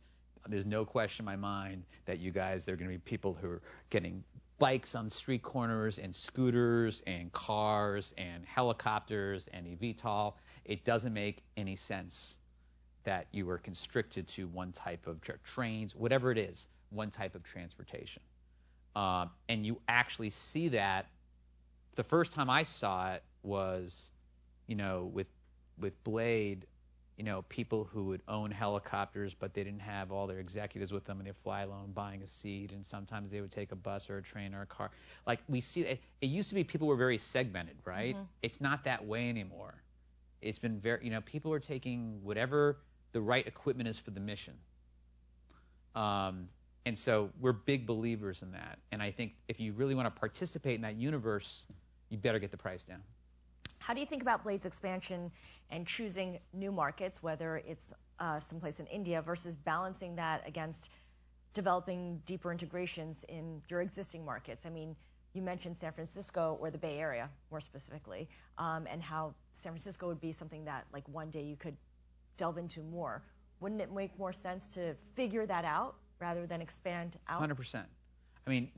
there's 0.48 0.66
no 0.66 0.84
question 0.84 1.22
in 1.22 1.26
my 1.26 1.36
mind 1.36 1.84
that 2.06 2.18
you 2.18 2.30
guys, 2.30 2.64
there 2.64 2.74
are 2.74 2.76
going 2.76 2.90
to 2.90 2.94
be 2.94 2.98
people 2.98 3.36
who 3.40 3.48
are 3.48 3.62
getting 3.90 4.24
bikes 4.58 4.94
on 4.94 5.08
street 5.08 5.42
corners 5.42 5.98
and 5.98 6.14
scooters 6.14 7.02
and 7.06 7.32
cars 7.32 8.12
and 8.18 8.44
helicopters 8.44 9.48
and 9.52 9.66
eVTOL. 9.66 10.34
It 10.64 10.84
doesn't 10.84 11.14
make 11.14 11.42
any 11.56 11.76
sense 11.76 12.36
that 13.04 13.26
you 13.32 13.48
are 13.50 13.58
constricted 13.58 14.28
to 14.28 14.46
one 14.48 14.72
type 14.72 15.06
of 15.06 15.20
tra- 15.20 15.38
trains, 15.44 15.94
whatever 15.94 16.30
it 16.30 16.38
is, 16.38 16.68
one 16.90 17.10
type 17.10 17.34
of 17.34 17.42
transportation. 17.42 18.22
Um, 18.96 19.30
and 19.48 19.64
you 19.64 19.80
actually 19.88 20.30
see 20.30 20.68
that. 20.68 21.06
The 21.96 22.04
first 22.04 22.32
time 22.32 22.48
I 22.48 22.62
saw 22.62 23.12
it 23.14 23.22
was, 23.42 24.10
you 24.66 24.76
know, 24.76 25.10
with 25.12 25.26
with 25.78 26.02
Blade, 26.04 26.66
you 27.16 27.24
know, 27.24 27.42
people 27.48 27.88
who 27.92 28.04
would 28.04 28.22
own 28.28 28.50
helicopters, 28.50 29.34
but 29.34 29.52
they 29.54 29.62
didn't 29.62 29.80
have 29.80 30.10
all 30.12 30.26
their 30.26 30.38
executives 30.38 30.92
with 30.92 31.04
them, 31.04 31.18
and 31.18 31.26
they 31.26 31.32
fly 31.32 31.62
alone, 31.62 31.92
buying 31.92 32.22
a 32.22 32.26
seat, 32.26 32.72
and 32.72 32.84
sometimes 32.84 33.30
they 33.30 33.40
would 33.40 33.50
take 33.50 33.72
a 33.72 33.76
bus 33.76 34.08
or 34.08 34.18
a 34.18 34.22
train 34.22 34.54
or 34.54 34.62
a 34.62 34.66
car. 34.66 34.90
Like 35.26 35.40
we 35.48 35.60
see, 35.60 35.82
it, 35.82 36.00
it 36.20 36.26
used 36.26 36.48
to 36.48 36.54
be 36.54 36.64
people 36.64 36.88
were 36.88 36.96
very 36.96 37.18
segmented, 37.18 37.76
right? 37.84 38.14
Mm-hmm. 38.14 38.24
It's 38.42 38.60
not 38.60 38.84
that 38.84 39.06
way 39.06 39.28
anymore. 39.28 39.74
It's 40.40 40.58
been 40.58 40.78
very, 40.78 41.04
you 41.04 41.10
know, 41.10 41.20
people 41.20 41.52
are 41.52 41.60
taking 41.60 42.18
whatever 42.22 42.78
the 43.12 43.20
right 43.20 43.46
equipment 43.46 43.88
is 43.88 43.98
for 43.98 44.10
the 44.10 44.20
mission. 44.20 44.54
Um, 45.94 46.48
and 46.86 46.96
so 46.98 47.30
we're 47.40 47.52
big 47.52 47.86
believers 47.86 48.42
in 48.42 48.52
that. 48.52 48.78
And 48.90 49.02
I 49.02 49.10
think 49.10 49.32
if 49.48 49.60
you 49.60 49.72
really 49.72 49.94
want 49.94 50.14
to 50.14 50.18
participate 50.18 50.76
in 50.76 50.82
that 50.82 50.96
universe, 50.96 51.64
you 52.08 52.18
better 52.18 52.38
get 52.38 52.50
the 52.50 52.56
price 52.56 52.82
down. 52.84 53.02
How 53.78 53.94
do 53.94 54.00
you 54.00 54.06
think 54.06 54.22
about 54.22 54.44
Blade's 54.44 54.66
expansion 54.66 55.30
and 55.70 55.86
choosing 55.86 56.38
new 56.52 56.72
markets, 56.72 57.22
whether 57.22 57.56
it's 57.56 57.92
uh, 58.18 58.38
someplace 58.38 58.80
in 58.80 58.86
India 58.86 59.22
versus 59.22 59.56
balancing 59.56 60.16
that 60.16 60.46
against 60.46 60.90
developing 61.52 62.20
deeper 62.26 62.52
integrations 62.52 63.24
in 63.24 63.62
your 63.68 63.80
existing 63.80 64.24
markets? 64.24 64.66
I 64.66 64.70
mean, 64.70 64.96
you 65.32 65.42
mentioned 65.42 65.78
San 65.78 65.92
Francisco 65.92 66.58
or 66.60 66.70
the 66.70 66.78
Bay 66.78 66.98
Area 66.98 67.30
more 67.50 67.60
specifically, 67.60 68.28
um, 68.58 68.86
and 68.90 69.02
how 69.02 69.34
San 69.52 69.72
Francisco 69.72 70.08
would 70.08 70.20
be 70.20 70.32
something 70.32 70.64
that 70.64 70.86
like 70.92 71.08
one 71.08 71.30
day 71.30 71.42
you 71.42 71.56
could 71.56 71.76
delve 72.40 72.58
into 72.58 72.80
more. 72.82 73.22
Wouldn't 73.60 73.82
it 73.82 73.92
make 73.92 74.18
more 74.18 74.32
sense 74.32 74.66
to 74.74 74.94
figure 75.14 75.44
that 75.46 75.64
out 75.64 75.94
rather 76.18 76.46
than 76.46 76.62
expand 76.62 77.18
out? 77.28 77.42
100%. 77.42 77.84
I 78.46 78.50
mean, 78.50 78.70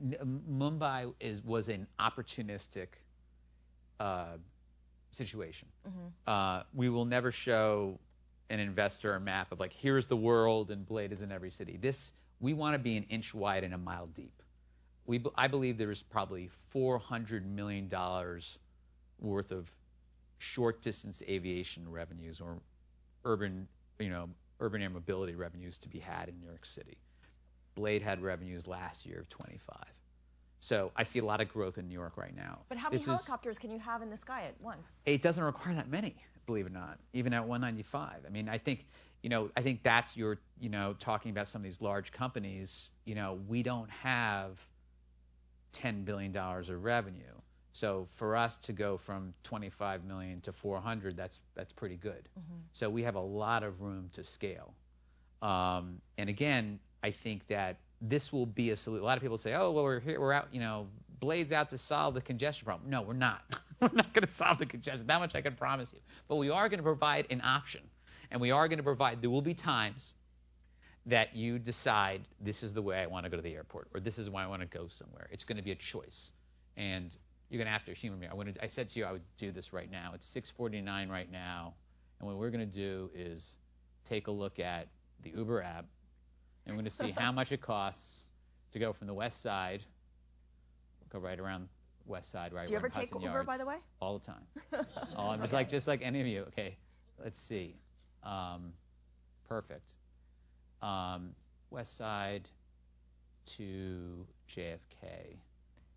Mumbai 0.51 1.13
is 1.21 1.41
was 1.41 1.69
an 1.69 1.87
opportunistic 1.97 2.87
uh, 3.99 4.35
situation. 5.11 5.69
Uh, 6.27 6.63
we 6.73 6.89
will 6.89 7.05
never 7.05 7.31
show 7.31 7.97
an 8.49 8.59
investor 8.59 9.15
a 9.15 9.19
map 9.19 9.53
of 9.53 9.59
like 9.59 9.71
here's 9.71 10.05
the 10.07 10.17
world 10.17 10.69
and 10.69 10.85
Blade 10.85 11.13
is 11.13 11.21
in 11.21 11.31
every 11.31 11.49
city. 11.49 11.77
This 11.77 12.11
we 12.41 12.53
want 12.53 12.73
to 12.73 12.79
be 12.79 12.97
an 12.97 13.03
inch 13.03 13.33
wide 13.33 13.63
and 13.63 13.73
a 13.73 13.77
mile 13.77 14.07
deep. 14.07 14.43
We 15.05 15.23
I 15.35 15.47
believe 15.47 15.77
there 15.77 15.91
is 15.91 16.03
probably 16.03 16.49
400 16.71 17.45
million 17.45 17.87
dollars 17.87 18.59
worth 19.19 19.51
of 19.51 19.71
short 20.39 20.81
distance 20.81 21.23
aviation 21.27 21.89
revenues 21.89 22.41
or 22.41 22.59
urban, 23.25 23.67
you 23.99 24.09
know, 24.09 24.29
urban 24.59 24.81
air 24.81 24.89
mobility 24.89 25.35
revenues 25.35 25.77
to 25.79 25.89
be 25.89 25.99
had 25.99 26.29
in 26.29 26.39
New 26.39 26.47
York 26.47 26.65
City. 26.65 26.97
Blade 27.75 28.01
had 28.01 28.21
revenues 28.21 28.67
last 28.67 29.05
year 29.05 29.19
of 29.19 29.29
25. 29.29 29.77
So 30.59 30.91
I 30.95 31.03
see 31.03 31.19
a 31.19 31.25
lot 31.25 31.41
of 31.41 31.49
growth 31.49 31.77
in 31.77 31.87
New 31.87 31.93
York 31.93 32.15
right 32.17 32.35
now. 32.35 32.59
But 32.69 32.77
how 32.77 32.87
many 32.87 32.95
This 32.95 33.01
is- 33.01 33.07
helicopters 33.07 33.57
can 33.59 33.71
you 33.71 33.79
have 33.79 34.01
in 34.01 34.09
the 34.09 34.17
sky 34.17 34.43
at 34.45 34.59
once? 34.61 35.01
it 35.05 35.21
doesn't 35.21 35.43
require 35.43 35.75
that 35.75 35.89
many, 35.89 36.15
believe 36.45 36.65
it 36.65 36.69
or 36.69 36.73
not, 36.73 36.99
even 37.11 37.33
at 37.33 37.45
195. 37.45 38.25
I 38.25 38.29
mean, 38.29 38.47
I 38.47 38.57
think, 38.59 38.87
you 39.21 39.29
know, 39.29 39.49
I 39.57 39.61
think 39.61 39.83
that's 39.83 40.15
your, 40.15 40.37
you 40.61 40.69
know, 40.69 40.93
talking 40.93 41.31
about 41.31 41.47
some 41.49 41.59
of 41.59 41.63
these 41.63 41.81
large 41.81 42.11
companies, 42.13 42.91
you 43.03 43.15
know, 43.15 43.33
we 43.47 43.61
don't 43.63 43.89
have 43.89 44.65
$10 45.73 46.05
billion 46.05 46.35
of 46.37 46.83
revenue. 46.83 47.33
So 47.73 48.07
for 48.13 48.35
us 48.35 48.55
to 48.63 48.73
go 48.73 48.97
from 48.97 49.33
25 49.43 50.05
million 50.05 50.41
to 50.41 50.53
400, 50.53 51.17
that's 51.17 51.39
that's 51.55 51.73
pretty 51.73 51.97
good. 51.97 52.29
So 52.73 52.89
we 52.89 53.03
have 53.03 53.15
a 53.15 53.21
lot 53.21 53.63
of 53.63 53.81
room 53.81 54.09
to 54.13 54.23
scale. 54.23 54.73
Um, 55.41 55.99
and 56.17 56.29
again, 56.29 56.79
I 57.03 57.11
think 57.11 57.47
that 57.47 57.77
this 57.99 58.31
will 58.31 58.45
be 58.45 58.69
a 58.69 58.75
solution. 58.75 59.03
A 59.03 59.05
lot 59.05 59.17
of 59.17 59.23
people 59.23 59.39
say, 59.39 59.53
"Oh, 59.53 59.71
well, 59.71 59.83
we're 59.83 59.99
here, 59.99 60.19
we're 60.19 60.33
out, 60.33 60.49
you 60.51 60.59
know, 60.59 60.87
Blade's 61.19 61.51
out 61.51 61.71
to 61.71 61.77
solve 61.79 62.13
the 62.13 62.21
congestion 62.21 62.65
problem." 62.65 62.91
No, 62.91 63.01
we're 63.01 63.13
not. 63.13 63.41
we're 63.81 63.89
not 63.91 64.13
going 64.13 64.25
to 64.25 64.31
solve 64.31 64.59
the 64.59 64.67
congestion. 64.67 65.07
That 65.07 65.19
much 65.19 65.33
I 65.33 65.41
can 65.41 65.55
promise 65.55 65.91
you. 65.91 65.99
But 66.27 66.35
we 66.35 66.51
are 66.51 66.69
going 66.69 66.79
to 66.79 66.83
provide 66.83 67.27
an 67.31 67.41
option, 67.41 67.81
and 68.29 68.39
we 68.39 68.51
are 68.51 68.67
going 68.67 68.77
to 68.77 68.83
provide. 68.83 69.21
There 69.21 69.31
will 69.31 69.41
be 69.41 69.55
times 69.55 70.13
that 71.07 71.35
you 71.35 71.57
decide 71.57 72.21
this 72.39 72.61
is 72.61 72.73
the 72.73 72.81
way 72.83 72.97
I 72.97 73.07
want 73.07 73.25
to 73.25 73.29
go 73.29 73.35
to 73.35 73.43
the 73.43 73.55
airport, 73.55 73.87
or 73.95 73.99
this 73.99 74.19
is 74.19 74.29
why 74.29 74.43
I 74.43 74.47
want 74.47 74.61
to 74.61 74.67
go 74.67 74.87
somewhere. 74.89 75.27
It's 75.31 75.43
going 75.43 75.57
to 75.57 75.63
be 75.63 75.71
a 75.71 75.75
choice, 75.75 76.31
and 76.77 77.15
you're 77.53 77.59
going 77.59 77.67
to 77.67 77.71
have 77.71 77.85
to 77.85 77.93
humor 77.93 78.17
me. 78.17 78.27
I, 78.27 78.33
wanted, 78.33 78.57
I 78.63 78.67
said 78.67 78.89
to 78.89 78.99
you 78.99 79.05
I 79.05 79.11
would 79.11 79.21
do 79.37 79.51
this 79.51 79.71
right 79.71 79.89
now. 79.89 80.13
It's 80.15 80.25
6:49 80.33 81.09
right 81.09 81.31
now, 81.31 81.75
and 82.19 82.27
what 82.27 82.37
we're 82.37 82.49
going 82.49 82.67
to 82.67 82.75
do 82.75 83.11
is 83.13 83.57
take 84.03 84.25
a 84.25 84.31
look 84.31 84.59
at 84.59 84.87
the 85.21 85.29
Uber 85.29 85.61
app, 85.61 85.85
and 86.65 86.75
we're 86.75 86.81
going 86.81 86.85
to 86.85 86.89
see 86.89 87.11
how 87.11 87.31
much 87.31 87.51
it 87.51 87.61
costs 87.61 88.25
to 88.71 88.79
go 88.79 88.91
from 88.91 89.05
the 89.05 89.13
west 89.13 89.43
side, 89.43 89.83
go 91.11 91.19
right 91.19 91.39
around 91.39 91.69
west 92.07 92.31
side, 92.31 92.53
right 92.53 92.65
Do 92.65 92.73
you 92.73 92.77
ever 92.79 92.89
take 92.89 93.11
Hudson 93.11 93.21
Uber, 93.21 93.33
Yards, 93.33 93.47
by 93.47 93.57
the 93.57 93.67
way? 93.67 93.77
All 93.99 94.17
the 94.17 94.25
time. 94.25 94.85
Oh, 95.15 95.29
I'm 95.29 95.39
just 95.39 95.53
like 95.53 95.69
just 95.69 95.87
like 95.87 96.01
any 96.01 96.21
of 96.21 96.27
you. 96.27 96.41
Okay, 96.47 96.75
let's 97.23 97.39
see. 97.39 97.75
Um, 98.23 98.73
perfect. 99.47 99.91
Um, 100.81 101.35
west 101.69 101.95
side 101.97 102.49
to 103.57 104.25
JFK. 104.49 105.37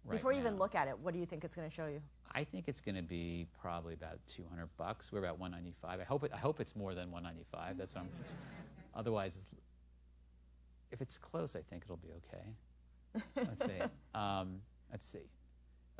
Right 0.07 0.13
Before 0.13 0.33
you 0.33 0.39
even 0.39 0.57
look 0.57 0.77
at 0.77 0.87
it, 0.87 0.97
what 1.01 1.15
do 1.15 1.19
you 1.19 1.27
think 1.27 1.43
it's 1.43 1.57
going 1.57 1.69
to 1.69 1.75
show 1.75 1.87
you? 1.87 2.01
I 2.33 2.45
think 2.45 2.69
it's 2.69 2.81
going 2.81 2.95
to 2.95 3.03
be 3.03 3.49
probably 3.61 3.95
about 3.95 4.21
200 4.29 4.69
bucks. 4.77 5.11
We're 5.11 5.19
about 5.19 5.41
195. 5.41 5.99
I 6.01 6.05
hope 6.05 6.23
it, 6.23 6.31
I 6.33 6.37
hope 6.37 6.61
it's 6.61 6.77
more 6.77 6.95
than 6.95 7.11
195. 7.11 7.77
That's 7.77 7.95
what 7.95 8.03
I'm. 8.03 8.09
Otherwise, 8.95 9.37
it's, 9.37 9.47
if 10.93 11.01
it's 11.01 11.19
close, 11.19 11.57
I 11.57 11.61
think 11.61 11.83
it'll 11.85 11.97
be 11.97 12.13
okay. 12.29 13.23
Let's 13.37 13.65
see. 13.65 13.81
Um, 14.15 14.61
let's 14.91 15.05
see. 15.05 15.29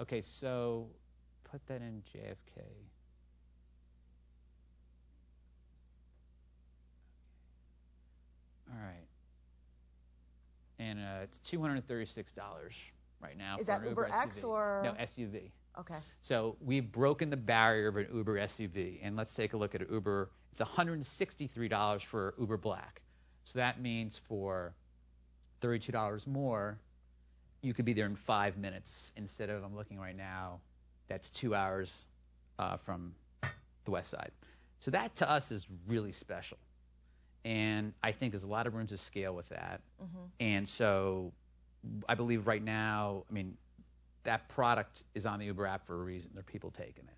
Okay, 0.01 0.23
so 0.23 0.89
put 1.45 1.67
that 1.67 1.83
in 1.83 2.03
JFK. 2.15 2.63
All 8.71 8.79
right. 8.79 9.07
And 10.79 10.99
uh, 10.99 11.25
it's 11.25 11.41
$236 11.41 12.33
right 13.21 13.37
now 13.37 13.55
Is 13.57 13.61
for 13.61 13.67
that 13.67 13.81
an 13.83 13.89
Uber 13.89 14.07
X 14.13 14.41
SUV. 14.41 14.49
or- 14.49 14.81
no 14.85 14.93
SUV? 14.93 15.51
Okay. 15.79 15.99
So 16.23 16.57
we've 16.61 16.91
broken 16.91 17.29
the 17.31 17.37
barrier 17.37 17.89
of 17.89 17.97
an 17.97 18.09
Uber 18.13 18.39
SUV, 18.39 19.01
and 19.03 19.17
let's 19.17 19.35
take 19.35 19.53
a 19.53 19.57
look 19.57 19.75
at 19.75 19.83
an 19.83 19.89
Uber. 19.91 20.31
It's 20.53 20.61
$163 20.63 22.03
for 22.03 22.35
Uber 22.39 22.57
Black. 22.57 23.03
So 23.45 23.59
that 23.59 23.81
means 23.81 24.19
for 24.29 24.75
$32 25.61 26.27
more, 26.27 26.79
you 27.63 27.75
could 27.75 27.85
be 27.85 27.93
there 27.93 28.07
in 28.07 28.17
five 28.17 28.57
minutes 28.57 29.13
instead 29.17 29.51
of 29.51 29.63
I'm 29.65 29.77
looking 29.77 29.99
right 29.99 30.17
now. 30.17 30.61
That's 31.09 31.29
two 31.31 31.55
hours 31.55 32.07
uh, 32.59 32.79
from 32.79 33.15
the 33.85 33.91
west 33.91 34.11
side. 34.11 34.31
So 34.81 34.91
that 34.93 35.15
to 35.17 35.31
us 35.31 35.53
is 35.53 35.67
really 35.87 36.13
special, 36.13 36.59
and 37.45 37.93
I 38.03 38.13
think 38.13 38.33
there's 38.33 38.45
a 38.45 38.49
lot 38.49 38.67
of 38.67 38.75
room 38.75 38.87
to 38.89 38.97
scale 38.99 39.35
with 39.35 39.49
that. 39.51 39.81
And 40.41 40.69
so 40.69 41.33
I 42.09 42.15
believe 42.15 42.47
right 42.47 42.63
now, 42.63 43.25
I 43.31 43.33
mean, 43.33 43.57
that 44.25 44.49
product 44.49 45.03
is 45.15 45.27
on 45.27 45.39
the 45.39 45.47
Uber 45.47 45.67
app 45.67 45.87
for 45.87 45.95
a 45.95 46.05
reason. 46.05 46.31
There 46.35 46.41
are 46.41 46.45
people 46.45 46.71
taking 46.71 47.05
it. 47.05 47.17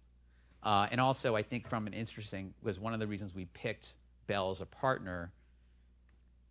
Uh, 0.62 0.88
and 0.90 1.00
also, 1.00 1.36
I 1.36 1.42
think 1.42 1.68
from 1.68 1.86
an 1.86 1.94
interesting 1.94 2.52
was 2.62 2.78
one 2.78 2.94
of 2.94 3.00
the 3.00 3.06
reasons 3.06 3.34
we 3.34 3.44
picked 3.46 3.92
Bell 4.26 4.50
as 4.50 4.60
a 4.60 4.66
partner. 4.66 5.32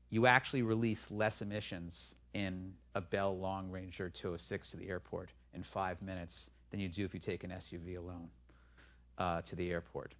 You 0.09 0.25
actually 0.27 0.61
release 0.61 1.11
less 1.11 1.41
emissions 1.41 2.15
in 2.33 2.73
a 2.95 3.01
Bell 3.01 3.37
Long 3.37 3.71
Ranger 3.71 4.09
206 4.09 4.71
to 4.71 4.77
the 4.77 4.89
airport 4.89 5.29
in 5.53 5.63
five 5.63 6.01
minutes 6.01 6.49
than 6.71 6.79
you 6.79 6.87
do 6.87 7.05
if 7.05 7.13
you 7.13 7.19
take 7.19 7.43
an 7.43 7.51
SUV 7.51 7.97
alone 7.97 8.29
uh, 9.17 9.41
to 9.41 9.55
the 9.55 9.69
airport. 9.71 10.13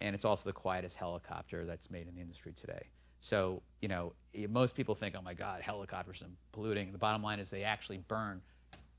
And 0.00 0.14
it's 0.14 0.24
also 0.24 0.48
the 0.48 0.52
quietest 0.52 0.96
helicopter 0.96 1.66
that's 1.66 1.90
made 1.90 2.08
in 2.08 2.14
the 2.14 2.20
industry 2.20 2.52
today. 2.52 2.86
So, 3.20 3.62
you 3.80 3.88
know, 3.88 4.12
most 4.48 4.74
people 4.74 4.94
think, 4.94 5.14
oh 5.18 5.22
my 5.22 5.34
God, 5.34 5.60
helicopters 5.60 6.22
are 6.22 6.26
polluting. 6.52 6.92
The 6.92 6.98
bottom 6.98 7.22
line 7.22 7.40
is 7.40 7.50
they 7.50 7.64
actually 7.64 7.98
burn 7.98 8.40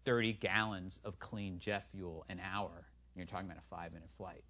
30 0.05 0.33
gallons 0.33 0.99
of 1.03 1.19
clean 1.19 1.59
jet 1.59 1.85
fuel 1.91 2.25
an 2.29 2.39
hour. 2.53 2.71
You're 3.15 3.25
talking 3.25 3.45
about 3.47 3.57
a 3.57 3.75
five 3.75 3.93
minute 3.93 4.09
flight. 4.17 4.43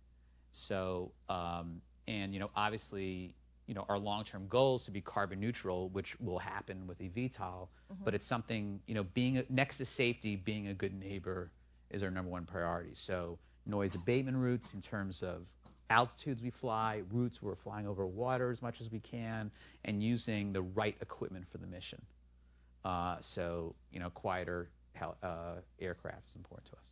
So, 0.52 1.12
um, 1.28 1.82
and, 2.08 2.34
you 2.34 2.40
know, 2.40 2.50
obviously, 2.56 3.36
you 3.68 3.76
know, 3.76 3.86
our 3.88 4.00
long-term 4.00 4.48
goal 4.48 4.78
is 4.78 4.84
to 4.84 4.92
be 4.92 5.02
carbon 5.02 5.40
neutral, 5.40 5.90
which 5.90 6.20
will 6.20 6.40
happen 6.40 6.88
with 6.88 7.00
eVTOL, 7.00 7.68
but 8.04 8.16
it's 8.16 8.26
something, 8.26 8.80
you 8.88 8.96
know, 8.96 9.04
being 9.04 9.38
a, 9.38 9.44
next 9.50 9.78
to 9.78 9.86
safety, 9.86 10.36
being 10.36 10.70
a 10.70 10.74
good 10.74 10.94
neighbor 10.94 11.52
is 11.92 12.02
our 12.02 12.10
number 12.10 12.32
one 12.32 12.46
priority. 12.46 12.92
So 12.94 13.38
noise 13.68 13.94
abatement 13.94 14.38
routes, 14.38 14.74
in 14.74 14.82
terms 14.82 15.22
of 15.22 15.46
altitudes 15.90 16.42
we 16.42 16.50
fly, 16.50 17.02
routes 17.12 17.42
we're 17.42 17.56
flying 17.56 17.88
over 17.88 18.06
water 18.06 18.52
as 18.52 18.62
much 18.62 18.82
as 18.82 18.92
we 18.92 19.00
can, 19.00 19.52
and 19.84 20.04
using 20.04 20.54
the 20.54 20.62
right 20.62 20.96
equipment 21.02 21.46
for 21.52 21.58
the 21.58 21.68
mission. 21.68 22.02
Uh, 22.86 23.18
so, 23.22 23.76
you 23.92 24.00
know, 24.00 24.10
quieter 24.10 24.70
uh, 25.24 25.56
aircraft 25.80 26.30
is 26.30 26.36
important 26.36 26.70
to 26.72 26.78
us. 26.78 26.86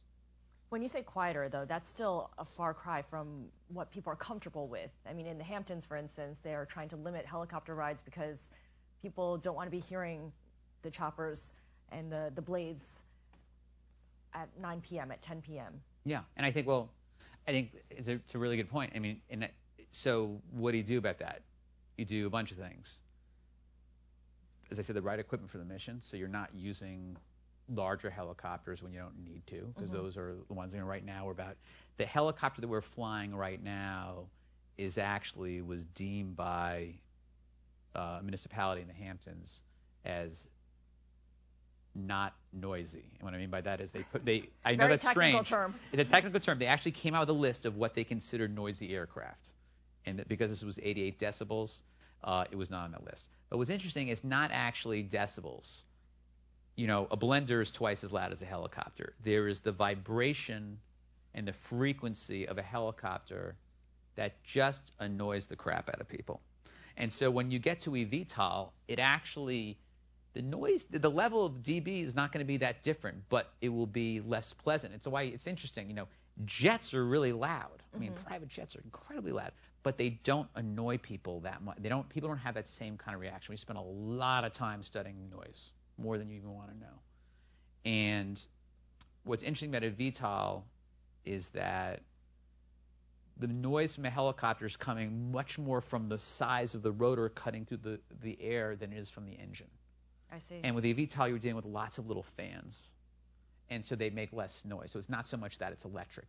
When 0.70 0.82
you 0.82 0.90
say 0.90 1.02
quieter, 1.02 1.48
though, 1.48 1.64
that's 1.66 1.90
still 1.90 2.30
a 2.38 2.44
far 2.44 2.74
cry 2.74 3.02
from 3.04 3.46
what 3.70 3.92
people 3.92 4.12
are 4.12 4.18
comfortable 4.18 4.68
with. 4.68 4.92
I 5.10 5.14
mean, 5.14 5.26
in 5.26 5.38
the 5.38 5.44
Hamptons, 5.44 5.86
for 5.86 5.96
instance, 5.96 6.40
they 6.40 6.54
are 6.56 6.66
trying 6.66 6.90
to 6.90 6.98
limit 6.98 7.26
helicopter 7.26 7.74
rides 7.74 8.02
because 8.02 8.52
people 9.02 9.38
don't 9.38 9.56
want 9.56 9.68
to 9.68 9.72
be 9.72 9.80
hearing 9.80 10.34
the 10.82 10.92
choppers 10.92 11.54
and 11.90 12.12
the, 12.12 12.32
the 12.36 12.42
blades 12.42 13.04
at 14.34 14.50
9 14.60 14.82
p.m., 14.82 15.12
at 15.12 15.22
10 15.22 15.42
p.m. 15.42 15.82
Yeah, 16.04 16.22
and 16.36 16.46
I 16.46 16.52
think, 16.52 16.68
well, 16.68 16.90
I 17.48 17.52
think 17.52 17.72
it's 17.90 18.08
a, 18.08 18.14
it's 18.14 18.36
a 18.36 18.38
really 18.38 18.58
good 18.58 18.70
point. 18.70 18.94
I 18.96 19.00
mean, 19.00 19.22
and 19.30 19.48
so 19.92 20.42
what 20.52 20.72
do 20.72 20.78
you 20.78 20.84
do 20.84 20.98
about 20.98 21.20
that? 21.20 21.42
You 21.98 22.06
do 22.06 22.28
a 22.28 22.30
bunch 22.30 22.52
of 22.52 22.58
things. 22.58 23.00
As 24.70 24.80
I 24.80 24.82
said, 24.82 24.96
the 24.96 25.02
right 25.02 25.20
equipment 25.20 25.50
for 25.50 25.58
the 25.58 25.66
mission, 25.66 26.02
so 26.02 26.18
you're 26.18 26.28
not 26.28 26.50
using 26.54 27.16
larger 27.74 28.10
helicopters 28.10 28.84
when 28.84 28.92
you 28.92 29.00
don't 29.00 29.18
need 29.24 29.46
to, 29.48 29.74
because 29.74 29.90
mm-hmm. 29.92 30.04
those 30.04 30.18
are 30.18 30.36
the 30.48 30.54
ones. 30.54 30.74
You 30.74 30.82
know, 30.82 30.86
right 30.86 31.06
now 31.06 31.26
we're 31.26 31.32
about 31.32 31.56
the 31.98 32.06
helicopter 32.06 32.62
that 32.62 32.68
we're 32.68 32.82
flying 32.82 33.34
right 33.34 33.64
now 33.64 34.26
is 34.78 34.98
actually 34.98 35.62
was 35.62 35.84
deemed 35.86 36.36
by 36.36 36.96
uh, 37.96 38.18
a 38.20 38.22
municipality 38.22 38.82
in 38.82 38.88
the 38.88 38.94
Hamptons 38.94 39.62
as 40.06 40.48
not 41.98 42.34
noisy. 42.54 43.04
And 43.20 43.24
what 43.24 43.34
I 43.34 43.38
mean 43.38 43.50
by 43.50 43.62
that 43.62 43.82
is 43.82 43.92
they 43.92 44.04
put 44.04 44.26
they 44.26 44.50
I 44.64 44.76
know 44.76 44.88
that's 44.88 45.08
strange. 45.08 45.50
Term. 45.50 45.76
It's 45.92 46.02
a 46.02 46.06
technical 46.06 46.40
term. 46.40 46.60
They 46.60 46.68
actually 46.68 46.92
came 46.92 47.16
out 47.16 47.22
with 47.22 47.30
a 47.30 47.40
list 47.40 47.66
of 47.66 47.76
what 47.76 47.96
they 47.96 48.04
considered 48.04 48.54
noisy 48.54 48.94
aircraft, 48.94 49.50
and 50.06 50.24
because 50.28 50.52
this 50.52 50.64
was 50.64 50.80
88 50.82 51.20
decibels, 51.20 51.76
uh, 52.24 52.46
it 52.52 52.56
was 52.56 52.70
not 52.70 52.86
on 52.86 52.92
that 52.92 53.04
list. 53.04 53.28
But 53.50 53.58
what's 53.58 53.70
interesting 53.70 54.10
is 54.10 54.24
not 54.24 54.52
actually 54.54 55.04
decibels 55.04 55.84
you 56.78 56.86
know, 56.86 57.08
a 57.10 57.18
blender 57.18 57.60
is 57.60 57.72
twice 57.72 58.04
as 58.04 58.14
loud 58.14 58.32
as 58.32 58.42
a 58.42 58.46
helicopter. 58.46 59.14
There 59.24 59.48
is 59.48 59.62
the 59.62 59.72
vibration 59.72 60.78
and 61.34 61.48
the 61.48 61.54
frequency 61.54 62.48
of 62.48 62.60
a 62.60 62.62
helicopter 62.62 63.56
that 64.16 64.44
just 64.44 64.82
annoys 65.00 65.48
the 65.48 65.56
crap 65.56 65.90
out 65.90 66.00
of 66.00 66.08
people. 66.08 66.40
And 66.96 67.12
so 67.12 67.30
when 67.32 67.52
you 67.52 67.60
get 67.60 67.82
to 67.82 67.92
eVTOL, 67.92 68.70
it 68.88 69.00
actually 69.00 69.78
the 70.34 70.42
noise, 70.42 70.86
the 70.86 71.10
level 71.10 71.46
of 71.46 71.64
dB 71.64 72.04
is 72.04 72.16
not 72.16 72.32
going 72.32 72.44
to 72.44 72.48
be 72.48 72.58
that 72.58 72.84
different, 72.84 73.24
but 73.30 73.52
it 73.62 73.70
will 73.70 73.88
be 73.88 74.22
less 74.22 74.54
pleasant. 74.54 74.94
It's 74.94 75.08
why 75.08 75.24
it's 75.24 75.48
interesting. 75.48 75.90
You 75.90 75.96
know, 75.96 76.08
jets 76.46 76.94
are 76.94 77.06
really 77.06 77.34
loud. 77.34 77.84
I 77.96 77.98
mean, 77.98 78.12
mm-hmm. 78.12 78.28
private 78.28 78.50
jets 78.50 78.76
are 78.76 78.82
incredibly 78.82 79.32
loud, 79.32 79.52
but 79.84 79.98
they 79.98 80.10
don't 80.10 80.48
annoy 80.56 80.98
people 80.98 81.42
that 81.42 81.64
much. 81.64 81.78
They 81.80 81.90
don't. 81.90 82.08
People 82.10 82.30
don't 82.30 82.38
have 82.40 82.56
that 82.56 82.68
same 82.68 82.98
kind 82.98 83.16
of 83.16 83.22
reaction. 83.22 83.54
We 83.54 83.58
spend 83.58 83.80
a 83.80 83.82
lot 83.82 84.44
of 84.44 84.54
time 84.54 84.84
studying 84.84 85.30
noise 85.30 85.72
more 85.98 86.18
than 86.18 86.30
you 86.30 86.38
even 86.38 86.54
want 86.54 86.70
to 86.70 86.78
know. 86.78 86.86
And 87.86 88.42
what's 89.24 89.44
interesting 89.44 89.70
about 89.70 89.84
a 89.84 89.92
VTOL 89.92 90.64
is 91.26 91.50
that 91.50 92.02
the 93.40 93.48
noise 93.48 93.96
from 93.96 94.06
a 94.06 94.10
helicopter 94.10 94.66
is 94.66 94.78
coming 94.78 95.32
much 95.32 95.60
more 95.60 95.82
from 95.82 96.10
the 96.10 96.20
size 96.20 96.76
of 96.76 96.82
the 96.82 96.92
rotor 96.92 97.30
cutting 97.30 97.66
through 97.66 97.78
the, 97.78 98.00
the 98.22 98.38
air 98.42 98.76
than 98.76 98.94
it 98.94 98.98
is 98.98 99.10
from 99.10 99.26
the 99.26 99.34
engine. 99.34 99.68
I 100.32 100.40
see. 100.40 100.60
And 100.64 100.76
with 100.76 100.86
a 100.86 100.94
VTOL, 100.94 101.30
you're 101.30 101.40
dealing 101.40 101.56
with 101.56 101.66
lots 101.66 101.98
of 101.98 102.08
little 102.08 102.26
fans. 102.36 102.88
And 103.70 103.86
so 103.86 103.96
they 103.96 104.10
make 104.10 104.34
less 104.34 104.62
noise. 104.64 104.92
So 104.92 105.00
it's 105.00 105.10
not 105.10 105.28
so 105.28 105.38
much 105.38 105.58
that 105.60 105.72
it's 105.72 105.86
electric. 105.86 106.28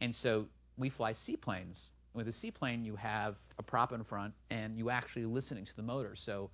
And 0.00 0.14
so 0.14 0.46
we 0.76 0.90
fly 0.90 1.12
seaplanes. 1.12 1.90
With 2.14 2.28
a 2.28 2.32
seaplane, 2.32 2.84
you 2.84 2.96
have 2.96 3.36
a 3.58 3.62
prop 3.62 3.92
in 3.92 4.02
front, 4.04 4.34
and 4.50 4.76
you 4.78 4.90
actually 4.90 5.26
listening 5.26 5.64
to 5.66 5.76
the 5.76 5.82
motor. 5.82 6.16
So 6.16 6.50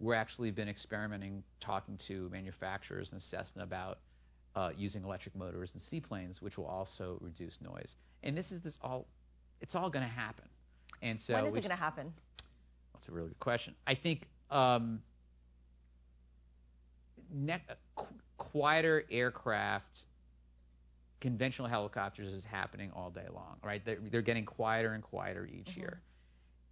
we're 0.00 0.14
actually 0.14 0.50
been 0.50 0.68
experimenting, 0.68 1.42
talking 1.60 1.96
to 1.98 2.28
manufacturers 2.30 3.12
and 3.12 3.22
Cessna 3.22 3.62
about 3.62 3.98
uh, 4.56 4.70
using 4.76 5.04
electric 5.04 5.34
motors 5.36 5.70
in 5.74 5.80
seaplanes, 5.80 6.40
which 6.40 6.56
will 6.56 6.66
also 6.66 7.18
reduce 7.20 7.60
noise. 7.60 7.96
And 8.22 8.36
this 8.36 8.52
is 8.52 8.60
this 8.60 8.78
all, 8.82 9.06
it's 9.60 9.74
all 9.74 9.90
going 9.90 10.04
to 10.04 10.12
happen. 10.12 10.46
And 11.02 11.20
so 11.20 11.34
when 11.34 11.46
is 11.46 11.56
it 11.56 11.60
going 11.60 11.70
to 11.70 11.76
happen? 11.76 12.12
That's 12.92 13.08
a 13.08 13.12
really 13.12 13.28
good 13.28 13.40
question. 13.40 13.74
I 13.86 13.94
think 13.94 14.26
um, 14.50 15.00
ne- 17.32 17.62
qu- 17.94 18.14
quieter 18.36 19.04
aircraft, 19.10 20.04
conventional 21.20 21.68
helicopters 21.68 22.32
is 22.32 22.44
happening 22.44 22.90
all 22.94 23.10
day 23.10 23.26
long, 23.32 23.56
right? 23.62 23.84
They're, 23.84 23.98
they're 24.10 24.22
getting 24.22 24.44
quieter 24.44 24.92
and 24.92 25.02
quieter 25.02 25.46
each 25.46 25.76
mm-hmm. 25.76 25.80
year. 25.80 26.00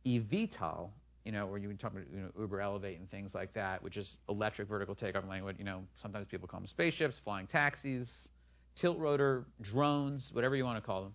eVTOL 0.05 0.90
you 1.24 1.32
know, 1.32 1.47
where 1.47 1.59
you 1.59 1.72
talk 1.74 1.93
about 1.93 2.05
you 2.12 2.20
know, 2.20 2.30
Uber 2.38 2.61
Elevate 2.61 2.99
and 2.99 3.11
things 3.11 3.34
like 3.34 3.53
that, 3.53 3.82
which 3.82 3.97
is 3.97 4.16
electric 4.28 4.68
vertical 4.68 4.95
takeoff 4.95 5.22
and 5.22 5.30
landing. 5.30 5.55
You 5.59 5.64
know, 5.64 5.84
sometimes 5.95 6.26
people 6.26 6.49
call 6.49 6.61
them 6.61 6.66
spaceships, 6.66 7.18
flying 7.18 7.47
taxis, 7.47 8.28
tilt 8.74 8.99
rotor, 8.99 9.47
drones, 9.61 10.32
whatever 10.32 10.57
you 10.57 10.64
want 10.64 10.78
to 10.78 10.82
call 10.82 11.03
them. 11.03 11.14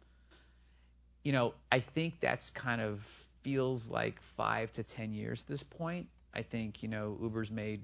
You 1.24 1.34
know, 1.34 1.54
I 1.72 1.80
think 1.82 2.22
that's 2.22 2.50
kind 2.52 2.80
of 2.80 3.02
feels 3.44 3.90
like 3.90 4.22
five 4.38 4.72
to 4.74 4.84
ten 4.84 5.14
years 5.14 5.42
at 5.42 5.48
this 5.48 5.64
point. 5.64 6.08
I 6.34 6.42
think 6.44 6.84
you 6.84 6.90
know 6.90 7.18
Uber's 7.22 7.52
made 7.52 7.84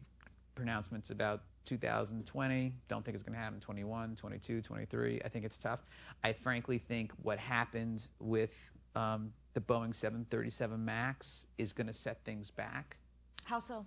pronouncements 0.56 1.10
about 1.10 1.42
2020. 1.66 2.74
Don't 2.88 3.06
think 3.06 3.16
it's 3.16 3.24
going 3.24 3.34
to 3.34 3.40
happen 3.40 3.60
21, 3.60 4.16
22, 4.16 4.62
23. 4.62 5.22
I 5.24 5.30
think 5.30 5.46
it's 5.46 5.58
tough. 5.58 5.80
I 6.24 6.34
frankly 6.34 6.78
think 6.78 7.12
what 7.22 7.40
happened 7.40 8.06
with 8.20 8.72
um, 8.96 9.32
the 9.54 9.62
Boeing 9.62 9.94
737 9.94 10.84
MAX 10.84 11.48
is 11.58 11.74
going 11.74 11.88
to 11.88 11.94
set 11.94 12.24
things 12.26 12.52
back. 12.52 12.98
How 13.46 13.60
so? 13.60 13.86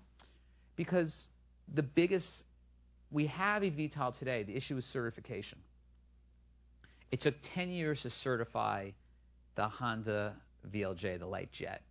Because 0.77 1.29
the 1.73 1.83
biggest, 1.83 2.45
we 3.11 3.27
have 3.27 3.63
eVTOL 3.63 4.17
today. 4.19 4.43
The 4.43 4.57
issue 4.57 4.77
is 4.77 4.85
certification. 4.85 5.59
It 7.11 7.21
took 7.21 7.37
10 7.41 7.71
years 7.71 8.03
to 8.03 8.11
certify 8.11 8.91
the 9.55 9.69
Honda 9.69 10.35
VLJ, 10.71 11.19
the 11.19 11.27
light 11.27 11.53
jet. 11.53 11.83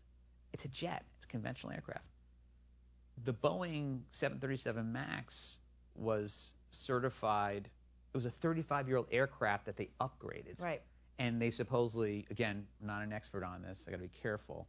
It's 0.53 0.65
a 0.65 0.69
jet. 0.69 1.03
It's 1.17 1.25
a 1.25 1.29
conventional 1.29 1.73
aircraft. 1.73 2.05
The 3.23 3.33
Boeing 3.33 4.01
737 4.11 4.91
MAX 4.91 5.57
was 5.95 6.53
certified. 6.71 7.69
It 8.13 8.17
was 8.17 8.25
a 8.25 8.31
35-year-old 8.31 9.07
aircraft 9.11 9.65
that 9.65 9.77
they 9.77 9.89
upgraded. 9.99 10.59
Right 10.59 10.81
and 11.17 11.41
they 11.41 11.49
supposedly, 11.49 12.25
again, 12.29 12.65
I'm 12.81 12.87
not 12.87 13.03
an 13.03 13.13
expert 13.13 13.43
on 13.43 13.61
this, 13.61 13.83
I 13.87 13.91
got 13.91 13.97
to 13.97 14.03
be 14.03 14.09
careful, 14.21 14.67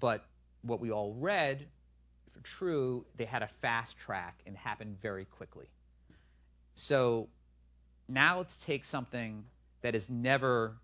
but 0.00 0.24
what 0.62 0.80
we 0.80 0.90
all 0.90 1.14
read, 1.14 1.66
for 2.32 2.40
true, 2.40 3.04
they 3.16 3.24
had 3.24 3.42
a 3.42 3.48
fast 3.60 3.96
track 3.98 4.38
and 4.46 4.56
happened 4.56 5.00
very 5.00 5.24
quickly. 5.24 5.66
So 6.74 7.28
now 8.08 8.38
let's 8.38 8.56
take 8.64 8.84
something 8.84 9.44
that 9.82 9.94
is 9.94 10.08
never 10.08 10.76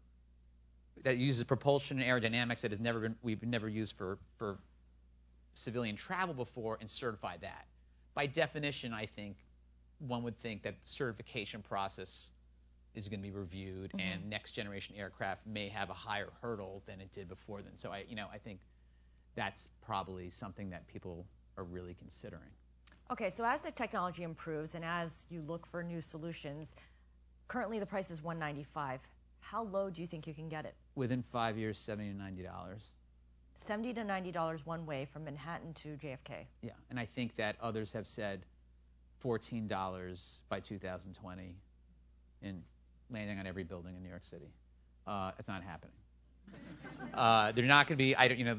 that 1.05 1.17
uses 1.17 1.45
propulsion 1.45 2.01
and 2.01 2.11
aerodynamics 2.11 2.63
that 2.63 2.73
has 2.73 2.81
never 2.81 2.99
been 3.01 3.15
we've 3.23 3.43
never 3.45 3.69
used 3.69 3.95
for 3.97 4.19
for 4.39 4.59
civilian 5.59 5.97
travel 5.97 6.35
before 6.35 6.79
and 6.81 6.89
certify 6.89 7.37
that. 7.39 7.67
By 8.15 8.27
definition, 8.27 8.93
I 8.93 9.07
think 9.07 9.37
one 9.99 10.23
would 10.23 10.39
think 10.39 10.63
that 10.63 10.75
the 10.75 10.89
certification 10.89 11.63
process 11.63 12.29
is 12.95 13.09
going 13.09 13.21
to 13.21 13.29
be 13.29 13.35
reviewed, 13.35 13.91
mm-hmm. 13.91 14.01
and 14.01 14.31
next 14.31 14.53
generation 14.53 14.97
aircraft 14.97 15.47
may 15.47 15.69
have 15.69 15.91
a 15.91 15.95
higher 15.95 16.29
hurdle 16.43 16.83
than 16.87 17.01
it 17.01 17.13
did 17.13 17.29
before 17.29 17.63
then. 17.63 17.77
So 17.77 17.91
I, 17.91 18.05
you 18.09 18.17
know, 18.17 18.27
I 18.33 18.39
think 18.39 18.61
that's 19.35 19.69
probably 19.83 20.31
something 20.31 20.71
that 20.71 20.87
people 20.89 21.27
are 21.57 21.65
really 21.65 21.95
considering. 21.95 22.51
Okay, 23.11 23.31
so 23.31 23.45
as 23.45 23.63
the 23.63 23.71
technology 23.71 24.23
improves 24.23 24.75
and 24.75 24.85
as 24.85 25.27
you 25.31 25.41
look 25.41 25.67
for 25.67 25.83
new 25.83 26.01
solutions, 26.01 26.75
currently 27.47 27.79
the 27.79 27.87
price 27.87 28.11
is 28.11 28.23
195. 28.23 29.01
How 29.41 29.63
low 29.63 29.91
do 29.91 30.01
you 30.01 30.07
think 30.07 30.27
you 30.27 30.35
can 30.35 30.49
get 30.49 30.67
it? 30.67 30.75
Within 30.95 31.23
five 31.33 31.57
years, 31.57 31.79
70 31.79 32.11
to 32.11 32.19
90 32.19 32.43
dollars. 32.43 32.83
70 33.59 33.95
to 33.95 34.05
90 34.05 34.33
dollars 34.33 34.65
one 34.65 34.87
way 34.87 35.07
from 35.13 35.25
Manhattan 35.25 35.75
to 35.75 35.89
JFK. 35.97 36.47
Yeah, 36.63 36.71
and 36.91 36.99
I 36.99 37.05
think 37.05 37.37
that 37.37 37.57
others 37.61 37.93
have 37.93 38.07
said 38.07 38.45
14 39.21 39.67
dollars 39.67 40.43
by 40.49 40.61
2020 40.61 41.57
in 42.43 42.63
landing 43.11 43.39
on 43.39 43.47
every 43.47 43.65
building 43.65 43.97
in 43.97 44.03
New 44.03 44.09
York 44.09 44.25
City. 44.25 44.53
Uh, 45.07 45.33
it's 45.39 45.49
not 45.49 45.63
happening. 45.63 45.95
Uh, 47.15 47.53
they're 47.53 47.65
not 47.65 47.87
going 47.87 47.97
to 47.97 48.05
be. 48.05 48.15
I 48.15 48.29
don't. 48.29 48.39
You 48.39 48.45
know, 48.45 48.59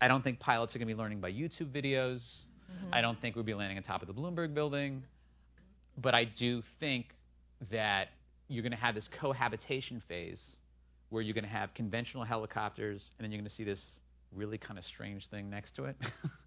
I 0.00 0.08
don't 0.08 0.22
think 0.22 0.38
pilots 0.38 0.74
are 0.74 0.78
going 0.78 0.88
to 0.88 0.94
be 0.94 0.98
learning 0.98 1.20
by 1.20 1.32
YouTube 1.32 1.70
videos. 1.70 2.44
Mm-hmm. 2.70 2.92
I 2.92 3.00
don't 3.00 3.18
think 3.18 3.34
we'll 3.34 3.44
be 3.44 3.54
landing 3.54 3.76
on 3.76 3.82
top 3.82 4.02
of 4.02 4.08
the 4.08 4.14
Bloomberg 4.14 4.52
building. 4.52 5.04
But 5.96 6.14
I 6.14 6.24
do 6.24 6.60
think 6.80 7.14
that 7.70 8.08
you're 8.48 8.62
going 8.62 8.72
to 8.72 8.78
have 8.78 8.94
this 8.94 9.08
cohabitation 9.08 10.00
phase 10.00 10.56
where 11.10 11.22
you're 11.22 11.34
going 11.34 11.44
to 11.44 11.50
have 11.50 11.72
conventional 11.74 12.24
helicopters, 12.24 13.12
and 13.18 13.24
then 13.24 13.30
you're 13.30 13.38
going 13.38 13.48
to 13.48 13.54
see 13.54 13.64
this 13.64 13.96
really 14.34 14.58
kind 14.58 14.78
of 14.78 14.84
strange 14.84 15.26
thing 15.28 15.50
next 15.50 15.76
to 15.76 15.84
it. 15.84 15.96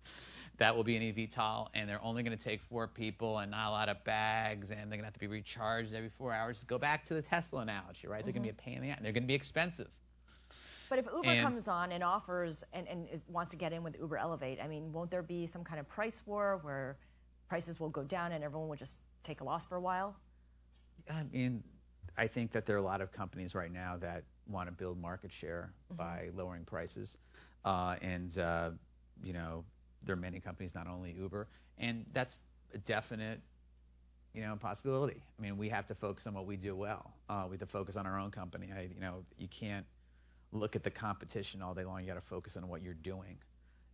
that 0.57 0.75
will 0.75 0.83
be 0.83 0.95
an 0.97 1.03
eVTOL, 1.03 1.67
and 1.73 1.89
they're 1.89 2.03
only 2.03 2.23
going 2.23 2.37
to 2.37 2.43
take 2.43 2.61
four 2.63 2.87
people 2.87 3.37
and 3.39 3.51
not 3.51 3.69
a 3.69 3.71
lot 3.71 3.89
of 3.89 4.03
bags, 4.03 4.71
and 4.71 4.79
they're 4.79 4.97
going 4.97 4.99
to 4.99 5.05
have 5.05 5.13
to 5.13 5.19
be 5.19 5.27
recharged 5.27 5.93
every 5.93 6.09
four 6.09 6.33
hours. 6.33 6.63
Go 6.67 6.77
back 6.77 7.05
to 7.05 7.13
the 7.13 7.21
Tesla 7.21 7.61
analogy, 7.61 8.07
right? 8.07 8.23
They're 8.23 8.33
going 8.33 8.43
to 8.43 8.47
be 8.47 8.49
a 8.49 8.53
mm-hmm. 8.53 8.69
pain 8.69 8.77
in 8.77 8.83
the 8.83 8.89
ass, 8.89 8.97
and 8.97 9.05
they're 9.05 9.13
going 9.13 9.23
to 9.23 9.27
be 9.27 9.35
expensive. 9.35 9.89
But 10.89 10.99
if 10.99 11.05
Uber 11.05 11.29
And- 11.29 11.41
comes 11.41 11.67
on 11.67 11.91
and 11.91 12.03
offers 12.03 12.63
and, 12.73 12.87
and 12.87 13.09
is, 13.09 13.21
wants 13.27 13.51
to 13.51 13.57
get 13.57 13.73
in 13.73 13.83
with 13.83 13.97
Uber 13.99 14.17
Elevate, 14.17 14.59
I 14.61 14.67
mean, 14.67 14.93
won't 14.93 15.11
there 15.11 15.21
be 15.21 15.47
some 15.47 15.63
kind 15.63 15.79
of 15.79 15.87
price 15.87 16.23
war 16.25 16.59
where 16.63 16.97
prices 17.49 17.79
will 17.79 17.89
go 17.89 18.03
down 18.03 18.31
and 18.31 18.43
everyone 18.43 18.69
will 18.69 18.77
just 18.77 18.99
take 19.23 19.41
a 19.41 19.43
loss 19.43 19.65
for 19.65 19.75
a 19.75 19.81
while? 19.81 20.15
I 21.09 21.23
mean, 21.23 21.63
I 22.17 22.27
think 22.27 22.51
that 22.53 22.65
there 22.65 22.75
are 22.75 22.79
a 22.79 22.83
lot 22.83 23.01
of 23.01 23.11
companies 23.11 23.53
right 23.53 23.71
now 23.71 23.97
that 23.97 24.23
want 24.47 24.69
to 24.69 24.71
build 24.71 24.99
market 24.99 25.31
share 25.31 25.73
mm-hmm. 25.91 25.97
by 25.97 26.29
lowering 26.35 26.63
prices, 26.63 27.17
uh, 27.67 27.97
and 28.01 28.37
uh, 28.39 28.69
you 29.21 29.33
know, 29.33 29.65
there 30.03 30.13
are 30.13 30.19
many 30.19 30.39
companies, 30.39 30.73
not 30.73 30.87
only 30.87 31.11
Uber, 31.11 31.49
and 31.77 32.05
that's 32.13 32.39
a 32.73 32.77
definite, 32.77 33.41
you 34.33 34.41
know, 34.41 34.55
possibility. 34.55 35.21
I 35.37 35.41
mean, 35.41 35.57
we 35.57 35.67
have 35.67 35.85
to 35.87 35.95
focus 35.95 36.25
on 36.27 36.33
what 36.33 36.45
we 36.45 36.55
do 36.55 36.77
well. 36.77 37.13
Uh, 37.27 37.43
we 37.49 37.55
have 37.55 37.59
to 37.59 37.65
focus 37.65 37.97
on 37.97 38.07
our 38.07 38.17
own 38.17 38.31
company. 38.31 38.69
I, 38.73 38.83
you 38.93 39.01
know, 39.01 39.25
you 39.37 39.49
can't 39.49 39.85
look 40.53 40.77
at 40.77 40.83
the 40.83 40.89
competition 40.89 41.61
all 41.61 41.73
day 41.73 41.83
long. 41.83 41.99
You 41.99 42.07
got 42.07 42.13
to 42.13 42.21
focus 42.21 42.55
on 42.55 42.69
what 42.69 42.81
you're 42.81 42.93
doing, 42.93 43.37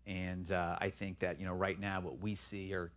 and 0.05 0.51
uh, 0.51 0.77
I 0.79 0.91
think 0.91 1.17
that 1.19 1.39
you 1.39 1.47
know, 1.47 1.53
right 1.53 1.79
now, 1.79 1.99
what 1.99 2.21
we 2.21 2.35
see 2.35 2.75
are 2.75 2.91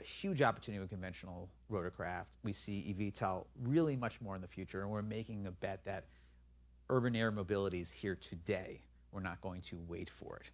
a 0.00 0.02
huge 0.02 0.40
opportunity 0.40 0.80
with 0.80 0.88
conventional 0.88 1.50
rotorcraft. 1.70 2.24
We 2.42 2.54
see 2.54 2.96
eVTOL 2.98 3.44
really 3.64 3.96
much 3.96 4.18
more 4.22 4.34
in 4.34 4.40
the 4.40 4.48
future, 4.48 4.80
and 4.80 4.90
we're 4.90 5.02
making 5.02 5.46
a 5.46 5.50
bet 5.50 5.84
that 5.84 6.04
urban 6.88 7.14
air 7.14 7.30
mobility 7.30 7.82
is 7.82 7.92
here 7.92 8.14
today. 8.14 8.80
We're 9.12 9.20
not 9.20 9.40
going 9.40 9.62
to 9.70 9.78
wait 9.88 10.10
for 10.10 10.36
it. 10.36 10.50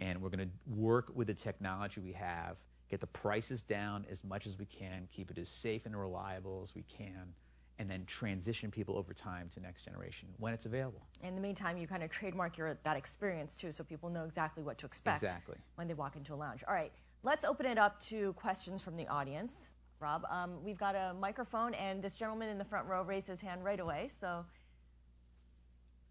And 0.00 0.22
we're 0.22 0.30
going 0.30 0.48
to 0.48 0.80
work 0.80 1.10
with 1.14 1.26
the 1.26 1.34
technology 1.34 2.00
we 2.00 2.12
have, 2.12 2.56
get 2.88 3.00
the 3.00 3.06
prices 3.06 3.62
down 3.62 4.06
as 4.10 4.24
much 4.24 4.46
as 4.46 4.58
we 4.58 4.64
can, 4.64 5.08
keep 5.14 5.30
it 5.30 5.38
as 5.38 5.48
safe 5.48 5.86
and 5.86 5.98
reliable 5.98 6.60
as 6.62 6.74
we 6.74 6.84
can, 6.96 7.34
and 7.78 7.90
then 7.90 8.04
transition 8.06 8.70
people 8.70 8.96
over 8.96 9.12
time 9.12 9.50
to 9.54 9.60
next 9.60 9.84
generation 9.84 10.28
when 10.38 10.52
it's 10.52 10.66
available. 10.66 11.02
In 11.22 11.34
the 11.34 11.40
meantime, 11.40 11.76
you 11.78 11.86
kind 11.86 12.02
of 12.02 12.10
trademark 12.10 12.58
your 12.58 12.78
that 12.84 12.96
experience 12.96 13.56
too, 13.56 13.72
so 13.72 13.84
people 13.84 14.10
know 14.10 14.24
exactly 14.24 14.62
what 14.62 14.78
to 14.78 14.86
expect 14.86 15.22
Exactly. 15.22 15.56
when 15.76 15.88
they 15.88 15.94
walk 15.94 16.16
into 16.16 16.34
a 16.34 16.36
lounge. 16.36 16.64
All 16.66 16.74
right, 16.74 16.92
let's 17.22 17.44
open 17.44 17.66
it 17.66 17.78
up 17.78 18.00
to 18.00 18.32
questions 18.34 18.82
from 18.82 18.96
the 18.96 19.08
audience. 19.08 19.70
Rob, 20.00 20.24
um, 20.30 20.64
we've 20.64 20.78
got 20.78 20.94
a 20.94 21.14
microphone, 21.18 21.74
and 21.74 22.02
this 22.02 22.16
gentleman 22.16 22.48
in 22.48 22.58
the 22.58 22.64
front 22.64 22.86
row 22.86 23.02
raised 23.02 23.26
his 23.26 23.40
hand 23.40 23.64
right 23.64 23.80
away, 23.80 24.10
so 24.20 24.44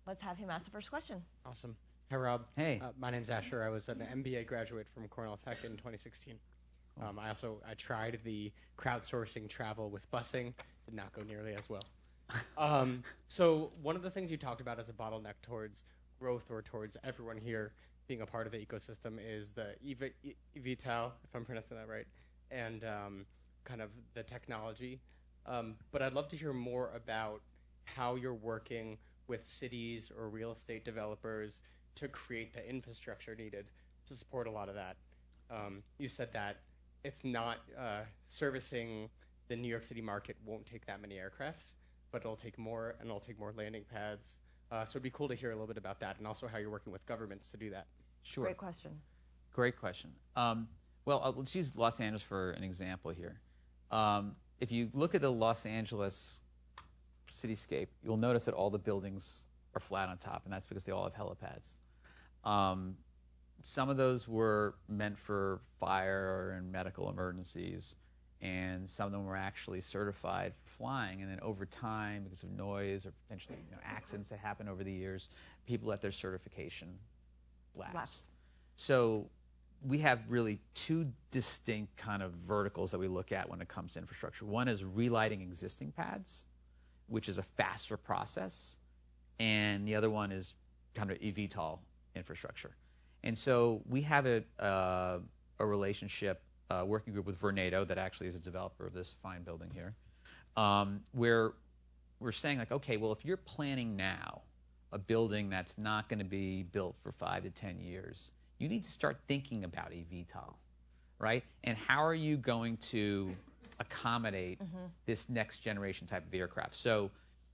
let's 0.06 0.22
have 0.22 0.38
him 0.38 0.50
ask 0.50 0.66
the 0.66 0.72
first 0.72 0.90
question. 0.90 1.22
Awesome. 1.46 1.76
Hey, 2.10 2.16
Rob. 2.16 2.46
Hey. 2.56 2.80
Uh, 2.82 2.92
my 2.98 3.12
name's 3.12 3.30
Asher. 3.30 3.62
I 3.62 3.68
was 3.68 3.90
an 3.90 4.00
MBA 4.00 4.48
graduate 4.48 4.88
from 4.88 5.10
Cornell 5.10 5.36
Tech 5.36 5.66
in 5.66 5.72
2016. 5.72 6.36
Um, 7.04 7.20
I 7.20 7.28
also 7.28 7.62
I 7.70 7.74
tried 7.74 8.20
the 8.24 8.50
crowdsourcing 8.78 9.50
travel 9.50 9.90
with 9.90 10.10
busing. 10.10 10.54
Did 10.86 10.94
not 10.94 11.12
go 11.12 11.22
nearly 11.24 11.54
as 11.54 11.70
well. 11.70 11.84
Um, 12.58 13.04
so 13.28 13.72
one 13.82 13.96
of 13.96 14.02
the 14.02 14.10
things 14.10 14.30
you 14.32 14.38
talked 14.38 14.60
about 14.60 14.80
as 14.80 14.90
a 14.90 14.94
bottleneck 14.94 15.36
towards 15.42 15.84
growth 16.20 16.50
or 16.50 16.62
towards 16.62 16.98
everyone 17.04 17.38
here 17.38 17.72
being 18.08 18.22
a 18.22 18.26
part 18.26 18.46
of 18.46 18.52
the 18.52 18.58
ecosystem 18.58 19.18
is 19.26 19.54
the 19.54 19.76
EV, 19.90 20.12
E- 20.24 20.36
eVTOL, 20.58 21.12
if 21.24 21.36
I'm 21.36 21.46
pronouncing 21.46 21.78
that 21.78 21.88
right, 21.88 22.06
and 22.52 22.84
um, 22.84 23.26
kind 23.64 23.82
of 23.82 23.92
the 24.14 24.24
technology. 24.24 25.00
Um, 25.46 25.76
but 25.92 26.02
I'd 26.02 26.14
love 26.14 26.28
to 26.30 26.36
hear 26.38 26.52
more 26.52 26.92
about 26.96 27.42
how 27.86 28.16
you're 28.16 28.34
working 28.34 28.98
with 29.28 29.46
cities 29.46 30.12
or 30.18 30.28
real 30.28 30.52
estate 30.52 30.84
developers 30.84 31.62
to 31.98 32.08
create 32.08 32.54
the 32.54 32.68
infrastructure 32.68 33.36
needed 33.36 33.66
to 34.08 34.14
support 34.14 34.48
a 34.48 34.52
lot 34.52 34.70
of 34.70 34.76
that. 34.76 34.96
Um, 35.50 35.84
you 35.98 36.10
said 36.10 36.34
that 36.34 36.58
it's 37.04 37.24
not 37.24 37.58
uh, 37.78 38.02
servicing 38.26 39.10
the 39.48 39.56
New 39.56 39.68
York 39.68 39.84
City 39.84 40.02
market 40.02 40.36
won't 40.46 40.66
take 40.66 40.86
that 40.88 41.02
many 41.02 41.16
aircrafts, 41.16 41.74
but 42.12 42.22
it'll 42.22 42.36
take 42.36 42.58
more 42.58 42.96
and 43.00 43.08
it'll 43.08 43.20
take 43.20 43.40
more 43.40 43.54
landing 43.56 43.84
pads. 43.94 44.40
Uh, 44.72 44.84
so 44.84 44.98
it'd 44.98 45.04
be 45.04 45.10
cool 45.10 45.30
to 45.30 45.36
hear 45.36 45.52
a 45.52 45.54
little 45.54 45.68
bit 45.68 45.78
about 45.78 46.02
that 46.02 46.18
and 46.18 46.28
also 46.28 46.48
how 46.48 46.58
you're 46.58 46.70
working 46.70 46.92
with 46.92 47.06
governments 47.06 47.52
to 47.52 47.58
do 47.58 47.70
that. 47.70 47.88
Sure. 48.24 48.44
Great 48.44 48.58
question. 48.58 48.92
Great 49.54 49.80
question. 49.80 50.12
Um, 50.36 50.68
well, 51.06 51.22
uh, 51.24 51.32
let's 51.36 51.56
use 51.56 51.78
Los 51.78 52.02
Angeles 52.02 52.22
for 52.22 52.52
an 52.52 52.64
example 52.64 53.12
here. 53.12 53.40
Um, 53.92 54.36
if 54.60 54.72
you 54.72 54.90
look 54.94 55.16
at 55.16 55.22
the 55.22 55.32
Los 55.32 55.66
Angeles 55.66 56.42
cityscape, 57.32 57.88
you'll 58.04 58.18
notice 58.18 58.46
that 58.46 58.54
all 58.54 58.70
the 58.70 58.80
buildings 58.80 59.46
are 59.74 59.80
flat 59.80 60.10
on 60.10 60.18
top, 60.18 60.42
and 60.44 60.54
that's 60.54 60.68
because 60.68 60.84
they 60.84 60.92
all 60.92 61.04
have 61.04 61.16
helipads. 61.16 61.76
Um, 62.48 62.96
some 63.64 63.90
of 63.90 63.98
those 63.98 64.28
were 64.28 64.76
meant 64.88 65.18
for 65.18 65.60
fire 65.82 66.56
and 66.58 66.72
medical 66.72 67.10
emergencies, 67.10 67.94
and 68.42 68.90
some 68.90 69.08
of 69.08 69.12
them 69.12 69.26
were 69.26 69.36
actually 69.36 69.82
certified 69.82 70.54
for 70.64 70.70
flying. 70.78 71.22
And 71.22 71.30
then 71.30 71.42
over 71.42 71.66
time, 71.66 72.24
because 72.24 72.44
of 72.44 72.52
noise 72.52 73.06
or 73.06 73.12
potentially 73.24 73.58
you 73.70 73.76
know, 73.76 73.82
accidents 73.84 74.30
that 74.30 74.40
happen 74.40 74.70
over 74.70 74.84
the 74.84 74.92
years, 74.92 75.28
people 75.66 75.90
let 75.90 76.02
their 76.02 76.14
certification 76.14 76.88
lapse. 77.76 77.94
Lapse. 77.94 78.30
So 78.78 79.28
we 79.86 79.98
have 80.00 80.22
really 80.30 80.60
two 80.74 81.12
distinct 81.32 81.98
kind 81.98 82.24
of 82.24 82.32
verticals 82.48 82.92
that 82.92 83.00
we 83.00 83.10
look 83.10 83.34
at 83.34 83.50
when 83.50 83.60
it 83.60 83.68
comes 83.68 83.94
to 83.94 84.00
infrastructure. 84.00 84.46
One 84.46 84.70
is 84.70 84.86
relighting 84.86 85.42
existing 85.42 85.92
pads, 85.92 86.46
which 87.08 87.28
is 87.28 87.40
a 87.40 87.44
faster 87.58 87.98
process, 87.98 88.78
and 89.38 89.86
the 89.86 89.96
other 89.96 90.10
one 90.10 90.32
is 90.32 90.56
kind 90.96 91.12
of 91.12 91.20
eVTOL 91.20 91.80
infrastructure. 92.18 92.76
And 93.24 93.38
so 93.38 93.82
we 93.88 94.02
have 94.02 94.26
a, 94.26 94.44
uh, 94.60 95.20
a 95.60 95.66
relationship, 95.66 96.42
uh, 96.70 96.84
working 96.86 97.14
group 97.14 97.26
with 97.26 97.40
Vornado 97.40 97.88
that 97.88 97.98
actually 97.98 98.28
is 98.28 98.36
a 98.36 98.40
developer 98.40 98.86
of 98.86 98.94
this 98.94 99.16
fine 99.24 99.44
building 99.44 99.70
here, 99.74 99.96
um, 100.56 101.02
where 101.14 101.54
we're 102.20 102.32
saying 102.32 102.58
like, 102.58 102.72
okay, 102.72 102.98
well, 102.98 103.12
if 103.12 103.24
you're 103.24 103.38
planning 103.38 103.96
now 103.96 104.42
a 104.92 104.98
building 104.98 105.50
that's 105.50 105.78
not 105.78 106.10
going 106.10 106.20
to 106.20 106.26
be 106.26 106.64
built 106.64 106.96
for 107.04 107.12
five 107.14 107.44
to 107.44 107.50
10 107.50 107.80
years, 107.80 108.32
you 108.58 108.70
need 108.70 108.84
to 108.84 108.92
start 108.92 109.18
thinking 109.28 109.64
about 109.64 109.92
eVTOL, 109.92 110.54
right? 111.20 111.44
And 111.64 111.78
how 111.78 112.06
are 112.06 112.14
you 112.14 112.38
going 112.38 112.78
to 112.92 113.36
accommodate 113.80 114.60
this 115.06 115.30
next 115.30 115.60
generation 115.60 116.08
type 116.08 116.26
of 116.26 116.34
aircraft? 116.34 116.76
So 116.76 117.12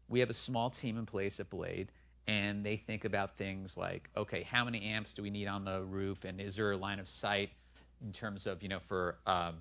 we 0.07 0.21
have 0.21 0.29
a 0.29 0.33
small 0.33 0.69
team 0.69 0.97
in 0.97 1.05
place 1.05 1.39
at 1.39 1.49
Blade, 1.49 1.89
and 2.27 2.65
they 2.65 2.77
think 2.77 3.05
about 3.05 3.37
things 3.37 3.75
like, 3.77 4.09
okay, 4.15 4.43
how 4.43 4.65
many 4.65 4.83
amps 4.83 5.13
do 5.13 5.21
we 5.21 5.29
need 5.29 5.47
on 5.47 5.65
the 5.65 5.81
roof, 5.81 6.23
and 6.23 6.39
is 6.39 6.55
there 6.55 6.71
a 6.71 6.77
line 6.77 6.99
of 6.99 7.09
sight 7.09 7.49
in 8.03 8.11
terms 8.11 8.47
of, 8.47 8.63
you 8.63 8.69
know, 8.69 8.79
for 8.87 9.17
um, 9.25 9.55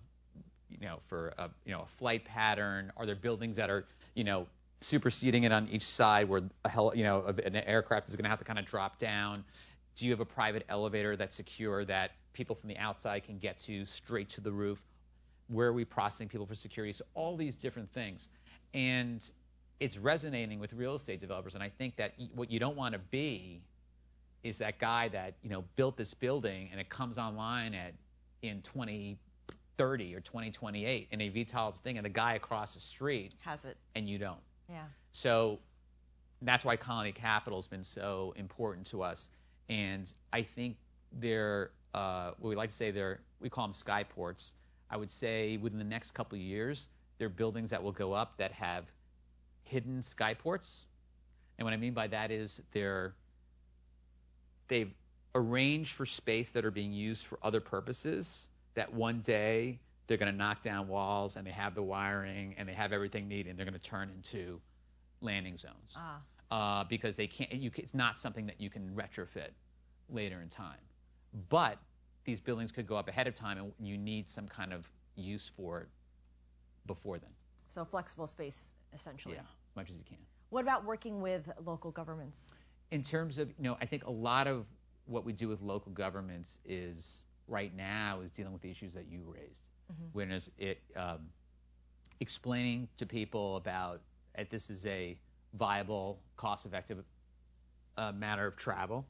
you 0.80 0.86
know, 0.86 0.98
for 1.08 1.32
a, 1.38 1.50
you 1.64 1.72
know, 1.72 1.82
a 1.82 1.86
flight 1.98 2.24
pattern? 2.24 2.92
Are 2.96 3.06
there 3.06 3.14
buildings 3.14 3.56
that 3.56 3.70
are, 3.70 3.84
you 4.14 4.24
know, 4.24 4.46
superseding 4.80 5.44
it 5.44 5.52
on 5.52 5.68
each 5.68 5.86
side 5.86 6.28
where 6.28 6.42
a 6.64 6.68
hel- 6.68 6.92
you 6.94 7.04
know, 7.04 7.24
an 7.26 7.56
aircraft 7.56 8.08
is 8.08 8.16
going 8.16 8.24
to 8.24 8.30
have 8.30 8.38
to 8.38 8.44
kind 8.44 8.58
of 8.58 8.66
drop 8.66 8.98
down? 8.98 9.44
Do 9.96 10.06
you 10.06 10.12
have 10.12 10.20
a 10.20 10.24
private 10.26 10.64
elevator 10.68 11.16
that's 11.16 11.36
secure 11.36 11.84
that 11.84 12.12
people 12.32 12.56
from 12.56 12.68
the 12.68 12.78
outside 12.78 13.24
can 13.24 13.38
get 13.38 13.58
to 13.64 13.84
straight 13.86 14.30
to 14.30 14.40
the 14.40 14.52
roof? 14.52 14.80
Where 15.48 15.68
are 15.68 15.72
we 15.72 15.84
processing 15.84 16.28
people 16.28 16.46
for 16.46 16.54
security? 16.54 16.92
So 16.92 17.04
all 17.14 17.36
these 17.36 17.56
different 17.56 17.92
things. 17.92 18.28
And 18.72 19.22
it's 19.82 19.98
resonating 19.98 20.60
with 20.60 20.72
real 20.74 20.94
estate 20.94 21.18
developers. 21.18 21.56
And 21.56 21.62
I 21.62 21.68
think 21.68 21.96
that 21.96 22.14
what 22.36 22.52
you 22.52 22.60
don't 22.60 22.76
want 22.76 22.92
to 22.92 23.00
be 23.00 23.60
is 24.44 24.56
that 24.58 24.78
guy 24.78 25.08
that, 25.08 25.34
you 25.42 25.50
know, 25.50 25.64
built 25.74 25.96
this 25.96 26.14
building 26.14 26.68
and 26.70 26.80
it 26.80 26.88
comes 26.88 27.18
online 27.18 27.74
at 27.74 27.92
in 28.42 28.62
2030 28.62 30.14
or 30.14 30.20
2028 30.20 31.08
and 31.10 31.20
a 31.22 31.30
VTOL's 31.30 31.78
thing 31.78 31.98
and 31.98 32.04
the 32.04 32.10
guy 32.10 32.34
across 32.34 32.74
the 32.74 32.80
street 32.80 33.32
Has 33.40 33.64
it? 33.64 33.76
and 33.96 34.08
you 34.08 34.18
don't. 34.18 34.38
Yeah. 34.70 34.84
So 35.10 35.58
that's 36.42 36.64
why 36.64 36.76
Colony 36.76 37.10
Capital 37.10 37.58
has 37.58 37.66
been 37.66 37.84
so 37.84 38.34
important 38.36 38.86
to 38.86 39.02
us. 39.02 39.30
And 39.68 40.12
I 40.32 40.42
think 40.42 40.76
they're, 41.18 41.70
uh, 41.92 42.32
what 42.38 42.50
we 42.50 42.54
like 42.54 42.70
to 42.70 42.76
say, 42.76 42.92
they're, 42.92 43.18
we 43.40 43.48
call 43.50 43.66
them 43.66 43.72
skyports. 43.72 44.52
I 44.90 44.96
would 44.96 45.10
say 45.10 45.56
within 45.56 45.80
the 45.80 45.84
next 45.84 46.12
couple 46.12 46.36
of 46.36 46.42
years, 46.42 46.86
there 47.18 47.26
are 47.26 47.30
buildings 47.30 47.70
that 47.70 47.82
will 47.82 47.92
go 47.92 48.12
up 48.12 48.36
that 48.38 48.52
have 48.52 48.84
hidden 49.64 50.00
skyports. 50.00 50.84
And 51.58 51.64
what 51.64 51.72
I 51.74 51.76
mean 51.76 51.94
by 51.94 52.06
that 52.08 52.30
is 52.30 52.60
they're, 52.72 53.14
they've 54.68 54.92
arranged 55.34 55.92
for 55.92 56.06
space 56.06 56.50
that 56.50 56.64
are 56.64 56.70
being 56.70 56.92
used 56.92 57.26
for 57.26 57.38
other 57.42 57.60
purposes 57.60 58.48
that 58.74 58.92
one 58.92 59.20
day 59.20 59.78
they're 60.06 60.16
going 60.18 60.30
to 60.32 60.36
knock 60.36 60.62
down 60.62 60.88
walls 60.88 61.36
and 61.36 61.46
they 61.46 61.50
have 61.50 61.74
the 61.74 61.82
wiring 61.82 62.54
and 62.58 62.68
they 62.68 62.72
have 62.72 62.92
everything 62.92 63.28
needed 63.28 63.50
and 63.50 63.58
they're 63.58 63.66
going 63.66 63.78
to 63.78 63.80
turn 63.80 64.10
into 64.10 64.60
landing 65.20 65.56
zones 65.56 65.96
Ah. 65.96 66.20
uh, 66.50 66.84
because 66.84 67.16
they 67.16 67.26
can't. 67.26 67.52
You, 67.52 67.70
it's 67.76 67.94
not 67.94 68.18
something 68.18 68.46
that 68.46 68.60
you 68.60 68.68
can 68.70 68.90
retrofit 68.94 69.50
later 70.10 70.40
in 70.42 70.48
time. 70.48 70.80
But 71.48 71.78
these 72.24 72.40
buildings 72.40 72.72
could 72.72 72.86
go 72.86 72.96
up 72.96 73.08
ahead 73.08 73.26
of 73.26 73.34
time, 73.34 73.58
and 73.58 73.72
you 73.80 73.96
need 73.96 74.28
some 74.28 74.48
kind 74.48 74.72
of 74.72 74.88
use 75.16 75.50
for 75.56 75.80
it 75.80 75.88
before 76.86 77.18
then. 77.18 77.30
So 77.68 77.84
flexible 77.84 78.26
space, 78.26 78.70
essentially. 78.92 79.34
Yeah, 79.34 79.40
as 79.40 79.76
much 79.76 79.90
as 79.90 79.96
you 79.96 80.04
can. 80.04 80.18
What 80.50 80.62
about 80.62 80.84
working 80.84 81.20
with 81.20 81.50
local 81.64 81.90
governments? 81.90 82.58
in 82.92 83.02
terms 83.02 83.38
of, 83.38 83.48
you 83.48 83.64
know, 83.64 83.76
I 83.80 83.86
think 83.86 84.04
a 84.04 84.10
lot 84.10 84.46
of 84.46 84.66
what 85.06 85.24
we 85.24 85.32
do 85.32 85.48
with 85.48 85.62
local 85.62 85.90
governments 85.92 86.58
is 86.64 87.24
right 87.48 87.74
now 87.74 88.20
is 88.20 88.30
dealing 88.30 88.52
with 88.52 88.62
the 88.62 88.70
issues 88.70 88.92
that 88.94 89.06
you 89.08 89.22
raised. 89.26 89.62
When 90.12 90.30
is 90.30 90.50
it 90.58 90.80
um, 90.96 91.28
explaining 92.20 92.88
to 92.96 93.06
people 93.06 93.56
about 93.56 94.00
that 94.36 94.48
this 94.48 94.70
is 94.70 94.86
a 94.86 95.18
viable, 95.54 96.20
cost-effective 96.36 97.04
uh, 97.96 98.12
matter 98.12 98.46
of 98.46 98.56
travel. 98.56 99.06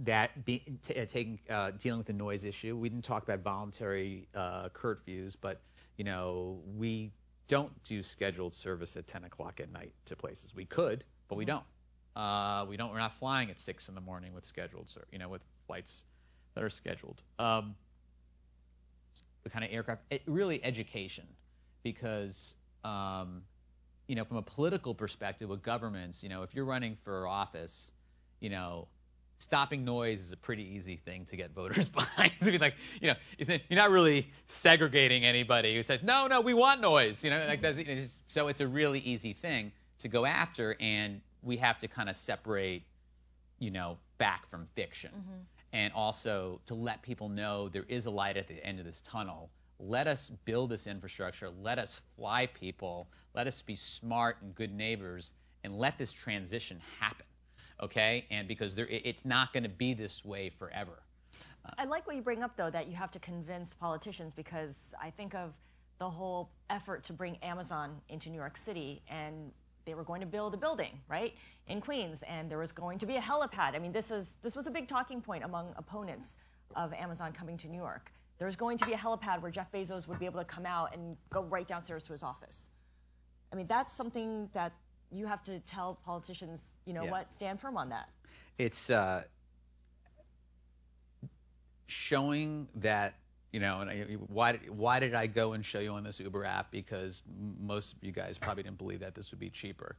That 0.00 0.44
be, 0.44 0.62
t- 0.82 1.00
uh, 1.00 1.06
taking 1.06 1.38
uh, 1.48 1.70
dealing 1.70 1.98
with 1.98 2.06
the 2.06 2.12
noise 2.12 2.44
issue. 2.44 2.76
We 2.76 2.90
didn't 2.90 3.04
talk 3.04 3.22
about 3.22 3.40
voluntary 3.40 4.28
uh, 4.34 4.68
curfews, 4.68 5.36
but 5.40 5.62
you 5.96 6.04
know 6.04 6.60
we 6.76 7.12
don't 7.48 7.70
do 7.84 8.02
scheduled 8.02 8.52
service 8.52 8.96
at 8.96 9.06
10 9.06 9.24
o'clock 9.24 9.60
at 9.60 9.72
night 9.72 9.92
to 10.06 10.16
places. 10.16 10.54
We 10.54 10.64
could, 10.64 11.04
but 11.28 11.36
we 11.36 11.44
don't. 11.44 11.64
Uh, 12.14 12.64
we 12.68 12.76
don't. 12.76 12.90
We're 12.90 12.98
not 12.98 13.18
flying 13.18 13.50
at 13.50 13.60
six 13.60 13.88
in 13.88 13.94
the 13.94 14.00
morning 14.00 14.32
with 14.32 14.44
scheduled, 14.44 14.88
you 15.12 15.18
know, 15.18 15.28
with 15.28 15.42
flights 15.66 16.02
that 16.54 16.64
are 16.64 16.70
scheduled. 16.70 17.22
Um, 17.38 17.74
the 19.44 19.50
kind 19.50 19.64
of 19.64 19.70
aircraft, 19.70 20.02
it, 20.10 20.22
really 20.26 20.64
education, 20.64 21.26
because 21.82 22.54
um, 22.84 23.42
you 24.06 24.14
know, 24.14 24.24
from 24.24 24.36
a 24.38 24.42
political 24.42 24.94
perspective 24.94 25.48
with 25.48 25.62
governments, 25.62 26.22
you 26.22 26.28
know, 26.28 26.42
if 26.42 26.54
you're 26.54 26.64
running 26.64 26.96
for 27.04 27.26
office, 27.26 27.90
you 28.40 28.48
know, 28.48 28.88
stopping 29.38 29.84
noise 29.84 30.20
is 30.20 30.32
a 30.32 30.36
pretty 30.36 30.62
easy 30.62 30.96
thing 30.96 31.26
to 31.26 31.36
get 31.36 31.50
voters 31.52 31.84
behind. 31.88 32.32
so 32.40 32.50
be 32.50 32.58
like, 32.58 32.74
you 33.00 33.08
know, 33.08 33.14
you're 33.68 33.76
not 33.78 33.90
really 33.90 34.30
segregating 34.46 35.24
anybody 35.24 35.74
who 35.74 35.82
says, 35.82 36.02
no, 36.02 36.26
no, 36.26 36.40
we 36.40 36.54
want 36.54 36.80
noise. 36.80 37.22
You 37.22 37.30
know, 37.30 37.44
like 37.46 37.60
that's, 37.60 37.78
it's 37.78 38.02
just, 38.02 38.32
so 38.32 38.48
it's 38.48 38.60
a 38.60 38.66
really 38.66 39.00
easy 39.00 39.32
thing 39.32 39.72
to 39.98 40.08
go 40.08 40.26
after, 40.26 40.76
and 40.80 41.20
we 41.42 41.56
have 41.58 41.78
to 41.78 41.88
kind 41.88 42.08
of 42.08 42.16
separate, 42.16 42.82
you 43.58 43.70
know, 43.70 43.98
back 44.18 44.48
from 44.50 44.66
fiction, 44.74 45.10
mm-hmm. 45.10 45.40
and 45.72 45.92
also 45.92 46.60
to 46.66 46.74
let 46.74 47.02
people 47.02 47.28
know 47.28 47.68
there 47.68 47.86
is 47.88 48.06
a 48.06 48.10
light 48.10 48.36
at 48.36 48.48
the 48.48 48.64
end 48.64 48.78
of 48.78 48.84
this 48.84 49.00
tunnel. 49.02 49.50
Let 49.78 50.06
us 50.06 50.30
build 50.44 50.70
this 50.70 50.86
infrastructure. 50.86 51.50
Let 51.62 51.78
us 51.78 52.00
fly 52.16 52.46
people. 52.46 53.08
Let 53.34 53.46
us 53.46 53.60
be 53.62 53.76
smart 53.76 54.38
and 54.42 54.54
good 54.54 54.74
neighbors, 54.74 55.32
and 55.64 55.76
let 55.76 55.98
this 55.98 56.12
transition 56.12 56.80
happen 56.98 57.26
okay? 57.80 58.26
And 58.30 58.48
because 58.48 58.74
there, 58.74 58.86
it's 58.88 59.24
not 59.24 59.52
going 59.52 59.62
to 59.64 59.68
be 59.68 59.94
this 59.94 60.24
way 60.24 60.50
forever. 60.50 61.02
Uh, 61.64 61.70
I 61.78 61.84
like 61.84 62.06
what 62.06 62.16
you 62.16 62.22
bring 62.22 62.42
up, 62.42 62.56
though, 62.56 62.70
that 62.70 62.88
you 62.88 62.94
have 62.96 63.10
to 63.12 63.18
convince 63.18 63.74
politicians 63.74 64.32
because 64.32 64.94
I 65.00 65.10
think 65.10 65.34
of 65.34 65.52
the 65.98 66.08
whole 66.08 66.50
effort 66.68 67.04
to 67.04 67.12
bring 67.12 67.36
Amazon 67.42 68.00
into 68.08 68.28
New 68.28 68.36
York 68.36 68.56
City, 68.56 69.02
and 69.08 69.50
they 69.86 69.94
were 69.94 70.04
going 70.04 70.20
to 70.20 70.26
build 70.26 70.52
a 70.52 70.56
building, 70.56 71.00
right, 71.08 71.34
in 71.68 71.80
Queens, 71.80 72.22
and 72.28 72.50
there 72.50 72.58
was 72.58 72.72
going 72.72 72.98
to 72.98 73.06
be 73.06 73.16
a 73.16 73.20
helipad. 73.20 73.74
I 73.74 73.78
mean, 73.78 73.92
this 73.92 74.10
is 74.10 74.36
this 74.42 74.54
was 74.54 74.66
a 74.66 74.70
big 74.70 74.88
talking 74.88 75.20
point 75.20 75.44
among 75.44 75.72
opponents 75.76 76.36
of 76.74 76.92
Amazon 76.92 77.32
coming 77.32 77.56
to 77.58 77.68
New 77.68 77.78
York. 77.78 78.10
There's 78.38 78.56
going 78.56 78.78
to 78.78 78.86
be 78.86 78.92
a 78.92 78.96
helipad 78.98 79.40
where 79.40 79.50
Jeff 79.50 79.72
Bezos 79.72 80.06
would 80.08 80.18
be 80.18 80.26
able 80.26 80.40
to 80.40 80.44
come 80.44 80.66
out 80.66 80.94
and 80.94 81.16
go 81.30 81.42
right 81.42 81.66
downstairs 81.66 82.02
to 82.04 82.12
his 82.12 82.22
office. 82.22 82.68
I 83.52 83.56
mean, 83.56 83.66
that's 83.66 83.92
something 83.92 84.50
that 84.52 84.72
you 85.12 85.26
have 85.26 85.42
to 85.44 85.60
tell 85.60 85.98
politicians, 86.04 86.74
you 86.84 86.92
know 86.92 87.04
Yeah. 87.04 87.10
what, 87.10 87.32
stand 87.32 87.60
firm 87.60 87.76
on 87.76 87.90
that. 87.90 88.08
It's 88.58 88.90
uh, 88.90 89.22
showing 91.86 92.68
that 92.76 93.14
you 93.52 93.60
know, 93.60 93.80
and 93.80 93.88
I, 93.88 94.02
why 94.26 94.52
did 94.52 94.68
why 94.76 95.00
did 95.00 95.14
I 95.14 95.28
go 95.28 95.52
and 95.52 95.64
show 95.64 95.78
you 95.78 95.92
on 95.92 96.02
this 96.04 96.20
Uber 96.20 96.44
app? 96.44 96.70
Because 96.70 97.22
most 97.60 97.94
of 97.94 98.02
you 98.02 98.12
guys 98.12 98.36
probably 98.38 98.64
didn't 98.64 98.76
believe 98.78 99.00
that 99.00 99.14
this 99.14 99.30
would 99.30 99.40
be 99.40 99.50
cheaper. 99.50 99.96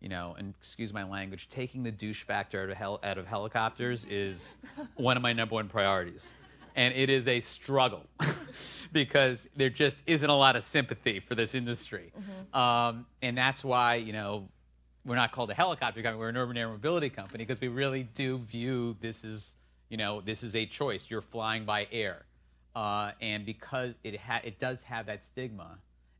You 0.00 0.08
know, 0.08 0.34
and 0.36 0.54
excuse 0.58 0.92
my 0.92 1.04
language, 1.04 1.48
taking 1.48 1.82
the 1.82 1.92
douche 1.92 2.22
factor 2.24 2.62
out 2.62 2.70
of, 2.70 2.76
hel- 2.76 3.00
out 3.02 3.16
of 3.18 3.26
helicopters 3.26 4.04
is 4.04 4.56
one 4.96 5.16
of 5.16 5.22
my 5.22 5.32
number 5.32 5.54
one 5.54 5.68
priorities. 5.68 6.34
And 6.76 6.94
it 6.94 7.10
is 7.10 7.26
a 7.26 7.40
struggle 7.40 8.04
because 8.92 9.48
there 9.56 9.70
just 9.70 10.02
isn't 10.06 10.28
a 10.28 10.36
lot 10.36 10.56
of 10.56 10.62
sympathy 10.62 11.20
for 11.20 11.34
this 11.34 11.54
industry. 11.54 12.12
Um, 12.54 13.06
and 13.22 13.36
that's 13.36 13.64
why, 13.64 13.96
you 13.96 14.12
know, 14.12 14.48
we're 15.04 15.16
not 15.16 15.32
called 15.32 15.50
a 15.50 15.54
helicopter 15.54 16.02
company, 16.02 16.18
we're 16.18 16.28
an 16.28 16.36
urban 16.36 16.56
air 16.56 16.68
mobility 16.68 17.10
company 17.10 17.44
because 17.44 17.60
we 17.60 17.68
really 17.68 18.02
do 18.02 18.38
view 18.38 18.96
this 19.00 19.24
as, 19.24 19.54
you 19.88 19.96
know, 19.96 20.20
this 20.20 20.42
is 20.42 20.54
a 20.54 20.66
choice. 20.66 21.04
You're 21.08 21.22
flying 21.22 21.64
by 21.64 21.88
air. 21.90 22.24
Uh, 22.74 23.12
and 23.22 23.46
because 23.46 23.94
it 24.04 24.20
ha- 24.20 24.42
it 24.44 24.58
does 24.58 24.82
have 24.82 25.06
that 25.06 25.24
stigma, 25.24 25.78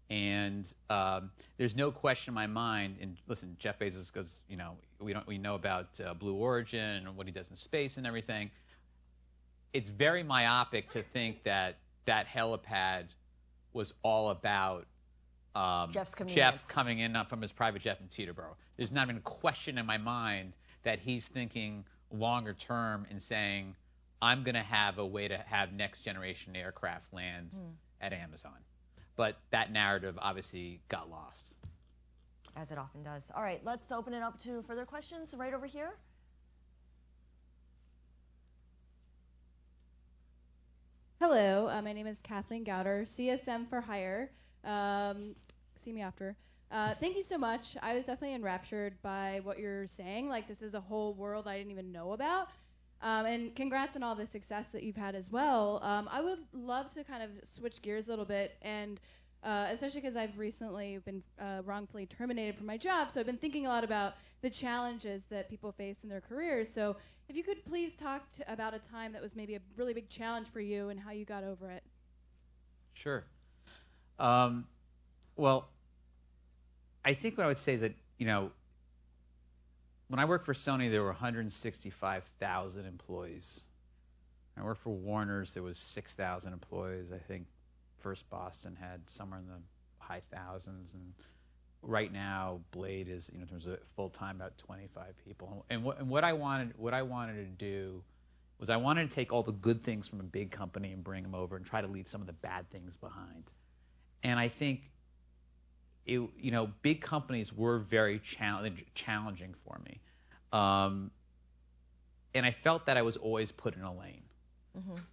and 0.08 0.72
um, 0.88 1.30
there's 1.58 1.76
no 1.76 1.90
question 1.90 2.30
in 2.30 2.34
my 2.34 2.46
mind. 2.46 2.96
And 3.00 3.18
listen, 3.26 3.56
Jeff 3.58 3.78
Bezos 3.78 4.10
goes, 4.10 4.36
you 4.48 4.56
know, 4.56 4.78
we 4.98 5.12
don't 5.12 5.26
we 5.26 5.36
know 5.36 5.54
about 5.54 6.00
uh, 6.00 6.14
Blue 6.14 6.34
Origin 6.34 7.06
and 7.06 7.14
what 7.14 7.26
he 7.26 7.32
does 7.32 7.50
in 7.50 7.56
space 7.56 7.98
and 7.98 8.06
everything. 8.06 8.50
It's 9.76 9.90
very 9.90 10.22
myopic 10.22 10.88
to 10.92 11.02
think 11.02 11.42
that 11.42 11.76
that 12.06 12.26
helipad 12.26 13.08
was 13.74 13.92
all 14.02 14.30
about 14.30 14.86
um, 15.54 15.92
Jeff's. 15.92 16.14
Jeff 16.28 16.66
coming 16.66 17.00
in 17.00 17.14
from 17.28 17.42
his 17.42 17.52
private 17.52 17.82
jet 17.82 18.00
in 18.00 18.08
Teterboro. 18.08 18.54
There's 18.78 18.90
not 18.90 19.04
even 19.04 19.18
a 19.18 19.20
question 19.20 19.76
in 19.76 19.84
my 19.84 19.98
mind 19.98 20.54
that 20.84 20.98
he's 20.98 21.26
thinking 21.26 21.84
longer 22.10 22.54
term 22.54 23.06
and 23.10 23.20
saying, 23.20 23.76
I'm 24.22 24.44
going 24.44 24.54
to 24.54 24.62
have 24.62 24.96
a 24.96 25.04
way 25.04 25.28
to 25.28 25.36
have 25.46 25.74
next 25.74 26.00
generation 26.00 26.56
aircraft 26.56 27.12
land 27.12 27.50
at 28.00 28.14
Amazon. 28.14 28.56
But 29.14 29.36
that 29.50 29.72
narrative 29.72 30.18
obviously 30.18 30.80
got 30.88 31.10
lost. 31.10 31.52
As 32.56 32.72
it 32.72 32.78
often 32.78 33.02
does. 33.02 33.30
All 33.36 33.42
right, 33.42 33.60
let's 33.62 33.92
open 33.92 34.14
it 34.14 34.22
up 34.22 34.40
to 34.44 34.62
further 34.62 34.86
questions 34.86 35.34
right 35.36 35.52
over 35.52 35.66
here. 35.66 35.92
Hello, 41.18 41.66
uh, 41.70 41.80
my 41.80 41.94
name 41.94 42.06
is 42.06 42.20
Kathleen 42.20 42.62
Gowder, 42.62 43.06
CSM 43.06 43.66
for 43.70 43.80
Hire. 43.80 44.30
Um, 44.64 45.34
see 45.74 45.90
me 45.90 46.02
after. 46.02 46.36
Uh, 46.70 46.92
thank 47.00 47.16
you 47.16 47.22
so 47.22 47.38
much. 47.38 47.74
I 47.82 47.94
was 47.94 48.04
definitely 48.04 48.34
enraptured 48.34 49.00
by 49.00 49.40
what 49.42 49.58
you're 49.58 49.86
saying. 49.86 50.28
Like, 50.28 50.46
this 50.46 50.60
is 50.60 50.74
a 50.74 50.80
whole 50.80 51.14
world 51.14 51.48
I 51.48 51.56
didn't 51.56 51.72
even 51.72 51.90
know 51.90 52.12
about. 52.12 52.48
Um, 53.00 53.24
and 53.24 53.56
congrats 53.56 53.96
on 53.96 54.02
all 54.02 54.14
the 54.14 54.26
success 54.26 54.66
that 54.74 54.82
you've 54.82 54.96
had 54.96 55.14
as 55.14 55.32
well. 55.32 55.80
Um, 55.82 56.06
I 56.12 56.20
would 56.20 56.40
love 56.52 56.92
to 56.92 57.02
kind 57.02 57.22
of 57.22 57.30
switch 57.44 57.80
gears 57.80 58.08
a 58.08 58.10
little 58.10 58.26
bit, 58.26 58.58
and 58.60 59.00
uh, 59.42 59.68
especially 59.70 60.02
because 60.02 60.16
I've 60.16 60.36
recently 60.38 60.98
been 60.98 61.22
uh, 61.40 61.62
wrongfully 61.64 62.04
terminated 62.04 62.56
from 62.56 62.66
my 62.66 62.76
job, 62.76 63.10
so 63.10 63.20
I've 63.20 63.26
been 63.26 63.38
thinking 63.38 63.64
a 63.64 63.70
lot 63.70 63.84
about 63.84 64.16
the 64.42 64.50
challenges 64.50 65.22
that 65.30 65.48
people 65.48 65.72
face 65.72 65.96
in 66.02 66.08
their 66.08 66.20
careers. 66.20 66.72
So, 66.72 66.96
if 67.28 67.36
you 67.36 67.42
could 67.42 67.64
please 67.64 67.92
talk 67.92 68.30
to, 68.32 68.52
about 68.52 68.74
a 68.74 68.78
time 68.78 69.12
that 69.12 69.22
was 69.22 69.34
maybe 69.34 69.56
a 69.56 69.60
really 69.76 69.94
big 69.94 70.08
challenge 70.08 70.46
for 70.52 70.60
you 70.60 70.90
and 70.90 71.00
how 71.00 71.10
you 71.10 71.24
got 71.24 71.42
over 71.42 71.70
it. 71.70 71.82
Sure. 72.94 73.24
Um, 74.18 74.66
well, 75.36 75.68
I 77.04 77.14
think 77.14 77.36
what 77.36 77.44
I 77.44 77.48
would 77.48 77.58
say 77.58 77.74
is 77.74 77.80
that, 77.80 77.94
you 78.18 78.26
know, 78.26 78.52
when 80.08 80.20
I 80.20 80.24
worked 80.24 80.44
for 80.44 80.54
Sony, 80.54 80.90
there 80.90 81.02
were 81.02 81.08
165,000 81.08 82.86
employees. 82.86 83.64
I 84.56 84.62
worked 84.62 84.80
for 84.80 84.94
Warner's, 84.94 85.52
there 85.54 85.62
was 85.62 85.78
6,000 85.78 86.52
employees. 86.52 87.12
I 87.12 87.18
think 87.18 87.46
First 87.98 88.28
Boston 88.30 88.76
had 88.80 89.08
somewhere 89.10 89.40
in 89.40 89.46
the 89.46 89.60
high 89.98 90.22
thousands, 90.32 90.94
and 90.94 91.12
right 91.82 92.12
now 92.12 92.60
Blade 92.70 93.08
is, 93.08 93.30
you 93.32 93.38
know, 93.38 93.42
in 93.42 93.48
terms 93.48 93.66
of 93.66 93.78
full 93.94 94.08
time, 94.10 94.36
about 94.36 94.58
25 94.58 95.14
people. 95.24 95.64
And 95.70 95.84
what, 95.84 95.98
and 95.98 96.08
what 96.08 96.24
I 96.24 96.32
wanted, 96.32 96.74
what 96.76 96.94
I 96.94 97.02
wanted 97.02 97.34
to 97.36 97.64
do 97.64 98.02
was 98.58 98.70
I 98.70 98.76
wanted 98.76 99.10
to 99.10 99.14
take 99.14 99.32
all 99.32 99.42
the 99.42 99.52
good 99.52 99.82
things 99.82 100.08
from 100.08 100.20
a 100.20 100.24
big 100.24 100.50
company 100.50 100.92
and 100.92 101.04
bring 101.04 101.22
them 101.22 101.34
over 101.34 101.56
and 101.56 101.64
try 101.64 101.80
to 101.80 101.86
leave 101.86 102.08
some 102.08 102.20
of 102.20 102.26
the 102.26 102.32
bad 102.32 102.70
things 102.70 102.96
behind. 102.96 103.52
And 104.22 104.40
I 104.40 104.48
think 104.48 104.90
it, 106.06 106.20
you 106.38 106.50
know, 106.50 106.70
big 106.82 107.00
companies 107.00 107.52
were 107.52 107.78
very 107.78 108.18
challenge, 108.18 108.84
challenging 108.94 109.54
for 109.64 109.78
me. 109.84 110.00
Um, 110.52 111.10
and 112.34 112.46
I 112.46 112.50
felt 112.50 112.86
that 112.86 112.96
I 112.96 113.02
was 113.02 113.16
always 113.16 113.52
put 113.52 113.74
in 113.76 113.82
a 113.82 113.94
lane. 113.94 114.22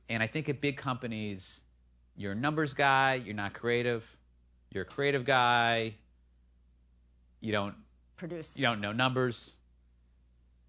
And 0.09 0.23
I 0.23 0.27
think 0.27 0.49
at 0.49 0.61
big 0.61 0.77
companies, 0.77 1.61
you're 2.15 2.33
a 2.33 2.35
numbers 2.35 2.73
guy, 2.73 3.15
you're 3.15 3.35
not 3.35 3.53
creative. 3.53 4.05
You're 4.71 4.83
a 4.83 4.87
creative 4.87 5.23
guy, 5.23 5.95
you 7.43 7.51
don't 7.51 7.75
Produce. 8.15 8.57
you 8.57 8.63
don't 8.63 8.79
know 8.79 8.93
numbers. 8.93 9.55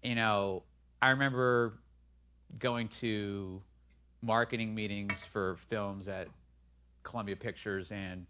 You 0.03 0.13
know, 0.13 0.63
I 1.01 1.11
remember 1.11 1.79
going 2.59 2.89
to 2.89 3.61
marketing 4.21 4.75
meetings 4.75 5.23
for 5.23 5.55
films 5.69 6.07
at 6.09 6.27
Columbia 7.03 7.37
Pictures, 7.37 7.91
and 7.91 8.25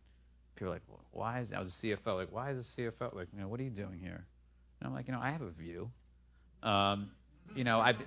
people 0.56 0.68
were 0.68 0.76
like, 0.76 0.84
"Well, 0.88 1.04
"Why 1.12 1.40
is?" 1.40 1.54
I 1.54 1.60
was 1.60 1.70
a 1.70 1.88
CFO. 1.88 2.16
Like, 2.16 2.32
"Why 2.32 2.52
is 2.52 2.60
a 2.60 2.82
CFO? 2.82 3.16
Like, 3.16 3.30
you 3.34 3.40
know, 3.40 3.48
what 3.48 3.60
are 3.60 3.64
you 3.64 3.72
doing 3.72 3.98
here?" 3.98 4.24
And 4.80 4.88
I'm 4.88 4.94
like, 4.94 5.08
"You 5.08 5.14
know, 5.14 5.22
I 5.22 5.32
have 5.32 5.42
a 5.42 5.50
view. 5.50 5.90
Um, 6.62 7.10
you 7.56 7.64
know, 7.64 7.82
I've, 7.82 7.98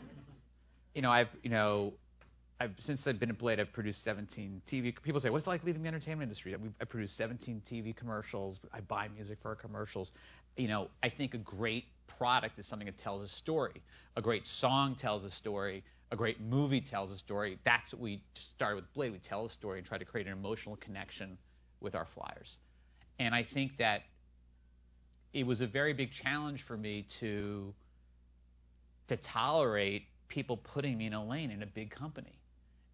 you 0.95 1.03
know, 1.03 1.11
I've, 1.11 1.31
you 1.43 1.51
know, 1.51 1.95
I've 2.61 2.75
since 2.79 3.07
I've 3.07 3.21
been 3.21 3.31
at 3.31 3.39
Blade, 3.39 3.61
I've 3.61 3.73
produced 3.73 4.03
17 4.03 4.63
TV. 4.67 4.93
People 5.03 5.21
say, 5.21 5.31
"What's 5.31 5.47
it 5.47 5.51
like 5.51 5.65
leaving 5.65 5.83
the 5.83 5.89
entertainment 5.89 6.23
industry?" 6.23 6.55
We've, 6.57 6.75
I 6.81 6.85
produced 6.85 7.17
17 7.17 7.63
TV 7.65 7.95
commercials. 7.95 8.59
I 8.73 8.81
buy 8.81 9.09
music 9.09 9.39
for 9.41 9.49
our 9.51 9.55
commercials. 9.55 10.11
You 10.57 10.69
know, 10.69 10.91
I 11.03 11.09
think 11.09 11.35
a 11.35 11.39
great 11.39 11.85
product 12.09 12.59
is 12.59 12.67
something 12.67 12.87
that 12.87 12.99
tells 12.99 13.23
a 13.23 13.29
story. 13.29 13.83
A 14.17 14.23
great 14.23 14.47
song 14.47 14.97
tells 14.97 15.25
a 15.25 15.31
story. 15.31 15.85
a 16.11 16.17
great 16.17 16.41
movie 16.41 16.81
tells 16.81 17.13
a 17.13 17.19
story. 17.19 17.59
That's 17.65 17.93
what 17.93 18.01
we 18.01 18.23
started 18.35 18.77
with 18.77 18.93
Blade. 18.95 19.13
We 19.13 19.19
tell 19.19 19.45
a 19.45 19.49
story 19.51 19.79
and 19.79 19.87
try 19.87 19.99
to 19.99 20.07
create 20.07 20.27
an 20.27 20.33
emotional 20.33 20.77
connection 20.77 21.37
with 21.81 21.95
our 21.95 22.07
flyers. 22.07 22.57
And 23.19 23.35
I 23.35 23.43
think 23.43 23.77
that 23.77 24.05
it 25.35 25.47
was 25.47 25.61
a 25.61 25.67
very 25.67 25.93
big 25.93 26.11
challenge 26.11 26.63
for 26.63 26.77
me 26.77 27.03
to 27.21 27.75
to 29.09 29.17
tolerate 29.17 30.07
people 30.29 30.57
putting 30.57 30.97
me 30.99 31.07
in 31.07 31.15
a 31.15 31.25
lane 31.25 31.51
in 31.51 31.63
a 31.63 31.67
big 31.67 31.91
company. 31.91 32.39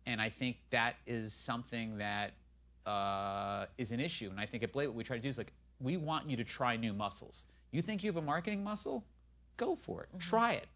And 0.06 0.20
I 0.20 0.28
think 0.28 0.56
that 0.70 0.96
is 1.06 1.32
something 1.32 1.98
that 1.98 2.32
uh, 2.86 3.66
is 3.78 3.92
an 3.92 4.00
issue. 4.00 4.28
And 4.30 4.38
I 4.38 4.46
think 4.46 4.62
at 4.62 4.72
Blade, 4.72 4.88
what 4.88 4.96
we 4.96 5.04
try 5.04 5.16
to 5.16 5.22
do 5.22 5.28
is 5.28 5.38
like, 5.38 5.52
we 5.80 5.96
want 5.96 6.28
you 6.28 6.36
to 6.36 6.44
try 6.44 6.76
new 6.76 6.92
muscles. 6.92 7.44
You 7.70 7.82
think 7.82 8.02
you 8.02 8.10
have 8.10 8.16
a 8.16 8.26
marketing 8.26 8.62
muscle? 8.62 9.04
Go 9.56 9.76
for 9.76 10.02
it. 10.02 10.08
Mm-hmm. 10.10 10.30
Try 10.30 10.52
it. 10.54 10.66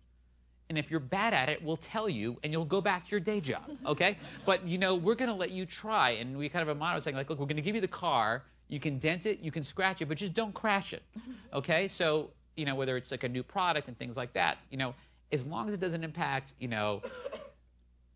And 0.70 0.76
if 0.76 0.90
you're 0.90 1.00
bad 1.00 1.32
at 1.32 1.48
it, 1.48 1.62
we'll 1.62 1.78
tell 1.78 2.08
you, 2.10 2.38
and 2.42 2.52
you'll 2.52 2.64
go 2.64 2.80
back 2.80 3.06
to 3.06 3.10
your 3.10 3.20
day 3.20 3.40
job. 3.40 3.62
Okay? 3.86 4.18
but 4.44 4.66
you 4.66 4.76
know, 4.76 4.94
we're 4.94 5.14
going 5.14 5.30
to 5.30 5.36
let 5.36 5.50
you 5.50 5.64
try. 5.64 6.10
And 6.10 6.36
we 6.36 6.48
kind 6.48 6.62
of 6.62 6.68
a 6.68 6.78
motto 6.78 7.00
saying 7.00 7.16
like, 7.16 7.30
look, 7.30 7.38
we're 7.38 7.46
going 7.46 7.56
to 7.56 7.62
give 7.62 7.74
you 7.74 7.80
the 7.80 7.88
car. 7.88 8.44
You 8.68 8.80
can 8.80 8.98
dent 8.98 9.24
it, 9.24 9.40
you 9.40 9.50
can 9.50 9.62
scratch 9.62 10.02
it, 10.02 10.06
but 10.06 10.18
just 10.18 10.34
don't 10.34 10.54
crash 10.54 10.92
it. 10.92 11.02
Okay? 11.54 11.88
So 11.88 12.30
you 12.58 12.64
know, 12.64 12.74
whether 12.74 12.96
it's 12.96 13.12
like 13.12 13.22
a 13.22 13.28
new 13.28 13.44
product 13.44 13.86
and 13.86 13.96
things 13.96 14.16
like 14.16 14.32
that, 14.32 14.58
you 14.70 14.76
know, 14.76 14.92
as 15.30 15.46
long 15.46 15.68
as 15.68 15.74
it 15.74 15.80
doesn't 15.80 16.02
impact, 16.02 16.54
you 16.58 16.66
know, 16.68 17.00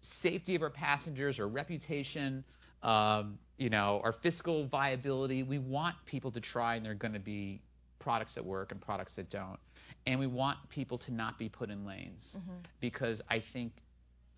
safety 0.03 0.55
of 0.55 0.63
our 0.63 0.71
passengers 0.71 1.39
our 1.41 1.49
reputation, 1.49 2.45
um, 2.83 3.39
you 3.57 3.71
know, 3.71 4.01
our 4.05 4.13
fiscal 4.13 4.67
viability, 4.67 5.43
we 5.43 5.59
want 5.59 5.97
people 6.05 6.33
to 6.33 6.41
try, 6.41 6.75
and 6.75 6.85
they're 6.85 6.95
going 6.95 7.15
to 7.15 7.21
be 7.21 7.63
products 7.99 8.35
that 8.35 8.45
work 8.45 8.73
and 8.73 8.81
products 8.81 9.15
that 9.15 9.31
don't. 9.31 9.59
And 10.07 10.19
we 10.19 10.27
want 10.27 10.59
people 10.69 10.99
to 10.99 11.13
not 11.13 11.39
be 11.39 11.49
put 11.49 11.71
in 11.71 11.87
lanes 11.87 12.37
mm-hmm. 12.37 12.57
because 12.81 13.23
I 13.31 13.39
think 13.39 13.73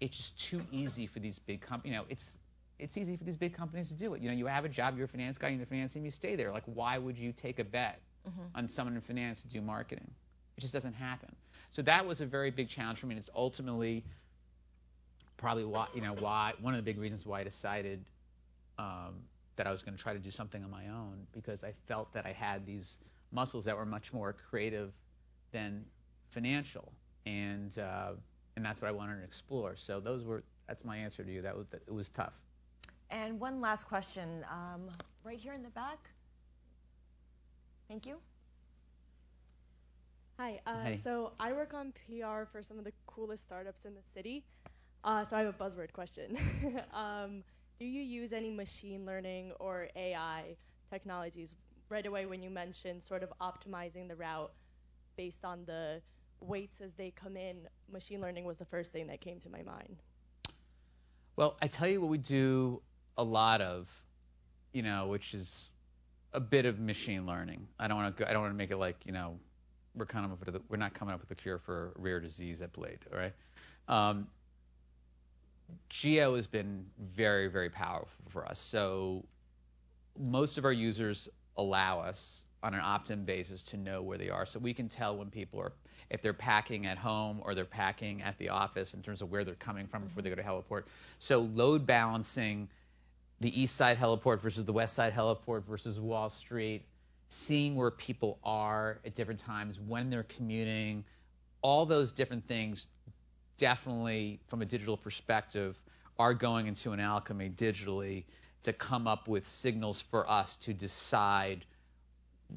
it's 0.01 0.17
just 0.17 0.39
too 0.39 0.61
easy 0.71 1.07
for 1.07 1.21
these 1.21 1.39
big 1.39 1.63
companies. 1.63 1.93
You 1.93 1.99
know, 1.99 2.05
it's 2.11 2.37
it's 2.79 2.99
easy 2.99 3.17
for 3.17 3.25
these 3.25 3.37
big 3.37 3.55
companies 3.55 3.89
to 3.89 3.95
do 3.95 4.15
it. 4.15 4.21
You 4.21 4.29
know, 4.29 4.35
you 4.35 4.47
have 4.47 4.65
a 4.65 4.69
job, 4.69 4.97
you're 4.97 5.07
a 5.07 5.09
finance 5.09 5.39
guy, 5.39 5.49
you're 5.49 5.55
in 5.55 5.61
the 5.61 5.67
finance 5.67 5.95
team, 5.95 6.05
you 6.05 6.11
stay 6.11 6.37
there. 6.37 6.51
Like, 6.51 6.65
why 6.67 6.99
would 6.99 7.17
you 7.17 7.33
take 7.33 7.61
a 7.61 7.65
bet 7.65 8.01
mm-hmm. 8.29 8.41
on 8.55 8.69
someone 8.69 8.95
in 8.97 9.01
finance 9.01 9.41
to 9.43 9.49
do 9.49 9.63
marketing? 9.63 10.11
It 10.57 10.61
just 10.61 10.73
doesn't 10.73 10.95
happen. 10.95 11.35
So 11.71 11.83
that 11.83 12.07
was 12.07 12.21
a 12.21 12.27
very 12.27 12.51
big 12.51 12.69
challenge 12.69 12.99
for 12.99 13.07
me. 13.07 13.15
And 13.15 13.21
it's 13.21 13.31
ultimately 13.35 14.05
probably 15.45 15.67
why, 15.67 15.87
you 15.95 16.01
know, 16.01 16.15
why 16.15 16.55
one 16.63 16.73
of 16.73 16.79
the 16.79 16.83
big 16.83 16.99
reasons 16.99 17.27
why 17.27 17.41
I 17.41 17.45
decided 17.45 18.03
um, 18.79 19.17
that 19.57 19.67
I 19.67 19.71
was 19.71 19.83
going 19.83 19.95
to 19.95 20.03
try 20.03 20.15
to 20.15 20.19
do 20.19 20.31
something 20.31 20.65
on 20.65 20.71
my 20.71 20.89
own 20.89 21.27
because 21.33 21.63
I 21.63 21.75
felt 21.87 22.11
that 22.15 22.25
I 22.25 22.33
had 22.33 22.65
these 22.65 22.97
muscles 23.31 23.67
that 23.67 23.77
were 23.77 23.85
much 23.85 24.11
more 24.11 24.33
creative 24.33 24.95
than 25.53 25.85
financial, 26.31 26.91
and 27.27 27.79
uh, 27.79 28.13
and 28.57 28.65
that's 28.65 28.81
what 28.81 28.89
I 28.89 28.93
wanted 28.93 29.19
to 29.19 29.25
explore. 29.25 29.77
So 29.77 30.01
those 30.01 30.25
were 30.25 30.45
that's 30.67 30.83
my 30.83 30.97
answer 30.97 31.23
to 31.23 31.31
you. 31.31 31.43
That 31.43 31.55
was 31.55 31.67
that, 31.69 31.83
it 31.87 31.93
was 31.93 32.09
tough. 32.09 32.33
And 33.11 33.39
one 33.39 33.61
last 33.61 33.85
question, 33.85 34.47
um, 34.51 34.89
right 35.25 35.39
here 35.39 35.53
in 35.53 35.63
the 35.63 35.69
back. 35.69 35.99
Thank 37.87 38.07
you. 38.07 38.17
Hi. 40.39 40.63
Uh, 40.67 40.85
hey. 40.85 40.97
So 41.05 41.33
I 41.39 41.53
work 41.53 41.75
on 41.75 41.93
PR 41.93 42.45
for 42.51 42.63
some 42.63 42.79
of 42.79 42.85
the 42.85 42.93
coolest 43.07 43.43
startups 43.45 43.85
in 43.85 43.93
the 43.93 44.03
city. 44.15 44.43
Uh, 45.05 45.23
so 45.23 45.37
I 45.37 45.43
have 45.43 45.55
a 45.55 45.65
buzzword 45.65 45.93
question. 45.93 46.39
um, 46.95 47.45
do 47.79 47.85
you 47.85 48.01
use 48.03 48.33
any 48.33 48.51
machine 48.51 49.05
learning 49.05 49.53
or 49.61 49.89
AI 49.95 50.57
technologies 50.91 51.55
right 51.91 52.07
away 52.07 52.25
when 52.25 52.43
you 52.43 52.49
mentioned 52.49 53.05
sort 53.05 53.23
of 53.23 53.31
optimizing 53.41 54.09
the 54.09 54.17
route 54.17 54.51
based 55.17 55.45
on 55.45 55.65
the 55.67 56.01
weights 56.41 56.81
as 56.81 56.95
they 56.95 57.11
come 57.11 57.37
in? 57.37 57.57
Machine 57.93 58.23
learning 58.23 58.47
was 58.47 58.57
the 58.57 58.65
first 58.65 58.93
thing 58.93 59.07
that 59.09 59.21
came 59.21 59.39
to 59.41 59.51
my 59.51 59.63
mind. 59.63 59.97
Well, 61.37 61.59
I 61.61 61.67
tell 61.67 61.89
you 61.89 62.01
what 62.01 62.09
we 62.09 62.19
do 62.19 62.81
a 63.19 63.25
lot 63.25 63.61
of, 63.61 63.91
you 64.73 64.83
know, 64.83 65.09
which 65.09 65.35
is 65.35 65.71
a 66.33 66.41
bit 66.41 66.65
of 66.65 66.81
machine 66.81 67.27
learning. 67.27 67.67
I 67.79 67.89
don't 67.89 67.99
want 67.99 68.17
to. 68.17 68.29
I 68.29 68.33
don't 68.33 68.43
want 68.43 68.55
to 68.55 68.59
make 68.59 68.71
it 68.71 68.77
like 68.77 68.97
you 69.05 69.13
know, 69.13 69.39
we're 69.95 70.07
kind 70.07 70.31
of 70.31 70.61
we're 70.69 70.77
not 70.77 70.95
coming 70.95 71.15
up 71.15 71.21
with 71.21 71.31
a 71.31 71.35
cure 71.35 71.59
for 71.59 71.93
rare 71.97 72.21
disease 72.21 72.61
at 72.61 72.73
Blade, 72.73 73.01
all 73.13 73.19
right? 73.19 73.33
Um, 73.89 74.29
Geo 75.89 76.37
has 76.37 76.47
been 76.47 76.87
very, 76.99 77.49
very 77.49 77.71
powerful 77.71 78.09
for 78.31 78.47
us. 78.47 78.59
So 78.59 79.25
most 80.19 80.59
of 80.59 80.65
our 80.65 80.73
users 80.73 81.29
allow 81.57 82.01
us 82.01 82.43
on 82.63 82.75
an 82.75 82.81
opt-in 82.81 83.25
basis 83.25 83.63
to 83.63 83.77
know 83.77 84.03
where 84.03 84.19
they 84.19 84.31
are. 84.31 84.47
So 84.47 84.59
we 84.59 84.75
can 84.75 84.89
tell 84.89 85.17
when 85.17 85.31
people 85.31 85.61
are, 85.61 85.73
if 86.11 86.23
they're 86.23 86.33
packing 86.33 86.87
at 86.87 86.99
home 86.99 87.41
or 87.43 87.55
they're 87.55 87.65
packing 87.65 88.23
at 88.23 88.39
the 88.39 88.49
office 88.49 88.95
in 88.95 89.03
terms 89.03 89.23
of 89.23 89.31
where 89.31 89.45
they're 89.45 89.55
coming 89.55 89.87
from 89.87 90.05
before 90.05 90.23
they 90.23 90.31
go 90.31 90.37
to 90.37 90.43
heliport. 90.43 90.85
So 91.19 91.41
load 91.41 91.87
balancing 91.87 92.69
the 93.41 93.61
east 93.61 93.77
side 93.77 93.99
heliport 93.99 94.41
versus 94.41 94.65
the 94.65 94.73
west 94.73 94.95
side 94.95 95.13
heliport 95.13 95.65
versus 95.65 96.01
Wall 96.01 96.31
Street, 96.31 96.85
seeing 97.29 97.75
where 97.77 97.91
people 97.91 98.39
are 98.43 98.99
at 99.05 99.15
different 99.15 99.41
times, 99.41 99.79
when 99.79 100.09
they're 100.09 100.23
commuting, 100.23 101.05
all 101.61 101.85
those 101.85 102.13
different 102.13 102.47
things 102.49 102.87
definitely, 103.59 104.41
from 104.49 104.63
a 104.63 104.65
digital 104.65 104.97
perspective, 104.97 105.79
are 106.19 106.35
going 106.35 106.67
into 106.67 106.93
an 106.93 107.01
alchemy 107.01 107.51
digitally 107.51 108.25
to 108.63 108.73
come 108.73 109.07
up 109.07 109.29
with 109.29 109.47
signals 109.47 110.01
for 110.01 110.29
us 110.29 110.57
to 110.57 110.73
decide 110.73 111.65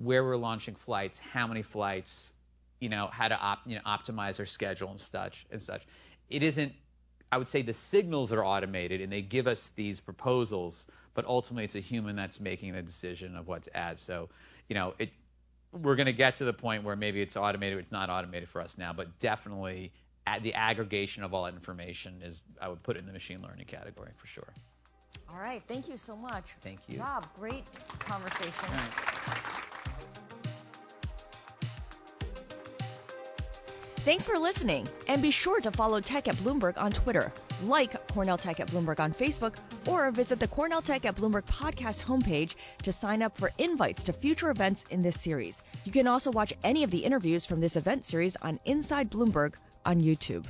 where 0.01 0.23
we're 0.23 0.37
launching 0.37 0.75
flights, 0.75 1.19
how 1.19 1.47
many 1.47 1.61
flights, 1.61 2.31
you 2.79 2.89
know, 2.89 3.09
how 3.11 3.27
to 3.27 3.37
op, 3.37 3.59
you 3.65 3.75
know, 3.75 3.81
optimize 3.85 4.39
our 4.39 4.45
schedule 4.45 4.89
and 4.89 4.99
such 4.99 5.45
and 5.51 5.61
such. 5.61 5.85
It 6.29 6.43
isn't. 6.43 6.73
I 7.29 7.37
would 7.37 7.49
say 7.49 7.61
the 7.61 7.73
signals 7.73 8.31
are 8.31 8.43
automated 8.43 9.01
and 9.01 9.11
they 9.11 9.21
give 9.21 9.47
us 9.47 9.69
these 9.75 9.99
proposals, 9.99 10.87
but 11.13 11.25
ultimately 11.25 11.65
it's 11.65 11.75
a 11.75 11.81
human 11.81 12.15
that's 12.15 12.39
making 12.39 12.71
the 12.71 12.81
decision 12.81 13.35
of 13.35 13.47
what 13.47 13.63
to 13.63 13.75
add. 13.75 13.99
So, 13.99 14.29
you 14.69 14.75
know, 14.75 14.93
it 14.97 15.09
we're 15.73 15.95
going 15.95 16.07
to 16.07 16.13
get 16.13 16.37
to 16.37 16.45
the 16.45 16.53
point 16.53 16.83
where 16.83 16.95
maybe 16.95 17.21
it's 17.21 17.35
automated, 17.35 17.79
it's 17.79 17.91
not 17.91 18.09
automated 18.09 18.49
for 18.49 18.61
us 18.61 18.77
now, 18.77 18.93
but 18.93 19.19
definitely 19.19 19.91
the 20.41 20.53
aggregation 20.53 21.23
of 21.23 21.33
all 21.33 21.45
that 21.45 21.53
information 21.53 22.21
is, 22.23 22.41
I 22.61 22.67
would 22.67 22.83
put 22.83 22.95
it 22.95 22.99
in 22.99 23.05
the 23.05 23.13
machine 23.13 23.41
learning 23.41 23.65
category 23.65 24.11
for 24.17 24.27
sure. 24.27 24.53
All 25.29 25.39
right. 25.39 25.61
Thank 25.67 25.89
you 25.89 25.97
so 25.97 26.15
much. 26.15 26.55
Thank 26.61 26.79
you. 26.87 26.99
Rob, 26.99 27.27
great 27.39 27.65
conversation. 27.99 28.69
Thanks 34.07 34.25
for 34.25 34.39
listening, 34.39 34.87
and 35.09 35.21
be 35.21 35.31
sure 35.31 35.59
to 35.59 35.69
follow 35.69 35.99
Tech 35.99 36.29
at 36.29 36.37
Bloomberg 36.37 36.81
on 36.81 36.93
Twitter, 36.93 37.33
like 37.61 38.07
Cornell 38.13 38.37
Tech 38.37 38.61
at 38.61 38.67
Bloomberg 38.69 39.01
on 39.01 39.11
Facebook, 39.13 39.55
or 39.85 40.09
visit 40.11 40.39
the 40.39 40.47
Cornell 40.47 40.81
Tech 40.81 41.05
at 41.05 41.17
Bloomberg 41.17 41.43
podcast 41.43 42.05
homepage 42.05 42.55
to 42.83 42.93
sign 42.93 43.21
up 43.21 43.37
for 43.37 43.51
invites 43.57 44.05
to 44.05 44.13
future 44.13 44.49
events 44.49 44.85
in 44.89 45.01
this 45.01 45.19
series. 45.19 45.61
You 45.83 45.91
can 45.91 46.07
also 46.07 46.31
watch 46.31 46.53
any 46.63 46.83
of 46.83 46.91
the 46.91 46.99
interviews 46.99 47.45
from 47.45 47.59
this 47.59 47.75
event 47.75 48.05
series 48.05 48.37
on 48.37 48.61
Inside 48.63 49.11
Bloomberg 49.11 49.55
on 49.87 50.01
YouTube. 50.01 50.43